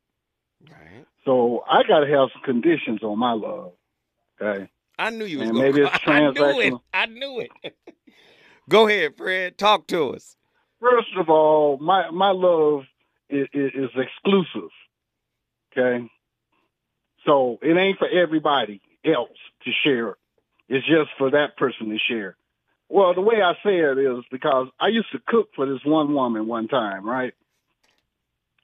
Right. 0.70 1.06
So 1.26 1.64
I 1.70 1.84
got 1.88 2.02
to 2.02 2.08
have 2.08 2.30
some 2.34 2.44
conditions 2.44 3.04
on 3.04 3.18
my 3.18 3.34
love. 3.34 3.74
Okay. 4.42 4.70
I 4.98 5.10
knew 5.10 5.26
you 5.26 5.40
was 5.40 5.50
And 5.50 5.58
maybe 5.58 5.82
it's 5.82 5.92
I 6.06 6.32
knew 6.32 6.60
it. 6.60 6.74
I 6.94 7.06
knew 7.06 7.40
it. 7.40 7.52
Go 8.70 8.88
ahead, 8.88 9.16
Fred. 9.18 9.58
Talk 9.58 9.88
to 9.88 10.14
us. 10.16 10.36
First 10.80 11.10
of 11.18 11.30
all, 11.30 11.78
my 11.80 12.10
my 12.12 12.32
love 12.32 12.84
is, 13.30 13.48
is 13.54 13.90
exclusive. 13.96 14.70
Okay, 15.72 16.06
so 17.26 17.60
it 17.62 17.78
ain't 17.78 17.98
for 17.98 18.08
everybody 18.08 18.82
else 19.06 19.30
to 19.64 19.72
share. 19.84 20.16
It's 20.68 20.86
just 20.86 21.10
for 21.18 21.32
that 21.32 21.58
person 21.58 21.90
to 21.90 21.98
share. 21.98 22.36
Well, 22.92 23.14
the 23.14 23.22
way 23.22 23.42
I 23.42 23.54
say 23.64 23.78
it 23.80 23.98
is 23.98 24.26
because 24.30 24.68
I 24.78 24.90
used 24.90 25.10
to 25.14 25.20
cook 25.26 25.52
for 25.56 25.66
this 25.66 25.80
one 25.86 26.14
woman 26.14 26.46
one 26.46 26.68
time, 26.68 27.08
right? 27.08 27.34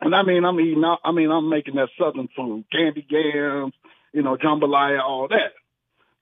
And 0.02 0.14
I 0.14 0.24
mean, 0.24 0.44
I'm 0.44 0.60
eating. 0.60 0.84
I 0.84 1.12
mean, 1.14 1.32
I'm 1.32 1.50
making 1.50 1.76
that 1.76 1.88
southern 1.98 2.28
food, 2.36 2.66
candy 2.70 3.06
yams, 3.10 3.74
you 4.12 4.24
know, 4.24 4.36
jambalaya, 4.36 5.02
all 5.02 5.30
that. 5.30 5.54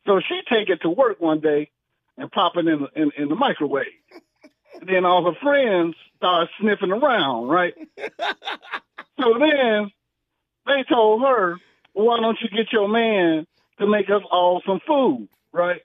So 0.05 0.19
she 0.19 0.41
take 0.47 0.69
it 0.69 0.83
to 0.83 0.89
work 0.89 1.19
one 1.19 1.39
day 1.39 1.71
and 2.15 2.31
pop 2.31 2.53
it 2.57 2.67
in 2.67 2.87
in, 2.95 3.11
in 3.17 3.27
the 3.27 3.35
microwave. 3.35 3.87
and 4.79 4.87
then 4.87 5.03
all 5.03 5.25
her 5.25 5.39
friends 5.41 5.95
start 6.17 6.49
sniffing 6.61 6.91
around, 6.91 7.47
right? 7.47 7.73
so 9.19 9.33
then 9.39 9.91
they 10.67 10.83
told 10.87 11.23
her, 11.23 11.57
well, 11.95 12.05
"Why 12.05 12.19
don't 12.19 12.37
you 12.39 12.49
get 12.55 12.71
your 12.71 12.87
man 12.87 13.47
to 13.79 13.87
make 13.87 14.11
us 14.11 14.21
all 14.29 14.61
some 14.63 14.79
food, 14.85 15.27
right?" 15.51 15.81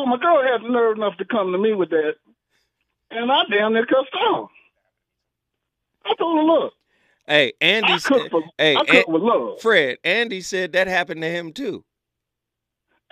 So 0.00 0.06
my 0.06 0.16
girl 0.16 0.42
had 0.42 0.62
nerve 0.62 0.96
enough 0.96 1.18
to 1.18 1.26
come 1.26 1.52
to 1.52 1.58
me 1.58 1.74
with 1.74 1.90
that, 1.90 2.14
and 3.10 3.30
I 3.30 3.42
damn 3.50 3.74
near 3.74 3.84
cussed 3.84 4.14
off. 4.14 4.50
I 6.06 6.14
told 6.14 6.38
her, 6.38 6.42
"Look, 6.42 6.72
Hey, 7.26 7.52
Andy. 7.60 7.92
I 7.92 7.98
cook 7.98 8.30
for- 8.30 8.44
hey, 8.56 8.76
I 8.76 8.84
cook 8.86 9.08
with 9.08 9.20
love." 9.20 9.60
Fred. 9.60 9.98
Andy 10.02 10.40
said 10.40 10.72
that 10.72 10.86
happened 10.86 11.20
to 11.20 11.28
him 11.28 11.52
too. 11.52 11.84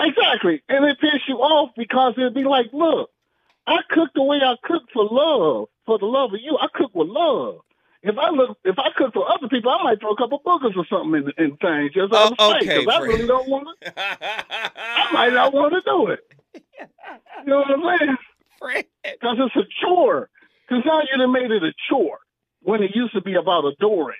Exactly. 0.00 0.62
And 0.70 0.86
it 0.86 0.98
piss 0.98 1.28
you 1.28 1.36
off 1.36 1.74
because 1.76 2.14
it'd 2.16 2.32
be 2.32 2.44
like, 2.44 2.72
look, 2.72 3.10
I 3.66 3.80
cook 3.90 4.10
the 4.14 4.22
way 4.22 4.38
I 4.42 4.56
cook 4.62 4.84
for 4.92 5.04
love, 5.04 5.68
for 5.84 5.98
the 5.98 6.06
love 6.06 6.32
of 6.32 6.40
you. 6.40 6.56
I 6.58 6.68
cook 6.72 6.94
with 6.94 7.08
love. 7.08 7.60
If 8.02 8.16
I 8.16 8.30
look, 8.30 8.56
if 8.64 8.78
I 8.78 8.90
cook 8.96 9.12
for 9.12 9.30
other 9.30 9.48
people, 9.48 9.72
I 9.72 9.82
might 9.82 10.00
throw 10.00 10.12
a 10.12 10.16
couple 10.16 10.40
boogers 10.40 10.76
or 10.76 10.86
something 10.86 11.30
in, 11.36 11.44
in 11.44 11.56
things 11.58 11.92
just 11.92 12.14
out 12.14 12.30
oh, 12.30 12.32
of 12.32 12.34
Oh, 12.38 12.56
okay, 12.56 12.78
because 12.78 12.94
I 12.94 13.00
really 13.00 13.26
don't 13.26 13.48
want 13.48 13.68
to. 13.82 13.92
I 14.00 15.12
might 15.12 15.34
not 15.34 15.52
want 15.52 15.74
to 15.74 15.82
do 15.84 16.06
it. 16.06 16.20
You 17.44 17.50
know 17.50 17.58
what 17.60 17.70
I'm 17.70 17.98
saying? 17.98 18.16
Fred. 18.58 18.84
Because 19.04 19.36
it's 19.38 19.56
a 19.56 19.84
chore. 19.84 20.28
Because 20.68 20.84
now 20.84 21.00
you 21.00 21.18
done 21.18 21.32
made 21.32 21.50
it 21.50 21.62
a 21.62 21.72
chore 21.88 22.18
when 22.62 22.82
it 22.82 22.90
used 22.94 23.14
to 23.14 23.20
be 23.20 23.34
about 23.34 23.64
adoring. 23.64 24.16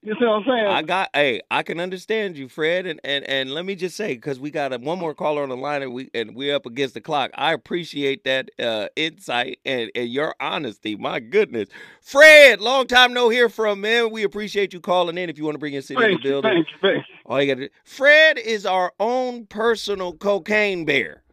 You 0.00 0.14
see 0.14 0.24
what 0.24 0.34
I'm 0.34 0.44
saying? 0.46 0.66
I 0.66 0.82
got 0.82 1.10
hey, 1.12 1.40
I 1.50 1.64
can 1.64 1.80
understand 1.80 2.38
you, 2.38 2.48
Fred, 2.48 2.86
and 2.86 3.00
and 3.02 3.24
and 3.24 3.50
let 3.50 3.64
me 3.64 3.74
just 3.74 3.96
say 3.96 4.14
because 4.14 4.38
we 4.38 4.52
got 4.52 4.72
a, 4.72 4.78
one 4.78 4.96
more 4.96 5.12
caller 5.12 5.42
on 5.42 5.48
the 5.48 5.56
line 5.56 5.82
and 5.82 5.92
we 5.92 6.08
and 6.14 6.36
we're 6.36 6.54
up 6.54 6.66
against 6.66 6.94
the 6.94 7.00
clock. 7.00 7.32
I 7.34 7.52
appreciate 7.52 8.22
that 8.22 8.48
uh, 8.60 8.88
insight 8.94 9.58
and 9.64 9.90
and 9.96 10.08
your 10.08 10.36
honesty. 10.38 10.94
My 10.94 11.18
goodness, 11.18 11.68
Fred, 12.00 12.60
long 12.60 12.86
time 12.86 13.12
no 13.12 13.28
hear 13.28 13.48
from 13.48 13.80
man. 13.80 14.12
We 14.12 14.22
appreciate 14.22 14.72
you 14.72 14.80
calling 14.80 15.18
in. 15.18 15.28
If 15.30 15.36
you 15.36 15.44
want 15.44 15.56
to 15.56 15.58
bring 15.58 15.72
your 15.72 15.82
city 15.82 16.00
in 16.00 16.10
Thank 16.10 16.22
the 16.22 16.28
you, 16.28 16.32
building, 16.32 16.52
thank 16.52 16.66
you, 16.68 16.74
thank 16.80 17.04
you. 17.08 17.14
all 17.26 17.42
you 17.42 17.52
got 17.52 17.60
to 17.60 17.66
do. 17.66 17.74
Fred 17.84 18.38
is 18.38 18.64
our 18.64 18.92
own 19.00 19.46
personal 19.46 20.12
cocaine 20.12 20.84
bear. 20.84 21.24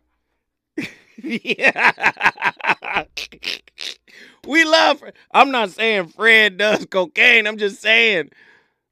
Yeah. 1.17 3.05
we 4.47 4.65
love. 4.65 5.03
I'm 5.31 5.51
not 5.51 5.71
saying 5.71 6.07
Fred 6.09 6.57
does 6.57 6.85
cocaine. 6.85 7.47
I'm 7.47 7.57
just 7.57 7.81
saying 7.81 8.29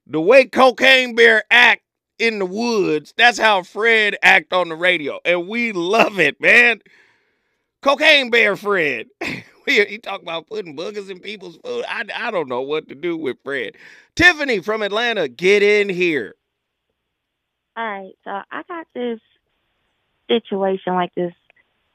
the 0.08 0.22
way 0.22 0.45
cocaine 0.45 1.16
bear 1.16 1.44
act 1.50 1.84
in 2.20 2.40
the 2.40 2.45
woods. 2.45 3.14
That's 3.18 3.40
how 3.40 3.64
Fred 3.64 4.18
act 4.22 4.54
on 4.54 4.70
the 4.70 4.76
radio, 4.76 5.20
and 5.26 5.48
we 5.48 5.72
love 5.72 6.20
it, 6.20 6.40
man. 6.40 6.82
Cocaine 7.82 8.30
bear 8.30 8.56
Fred. 8.56 9.08
He 9.66 9.98
talk 9.98 10.22
about 10.22 10.48
putting 10.48 10.76
boogers 10.76 11.10
in 11.10 11.20
people's 11.20 11.58
food. 11.64 11.86
I, 11.88 12.04
I 12.14 12.32
don't 12.32 12.50
know 12.50 12.62
what 12.62 12.90
to 12.90 12.95
do 12.95 13.16
with 13.16 13.38
Fred. 13.45 13.78
Tiffany 14.16 14.60
from 14.60 14.82
Atlanta, 14.82 15.30
get 15.30 15.64
in 15.64 15.88
here. 15.88 16.36
All 17.78 17.86
right, 17.86 18.12
so 18.24 18.30
I 18.30 18.64
got 18.68 18.88
this 18.94 19.20
situation 20.28 20.94
like 20.94 21.16
this, 21.16 21.34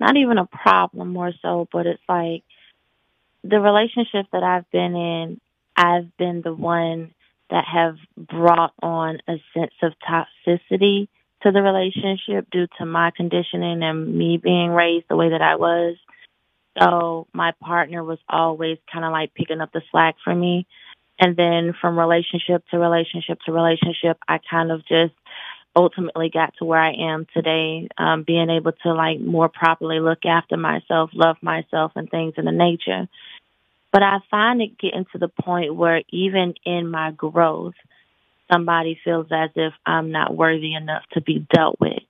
not 0.01 0.17
even 0.17 0.39
a 0.39 0.47
problem 0.47 1.13
more 1.13 1.33
so, 1.43 1.69
but 1.73 1.87
it's 1.87 2.03
like 2.09 2.45
the 3.45 3.61
relationship 3.61 4.27
that 4.33 4.43
I've 4.43 4.71
been 4.71 4.97
in, 4.97 5.41
I've 5.77 6.17
been 6.17 6.43
the 6.43 6.55
one 6.55 7.13
that 7.51 7.65
have 7.65 7.97
brought 8.17 8.73
on 8.83 9.19
a 9.27 9.43
sense 9.55 9.73
of 9.83 9.95
toxicity 10.07 11.09
to 11.43 11.53
the 11.53 11.63
relationship 11.63 12.51
due 12.51 12.67
to 12.79 12.85
my 12.85 13.11
conditioning 13.17 13.83
and 13.83 14.15
me 14.17 14.39
being 14.39 14.71
raised 14.71 15.07
the 15.09 15.17
way 15.17 15.31
that 15.31 15.43
I 15.43 15.57
was. 15.57 15.97
So 16.79 17.27
my 17.33 17.53
partner 17.61 18.05
was 18.05 18.19
always 18.29 18.79
kind 18.93 19.05
of 19.05 19.13
like 19.13 19.35
picking 19.35 19.61
up 19.61 19.73
the 19.73 19.83
slack 19.91 20.17
for 20.23 20.35
me. 20.35 20.67
And 21.19 21.37
then 21.37 21.75
from 21.81 21.99
relationship 21.99 22.65
to 22.71 22.79
relationship 22.79 23.41
to 23.47 23.53
relationship, 23.53 24.19
I 24.29 24.39
kind 24.39 24.71
of 24.71 24.87
just 24.87 25.15
ultimately 25.79 26.29
got 26.29 26.55
to 26.59 26.65
where 26.65 26.81
I 26.81 26.93
am 26.93 27.27
today, 27.33 27.89
um, 27.97 28.25
being 28.25 28.51
able 28.51 28.73
to 28.83 28.93
like 28.93 29.21
more 29.21 29.49
properly 29.49 30.01
look 30.01 30.25
after 30.25 30.57
myself, 30.57 31.11
love 31.15 31.37
myself, 31.41 31.93
and 31.95 32.11
things 32.11 32.35
in 32.37 32.45
the 32.45 32.53
nature. 32.53 33.09
But 33.93 34.03
I 34.03 34.19
find 34.29 34.61
it 34.61 34.77
getting 34.77 35.07
to 35.13 35.19
the 35.19 35.29
point 35.29 35.77
where 35.77 36.03
even 36.11 36.55
in 36.65 36.91
my 36.91 37.13
growth, 37.13 37.77
somebody 38.51 38.99
feels 39.05 39.29
as 39.31 39.51
if 39.55 39.73
I'm 39.87 40.11
not 40.11 40.37
worthy 40.37 40.75
enough 40.75 41.05
to 41.13 41.21
be 41.21 41.47
dealt 41.55 41.79
with. 41.79 42.03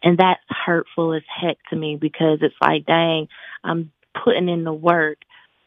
And 0.00 0.16
that's 0.16 0.40
hurtful 0.48 1.12
as 1.12 1.22
heck 1.28 1.56
to 1.70 1.76
me 1.76 1.96
because 1.96 2.38
it's 2.40 2.54
like, 2.60 2.86
dang, 2.86 3.26
I'm 3.64 3.90
putting 4.24 4.48
in 4.48 4.62
the 4.62 4.72
work, 4.72 5.18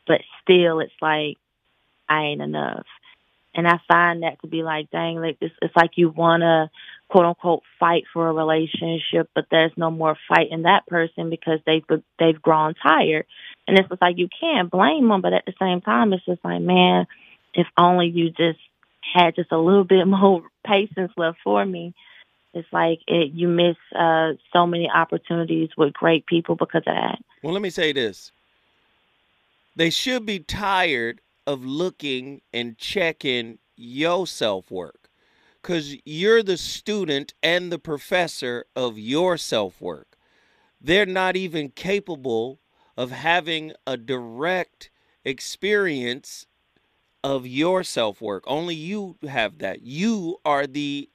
but 0.07 0.21
still 0.41 0.79
it's 0.79 0.93
like 1.01 1.37
I 2.07 2.23
ain't 2.27 2.41
enough. 2.41 2.85
And 3.53 3.67
I 3.67 3.81
find 3.89 4.23
that 4.23 4.39
to 4.41 4.47
be 4.47 4.63
like, 4.63 4.89
dang, 4.89 5.17
like 5.17 5.37
it's, 5.41 5.53
it's 5.61 5.75
like 5.75 5.91
you 5.95 6.09
want 6.09 6.41
to 6.41 6.69
quote 7.11 7.25
unquote 7.25 7.63
fight 7.77 8.05
for 8.13 8.29
a 8.29 8.33
relationship, 8.33 9.29
but 9.35 9.45
there's 9.51 9.73
no 9.75 9.91
more 9.91 10.15
fight 10.29 10.47
in 10.49 10.61
that 10.61 10.87
person 10.87 11.29
because 11.29 11.59
they've 11.65 11.83
they've 12.17 12.41
grown 12.41 12.73
tired. 12.73 13.25
And 13.67 13.77
it's 13.77 13.89
just 13.89 14.01
like 14.01 14.17
you 14.17 14.29
can't 14.39 14.71
blame 14.71 15.07
them, 15.09 15.21
but 15.21 15.33
at 15.33 15.45
the 15.45 15.53
same 15.59 15.81
time, 15.81 16.13
it's 16.13 16.25
just 16.25 16.43
like, 16.43 16.61
man, 16.61 17.05
if 17.53 17.67
only 17.77 18.07
you 18.07 18.29
just 18.29 18.59
had 19.13 19.35
just 19.35 19.51
a 19.51 19.57
little 19.57 19.83
bit 19.83 20.07
more 20.07 20.43
patience 20.65 21.11
left 21.17 21.39
for 21.43 21.63
me. 21.65 21.93
It's 22.53 22.67
like 22.71 22.99
it, 23.07 23.31
you 23.33 23.47
miss 23.47 23.77
uh, 23.97 24.33
so 24.53 24.65
many 24.65 24.89
opportunities 24.89 25.69
with 25.77 25.93
great 25.93 26.25
people 26.25 26.55
because 26.55 26.83
of 26.87 26.95
that. 26.95 27.19
Well, 27.43 27.53
let 27.53 27.61
me 27.61 27.69
say 27.69 27.91
this. 27.91 28.31
They 29.75 29.89
should 29.89 30.25
be 30.25 30.39
tired 30.39 31.21
of 31.47 31.63
looking 31.63 32.41
and 32.53 32.77
checking 32.77 33.57
your 33.75 34.27
self 34.27 34.69
work 34.69 35.00
because 35.61 35.95
you're 36.05 36.43
the 36.43 36.57
student 36.57 37.33
and 37.43 37.71
the 37.71 37.79
professor 37.79 38.65
of 38.75 38.97
your 38.97 39.37
self 39.37 39.79
work. 39.81 40.17
They're 40.79 41.05
not 41.05 41.35
even 41.35 41.69
capable 41.69 42.59
of 42.97 43.11
having 43.11 43.73
a 43.85 43.97
direct 43.97 44.89
experience 45.23 46.47
of 47.23 47.45
your 47.45 47.83
self 47.83 48.21
work. 48.21 48.43
Only 48.47 48.75
you 48.75 49.17
have 49.27 49.59
that. 49.59 49.81
You 49.81 50.37
are 50.43 50.65
the 50.65 51.09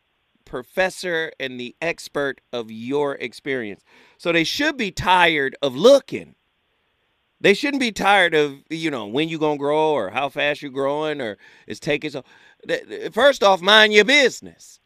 professor 0.44 1.32
and 1.40 1.58
the 1.58 1.74
expert 1.82 2.40
of 2.52 2.70
your 2.70 3.16
experience. 3.16 3.82
So 4.16 4.32
they 4.32 4.44
should 4.44 4.76
be 4.76 4.92
tired 4.92 5.56
of 5.60 5.74
looking. 5.74 6.36
They 7.40 7.52
shouldn't 7.52 7.80
be 7.80 7.92
tired 7.92 8.34
of, 8.34 8.62
you 8.70 8.90
know, 8.90 9.06
when 9.06 9.28
you 9.28 9.38
going 9.38 9.58
to 9.58 9.62
grow 9.62 9.90
or 9.90 10.10
how 10.10 10.30
fast 10.30 10.62
you're 10.62 10.70
growing 10.70 11.20
or 11.20 11.36
it's 11.66 11.80
taking 11.80 12.10
so 12.10 12.24
First 13.12 13.42
off, 13.42 13.60
mind 13.60 13.92
your 13.92 14.04
business. 14.04 14.80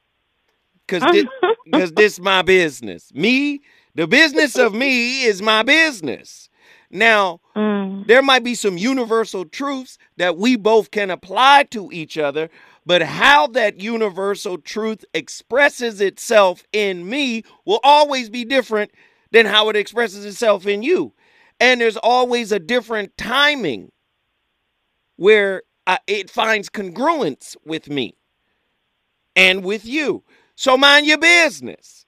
Cuz 0.89 1.02
this, 1.02 1.27
cuz 1.73 1.93
this 1.93 2.20
my 2.20 2.43
business. 2.43 3.12
Me, 3.15 3.61
the 3.94 4.07
business 4.07 4.57
of 4.57 4.74
me 4.74 5.24
is 5.24 5.43
my 5.43 5.62
business. 5.62 6.48
Now, 6.90 7.40
mm. 7.55 8.07
there 8.07 8.23
might 8.23 8.43
be 8.43 8.55
some 8.55 8.77
universal 8.77 9.44
truths 9.44 9.97
that 10.16 10.36
we 10.36 10.57
both 10.57 10.90
can 10.90 11.11
apply 11.11 11.65
to 11.70 11.90
each 11.93 12.19
other, 12.19 12.51
but 12.85 13.02
how 13.02 13.47
that 13.48 13.81
universal 13.81 14.59
truth 14.59 15.05
expresses 15.15 16.01
itself 16.01 16.65
in 16.73 17.09
me 17.09 17.44
will 17.65 17.81
always 17.85 18.28
be 18.28 18.44
different 18.44 18.90
than 19.31 19.47
how 19.47 19.69
it 19.69 19.77
expresses 19.77 20.24
itself 20.24 20.66
in 20.66 20.82
you. 20.82 21.12
And 21.61 21.81
there's 21.81 21.97
always 21.97 22.51
a 22.51 22.59
different 22.59 23.16
timing 23.16 23.93
where 25.16 25.62
uh, 25.91 25.99
it 26.07 26.31
finds 26.31 26.71
congruence 26.71 27.57
with 27.65 27.91
me 27.91 28.15
and 29.35 29.65
with 29.65 29.85
you. 29.85 30.23
So 30.55 30.77
mind 30.77 31.05
your 31.05 31.19
business. 31.19 32.07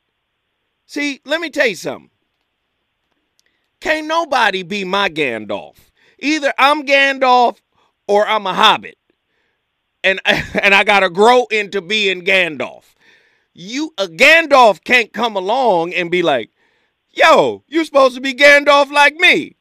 See, 0.87 1.21
let 1.25 1.41
me 1.41 1.51
tell 1.51 1.67
you 1.67 1.75
something. 1.75 2.11
Can't 3.81 4.07
nobody 4.07 4.63
be 4.63 4.85
my 4.85 5.11
Gandalf. 5.11 5.75
Either 6.21 6.53
I'm 6.59 6.87
Gandalf 6.87 7.59
or 8.07 8.25
I'm 8.25 8.47
a 8.47 8.55
hobbit. 8.55 8.99
And 10.05 10.21
and 10.25 10.75
I 10.75 10.85
gotta 10.85 11.11
grow 11.11 11.47
into 11.47 11.81
being 11.81 12.23
Gandalf. 12.23 12.85
You 13.53 13.93
a 13.99 14.07
Gandalf 14.07 14.85
can't 14.85 15.13
come 15.13 15.35
along 15.35 15.93
and 15.93 16.09
be 16.09 16.23
like, 16.23 16.51
yo, 17.11 17.65
you're 17.67 17.85
supposed 17.85 18.15
to 18.15 18.21
be 18.21 18.33
Gandalf 18.33 18.93
like 18.93 19.17
me. 19.17 19.57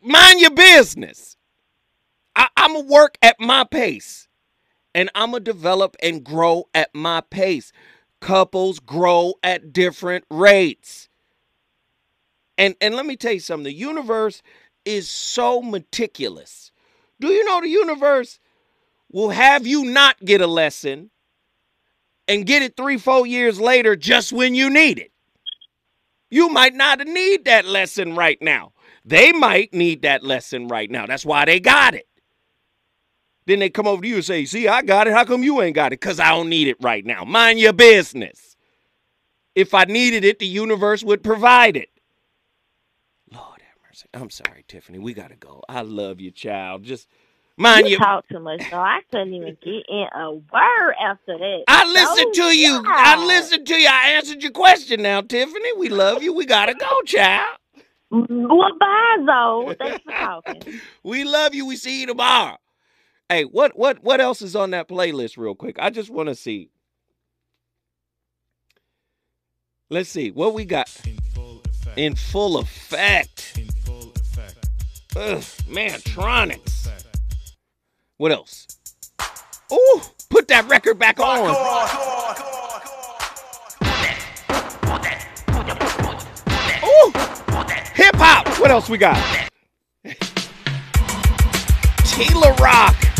Mind 0.00 0.40
your 0.40 0.52
business. 0.52 1.35
I'm 2.36 2.74
gonna 2.74 2.86
work 2.86 3.16
at 3.22 3.36
my 3.40 3.64
pace, 3.64 4.28
and 4.94 5.10
I'm 5.14 5.30
gonna 5.30 5.40
develop 5.40 5.96
and 6.02 6.24
grow 6.24 6.68
at 6.74 6.94
my 6.94 7.20
pace. 7.22 7.72
Couples 8.20 8.78
grow 8.78 9.34
at 9.42 9.72
different 9.72 10.24
rates. 10.30 11.08
And 12.58 12.74
and 12.80 12.94
let 12.94 13.06
me 13.06 13.16
tell 13.16 13.32
you 13.32 13.40
something. 13.40 13.64
The 13.64 13.72
universe 13.72 14.42
is 14.84 15.08
so 15.08 15.62
meticulous. 15.62 16.72
Do 17.20 17.28
you 17.28 17.44
know 17.44 17.60
the 17.60 17.68
universe 17.68 18.38
will 19.10 19.30
have 19.30 19.66
you 19.66 19.84
not 19.84 20.22
get 20.24 20.40
a 20.40 20.46
lesson 20.46 21.10
and 22.28 22.46
get 22.46 22.62
it 22.62 22.76
three, 22.76 22.98
four 22.98 23.26
years 23.26 23.60
later 23.60 23.96
just 23.96 24.32
when 24.32 24.54
you 24.54 24.70
need 24.70 24.98
it? 24.98 25.12
You 26.30 26.48
might 26.48 26.74
not 26.74 27.00
need 27.06 27.44
that 27.44 27.66
lesson 27.66 28.14
right 28.16 28.40
now. 28.40 28.72
They 29.04 29.32
might 29.32 29.72
need 29.72 30.02
that 30.02 30.24
lesson 30.24 30.68
right 30.68 30.90
now. 30.90 31.06
That's 31.06 31.24
why 31.24 31.44
they 31.44 31.60
got 31.60 31.94
it. 31.94 32.06
Then 33.46 33.60
they 33.60 33.70
come 33.70 33.86
over 33.86 34.02
to 34.02 34.08
you 34.08 34.16
and 34.16 34.24
say, 34.24 34.44
See, 34.44 34.68
I 34.68 34.82
got 34.82 35.06
it. 35.06 35.12
How 35.12 35.24
come 35.24 35.42
you 35.42 35.62
ain't 35.62 35.74
got 35.74 35.92
it? 35.92 36.00
Because 36.00 36.18
I 36.20 36.30
don't 36.30 36.48
need 36.48 36.68
it 36.68 36.76
right 36.80 37.04
now. 37.04 37.24
Mind 37.24 37.60
your 37.60 37.72
business. 37.72 38.56
If 39.54 39.72
I 39.72 39.84
needed 39.84 40.24
it, 40.24 40.38
the 40.38 40.46
universe 40.46 41.02
would 41.02 41.22
provide 41.22 41.76
it. 41.76 41.88
Lord 43.32 43.60
have 43.62 43.78
mercy. 43.88 44.06
I'm 44.12 44.30
sorry, 44.30 44.64
Tiffany. 44.68 44.98
We 44.98 45.14
got 45.14 45.30
to 45.30 45.36
go. 45.36 45.62
I 45.68 45.80
love 45.82 46.20
you, 46.20 46.30
child. 46.30 46.82
Just 46.82 47.08
mind 47.56 47.86
you 47.86 47.92
your. 47.92 48.00
talk 48.00 48.28
too 48.28 48.40
much, 48.40 48.60
so 48.68 48.76
I 48.76 49.00
couldn't 49.10 49.32
even 49.32 49.56
get 49.62 49.84
in 49.88 50.06
a 50.14 50.32
word 50.32 50.94
after 51.00 51.38
that. 51.38 51.64
I 51.68 51.86
listened 51.86 52.34
So 52.34 52.42
to 52.42 52.56
you. 52.56 52.82
I 52.84 53.24
listened 53.24 53.66
to 53.68 53.74
you. 53.80 53.88
I 53.90 54.10
answered 54.10 54.42
your 54.42 54.52
question 54.52 55.02
now, 55.02 55.22
Tiffany. 55.22 55.72
We 55.78 55.88
love 55.88 56.22
you. 56.22 56.34
We 56.34 56.44
got 56.44 56.66
to 56.66 56.74
go, 56.74 57.00
child. 57.06 57.56
Well, 58.10 58.76
bye, 58.78 59.16
though. 59.26 59.74
Thanks 59.78 60.04
for 60.04 60.12
talking. 60.12 60.80
We 61.02 61.22
love 61.22 61.54
you. 61.54 61.66
We 61.66 61.76
see 61.76 62.00
you 62.00 62.06
tomorrow. 62.08 62.58
Hey, 63.28 63.42
what 63.42 63.76
what 63.76 64.04
what 64.04 64.20
else 64.20 64.40
is 64.40 64.54
on 64.54 64.70
that 64.70 64.88
playlist 64.88 65.36
real 65.36 65.56
quick? 65.56 65.76
I 65.80 65.90
just 65.90 66.10
want 66.10 66.28
to 66.28 66.34
see. 66.36 66.70
Let's 69.90 70.08
see 70.08 70.30
what 70.30 70.54
we 70.54 70.64
got. 70.64 70.88
In 71.96 72.14
full 72.14 72.58
effect. 72.58 73.58
Ugh, 75.16 75.42
Mantronix. 75.68 76.88
What 78.16 78.30
else? 78.30 78.68
Ooh, 79.72 80.00
put 80.30 80.46
that 80.48 80.68
record 80.68 80.98
back 80.98 81.18
on. 81.18 81.50
Ooh, 86.84 87.10
hip 87.94 88.14
hop. 88.14 88.46
What 88.60 88.70
else 88.70 88.88
we 88.88 88.98
got? 88.98 89.16
T 92.04 92.34
La 92.34 92.54
Rock. 92.60 93.15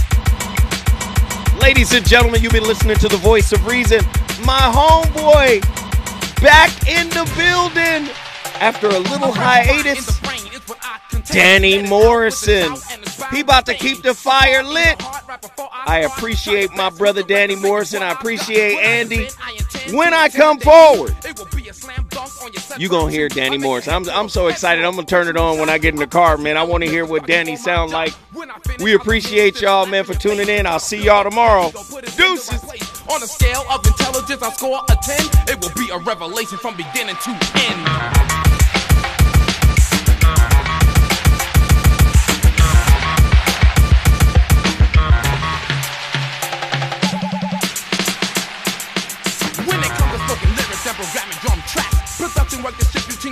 Ladies 1.60 1.92
and 1.92 2.06
gentlemen, 2.06 2.42
you've 2.42 2.52
been 2.52 2.62
listening 2.64 2.96
to 2.96 3.08
the 3.08 3.16
voice 3.16 3.52
of 3.52 3.66
reason. 3.66 4.00
My 4.44 4.60
homeboy 4.60 5.60
back 6.40 6.70
in 6.86 7.08
the 7.10 7.24
building 7.36 8.08
after 8.60 8.88
a 8.88 8.98
little 8.98 9.32
hiatus. 9.32 10.20
Danny 11.26 11.82
Morrison. 11.82 12.74
He 13.30 13.40
about 13.40 13.66
to 13.66 13.74
keep 13.74 14.02
the 14.02 14.14
fire 14.14 14.62
lit. 14.62 15.02
I 15.86 16.00
appreciate 16.00 16.74
my 16.74 16.90
brother 16.90 17.22
Danny 17.22 17.56
Morrison. 17.56 18.02
I 18.02 18.12
appreciate 18.12 18.78
Andy. 18.78 19.28
When 19.92 20.12
I 20.14 20.28
come 20.28 20.58
forward, 20.58 21.14
you 22.78 22.88
gonna 22.88 23.10
hear 23.10 23.28
Danny 23.28 23.58
Morrison. 23.58 23.94
I'm, 23.94 24.08
I'm 24.10 24.28
so 24.28 24.48
excited. 24.48 24.84
I'm 24.84 24.94
gonna 24.94 25.06
turn 25.06 25.28
it 25.28 25.36
on 25.36 25.58
when 25.58 25.68
I 25.68 25.78
get 25.78 25.94
in 25.94 26.00
the 26.00 26.06
car, 26.06 26.36
man. 26.36 26.56
I 26.56 26.62
want 26.62 26.84
to 26.84 26.90
hear 26.90 27.06
what 27.06 27.26
Danny 27.26 27.56
sound 27.56 27.92
like. 27.92 28.14
We 28.80 28.94
appreciate 28.94 29.60
y'all, 29.60 29.86
man, 29.86 30.04
for 30.04 30.14
tuning 30.14 30.48
in. 30.48 30.66
I'll 30.66 30.78
see 30.78 31.02
y'all 31.02 31.24
tomorrow. 31.24 31.70
Deuces. 32.16 32.62
On 33.08 33.22
a 33.22 33.26
scale 33.26 33.64
of 33.70 33.86
intelligence, 33.86 34.42
I 34.42 34.50
score 34.52 34.82
a 34.88 34.96
10. 34.96 35.16
It 35.48 35.62
will 35.62 35.72
be 35.76 35.90
a 35.92 35.98
revelation 35.98 36.58
from 36.58 36.76
beginning 36.76 37.16
to 37.16 37.30
end. 37.54 38.45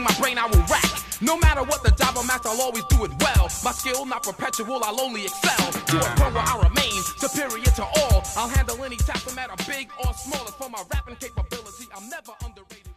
Work 0.03 0.05
my 0.05 0.21
brain 0.21 0.39
I 0.39 0.47
will 0.47 0.63
rack. 0.67 0.91
No 1.21 1.39
matter 1.39 1.63
what 1.63 1.83
the 1.83 1.91
job 1.91 2.15
I'm 2.19 2.29
at, 2.31 2.45
I'll 2.47 2.61
always 2.61 2.85
do 2.85 3.05
it 3.05 3.13
well. 3.21 3.49
My 3.65 3.73
skill 3.73 4.05
not 4.05 4.23
perpetual, 4.23 4.83
I'll 4.83 5.01
only 5.01 5.25
excel. 5.25 5.73
To 5.73 5.97
a 5.99 6.09
point 6.17 6.35
where 6.35 6.45
I 6.45 6.69
remain 6.69 7.03
superior 7.19 7.73
to 7.79 7.85
all. 7.85 8.23
I'll 8.37 8.49
handle 8.49 8.83
any 8.85 8.97
task, 8.97 9.27
no 9.29 9.35
matter 9.35 9.55
big 9.67 9.91
or 10.05 10.13
small. 10.15 10.45
As 10.47 10.55
for 10.55 10.69
my 10.69 10.83
rapping 10.93 11.17
capability, 11.17 11.87
I'm 11.95 12.09
never 12.09 12.33
underrated. 12.45 12.91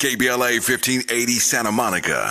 KBLA 0.00 0.64
1580 0.64 1.32
Santa 1.34 1.70
Monica. 1.70 2.26